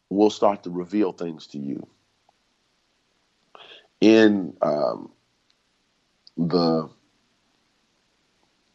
will 0.10 0.30
start 0.30 0.64
to 0.64 0.70
reveal 0.70 1.12
things 1.12 1.48
to 1.48 1.60
you. 1.60 1.86
In 4.00 4.56
um, 4.62 5.12
the 6.38 6.90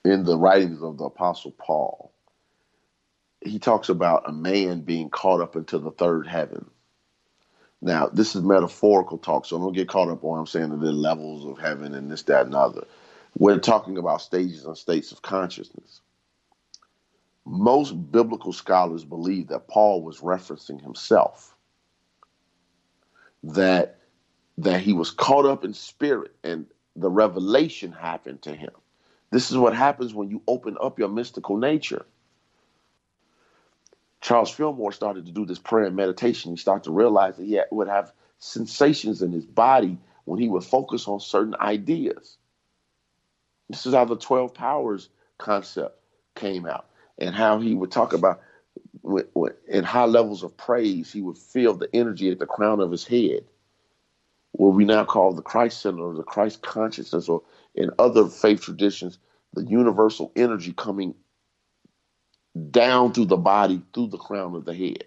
in 0.04 0.24
the 0.24 0.36
writings 0.36 0.82
of 0.82 0.98
the 0.98 1.04
Apostle 1.04 1.52
Paul, 1.52 2.11
he 3.44 3.58
talks 3.58 3.88
about 3.88 4.28
a 4.28 4.32
man 4.32 4.80
being 4.80 5.10
caught 5.10 5.40
up 5.40 5.56
into 5.56 5.78
the 5.78 5.90
third 5.90 6.26
heaven. 6.26 6.70
Now, 7.80 8.08
this 8.08 8.36
is 8.36 8.42
metaphorical 8.42 9.18
talk, 9.18 9.44
so 9.44 9.56
I 9.56 9.60
don't 9.60 9.72
get 9.72 9.88
caught 9.88 10.08
up 10.08 10.24
on 10.24 10.38
I'm 10.38 10.46
saying 10.46 10.70
the 10.70 10.92
levels 10.92 11.44
of 11.44 11.58
heaven 11.58 11.94
and 11.94 12.10
this, 12.10 12.22
that, 12.24 12.46
and 12.46 12.54
other. 12.54 12.86
We're 13.36 13.58
talking 13.58 13.98
about 13.98 14.22
stages 14.22 14.64
and 14.64 14.76
states 14.76 15.10
of 15.10 15.22
consciousness. 15.22 16.00
Most 17.44 17.92
biblical 18.12 18.52
scholars 18.52 19.04
believe 19.04 19.48
that 19.48 19.66
Paul 19.66 20.02
was 20.02 20.20
referencing 20.20 20.80
himself, 20.80 21.56
that 23.42 23.98
that 24.58 24.80
he 24.80 24.92
was 24.92 25.10
caught 25.10 25.46
up 25.46 25.64
in 25.64 25.74
spirit 25.74 26.34
and 26.44 26.66
the 26.94 27.10
revelation 27.10 27.90
happened 27.90 28.42
to 28.42 28.54
him. 28.54 28.70
This 29.30 29.50
is 29.50 29.56
what 29.56 29.74
happens 29.74 30.14
when 30.14 30.30
you 30.30 30.42
open 30.46 30.76
up 30.80 30.98
your 30.98 31.08
mystical 31.08 31.56
nature. 31.56 32.04
Charles 34.22 34.50
Fillmore 34.50 34.92
started 34.92 35.26
to 35.26 35.32
do 35.32 35.44
this 35.44 35.58
prayer 35.58 35.84
and 35.84 35.96
meditation. 35.96 36.52
He 36.52 36.56
started 36.56 36.84
to 36.84 36.92
realize 36.92 37.36
that 37.36 37.44
he 37.44 37.54
had, 37.54 37.66
would 37.72 37.88
have 37.88 38.12
sensations 38.38 39.20
in 39.20 39.32
his 39.32 39.44
body 39.44 39.98
when 40.24 40.40
he 40.40 40.48
would 40.48 40.64
focus 40.64 41.08
on 41.08 41.20
certain 41.20 41.56
ideas. 41.60 42.38
This 43.68 43.84
is 43.84 43.94
how 43.94 44.04
the 44.04 44.16
12 44.16 44.54
powers 44.54 45.08
concept 45.38 45.98
came 46.36 46.66
out 46.66 46.86
and 47.18 47.34
how 47.34 47.58
he 47.60 47.74
would 47.74 47.90
talk 47.90 48.12
about 48.12 48.40
in 49.68 49.82
high 49.84 50.04
levels 50.04 50.44
of 50.44 50.56
praise, 50.56 51.12
he 51.12 51.20
would 51.20 51.36
feel 51.36 51.74
the 51.74 51.88
energy 51.92 52.30
at 52.30 52.38
the 52.38 52.46
crown 52.46 52.80
of 52.80 52.92
his 52.92 53.04
head, 53.04 53.44
what 54.52 54.74
we 54.74 54.84
now 54.84 55.04
call 55.04 55.32
the 55.32 55.42
Christ 55.42 55.80
center 55.80 56.02
or 56.02 56.14
the 56.14 56.22
Christ 56.22 56.62
consciousness, 56.62 57.28
or 57.28 57.42
in 57.74 57.90
other 57.98 58.28
faith 58.28 58.60
traditions, 58.60 59.18
the 59.54 59.64
universal 59.64 60.30
energy 60.36 60.72
coming 60.72 61.14
down 62.70 63.12
through 63.12 63.26
the 63.26 63.36
body, 63.36 63.82
through 63.94 64.08
the 64.08 64.18
crown 64.18 64.54
of 64.54 64.64
the 64.64 64.74
head. 64.74 65.04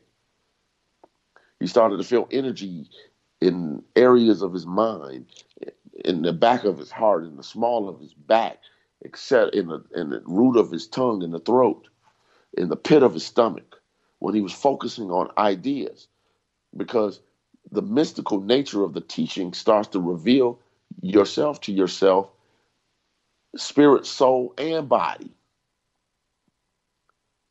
He 1.59 1.67
started 1.67 1.97
to 1.97 2.03
feel 2.03 2.27
energy 2.31 2.89
in 3.41 3.83
areas 3.95 4.41
of 4.41 4.53
his 4.53 4.65
mind, 4.65 5.27
in 6.03 6.21
the 6.21 6.33
back 6.33 6.63
of 6.63 6.77
his 6.77 6.91
heart, 6.91 7.23
in 7.23 7.37
the 7.37 7.43
small 7.43 7.89
of 7.89 7.99
his 7.99 8.13
back, 8.13 8.59
except 9.01 9.55
in 9.55 9.67
the 9.67 9.83
in 9.95 10.09
the 10.09 10.21
root 10.25 10.57
of 10.57 10.71
his 10.71 10.87
tongue, 10.87 11.21
in 11.21 11.31
the 11.31 11.39
throat, 11.39 11.87
in 12.57 12.69
the 12.69 12.75
pit 12.75 13.03
of 13.03 13.13
his 13.13 13.25
stomach 13.25 13.81
when 14.19 14.33
he 14.33 14.41
was 14.41 14.53
focusing 14.53 15.11
on 15.11 15.29
ideas 15.37 16.07
because 16.75 17.21
the 17.71 17.81
mystical 17.81 18.39
nature 18.41 18.83
of 18.83 18.93
the 18.93 19.01
teaching 19.01 19.53
starts 19.53 19.89
to 19.89 19.99
reveal 19.99 20.59
yourself 21.01 21.61
to 21.61 21.71
yourself, 21.71 22.29
spirit, 23.55 24.05
soul, 24.05 24.53
and 24.57 24.87
body. 24.89 25.31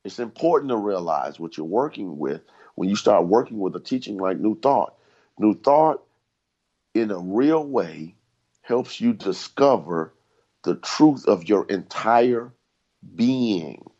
It's 0.04 0.18
important 0.18 0.70
to 0.70 0.76
realize 0.76 1.40
what 1.40 1.56
you're 1.56 1.66
working 1.66 2.18
with 2.18 2.42
when 2.76 2.88
you 2.88 2.96
start 2.96 3.26
working 3.26 3.58
with 3.58 3.76
a 3.76 3.80
teaching 3.80 4.18
like 4.18 4.38
New 4.38 4.58
Thought. 4.60 4.94
New 5.38 5.54
Thought, 5.54 6.02
in 6.94 7.10
a 7.10 7.18
real 7.18 7.66
way, 7.66 8.16
helps 8.62 9.00
you 9.00 9.12
discover 9.14 10.14
the 10.64 10.76
truth 10.76 11.26
of 11.26 11.48
your 11.48 11.66
entire 11.68 12.52
being. 13.16 13.90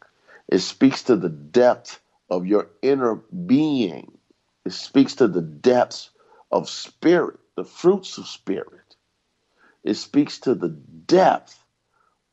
It 0.49 0.61
speaks 0.61 1.05
to 1.05 1.17
the 1.17 1.31
depth 1.31 2.01
of 2.31 2.47
your 2.47 2.71
inner 2.83 3.17
being. 3.17 4.19
It 4.65 4.73
speaks 4.73 5.17
to 5.17 5.29
the 5.29 5.43
depths 5.43 6.11
of 6.51 6.69
spirit, 6.71 7.39
the 7.57 7.65
fruits 7.65 8.19
of 8.19 8.29
spirit. 8.29 8.97
It 9.85 9.95
speaks 9.95 10.39
to 10.41 10.55
the 10.55 10.71
depth 10.71 11.59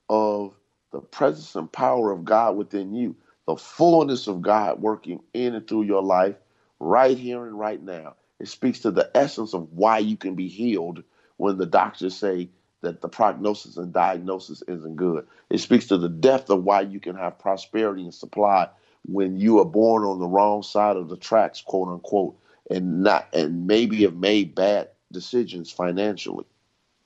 of 0.10 0.56
the 0.92 1.02
presence 1.02 1.56
and 1.56 1.72
power 1.72 2.12
of 2.12 2.26
God 2.26 2.58
within 2.58 2.94
you, 2.94 3.16
the 3.52 3.58
fullness 3.58 4.28
of 4.28 4.42
God 4.42 4.82
working 4.82 5.22
in 5.34 5.56
and 5.56 5.68
through 5.68 5.84
your 5.84 6.02
life 6.02 6.36
right 6.80 7.18
here 7.18 7.46
and 7.46 7.60
right 7.60 7.84
now. 7.84 8.16
It 8.40 8.48
speaks 8.48 8.80
to 8.80 8.92
the 8.92 9.12
essence 9.14 9.54
of 9.54 9.74
why 9.74 10.00
you 10.00 10.16
can 10.16 10.36
be 10.36 10.48
healed 10.48 11.04
when 11.36 11.58
the 11.58 11.66
doctors 11.66 12.16
say 12.16 12.50
that 12.80 13.02
the 13.02 13.10
prognosis 13.10 13.76
and 13.76 13.92
diagnosis 13.92 14.64
isn't 14.70 14.96
good. 14.96 15.28
It 15.50 15.58
speaks 15.60 15.88
to 15.88 15.98
the 15.98 16.08
depth 16.08 16.50
of 16.50 16.64
why 16.64 16.82
you 16.82 17.02
can 17.02 17.16
have 17.16 17.40
prosperity 17.40 18.04
and 18.04 18.14
supply 18.14 18.70
when 19.06 19.38
you 19.38 19.60
are 19.60 19.66
born 19.66 20.06
on 20.06 20.20
the 20.20 20.28
wrong 20.28 20.64
side 20.64 20.96
of 20.96 21.10
the 21.10 21.18
tracks, 21.18 21.62
quote 21.62 21.90
unquote, 21.90 22.40
and 22.70 23.04
not 23.04 23.28
and 23.34 23.68
maybe 23.68 24.04
have 24.04 24.16
made 24.16 24.56
bad 24.56 24.90
decisions 25.12 25.72
financially. 25.72 26.46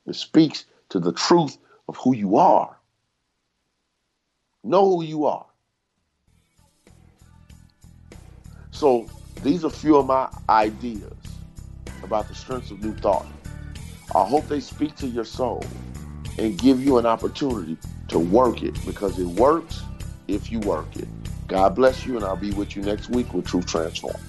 It 0.05 0.15
speaks 0.15 0.65
to 0.89 0.99
the 0.99 1.11
truth 1.11 1.57
of 1.89 1.97
who 1.97 2.15
you 2.15 2.37
are. 2.37 2.77
Know 4.63 4.97
who 4.97 5.03
you 5.03 5.25
are. 5.25 5.47
So 8.85 9.07
these 9.41 9.63
are 9.63 9.67
a 9.69 9.71
few 9.71 9.95
of 9.97 10.05
my 10.05 10.29
ideas 10.47 11.11
about 12.03 12.27
the 12.27 12.35
strengths 12.35 12.69
of 12.69 12.83
new 12.83 12.93
thought. 12.93 13.25
I 14.13 14.23
hope 14.23 14.47
they 14.47 14.59
speak 14.59 14.95
to 14.97 15.07
your 15.07 15.25
soul 15.25 15.65
and 16.37 16.55
give 16.55 16.85
you 16.85 16.99
an 16.99 17.07
opportunity 17.07 17.77
to 18.09 18.19
work 18.19 18.61
it 18.61 18.75
because 18.85 19.17
it 19.17 19.25
works 19.25 19.81
if 20.27 20.51
you 20.51 20.59
work 20.59 20.85
it. 20.97 21.07
God 21.47 21.73
bless 21.73 22.05
you, 22.05 22.15
and 22.15 22.23
I'll 22.23 22.35
be 22.35 22.51
with 22.51 22.75
you 22.75 22.83
next 22.83 23.09
week 23.09 23.33
with 23.33 23.47
Truth 23.47 23.65
Transforms. 23.65 24.19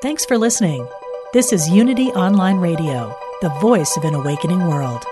Thanks 0.00 0.24
for 0.24 0.38
listening. 0.38 0.86
This 1.32 1.50
is 1.50 1.66
Unity 1.66 2.08
Online 2.08 2.58
Radio, 2.58 3.16
the 3.40 3.48
voice 3.58 3.96
of 3.96 4.04
an 4.04 4.12
awakening 4.12 4.66
world. 4.66 5.02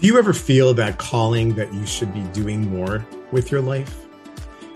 Do 0.00 0.06
you 0.06 0.16
ever 0.20 0.32
feel 0.32 0.72
that 0.74 0.98
calling 0.98 1.56
that 1.56 1.74
you 1.74 1.84
should 1.84 2.14
be 2.14 2.22
doing 2.32 2.70
more 2.70 3.04
with 3.32 3.50
your 3.50 3.60
life? 3.60 4.06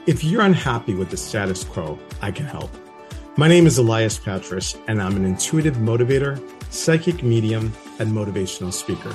If 0.09 0.25
you're 0.25 0.43
unhappy 0.43 0.95
with 0.95 1.11
the 1.11 1.17
status 1.17 1.63
quo, 1.63 2.01
I 2.21 2.33
can 2.33 2.47
help. 2.47 2.73
My 3.37 3.47
name 3.47 3.69
is 3.69 3.79
Elias 3.79 4.19
Patras, 4.19 4.77
and 4.89 5.01
I'm 5.01 5.15
an 5.15 5.25
intuitive 5.25 5.77
motivator, 5.77 6.43
psychic 6.73 7.23
medium, 7.23 7.73
and 8.01 8.11
motivational 8.11 8.73
speaker. 8.73 9.15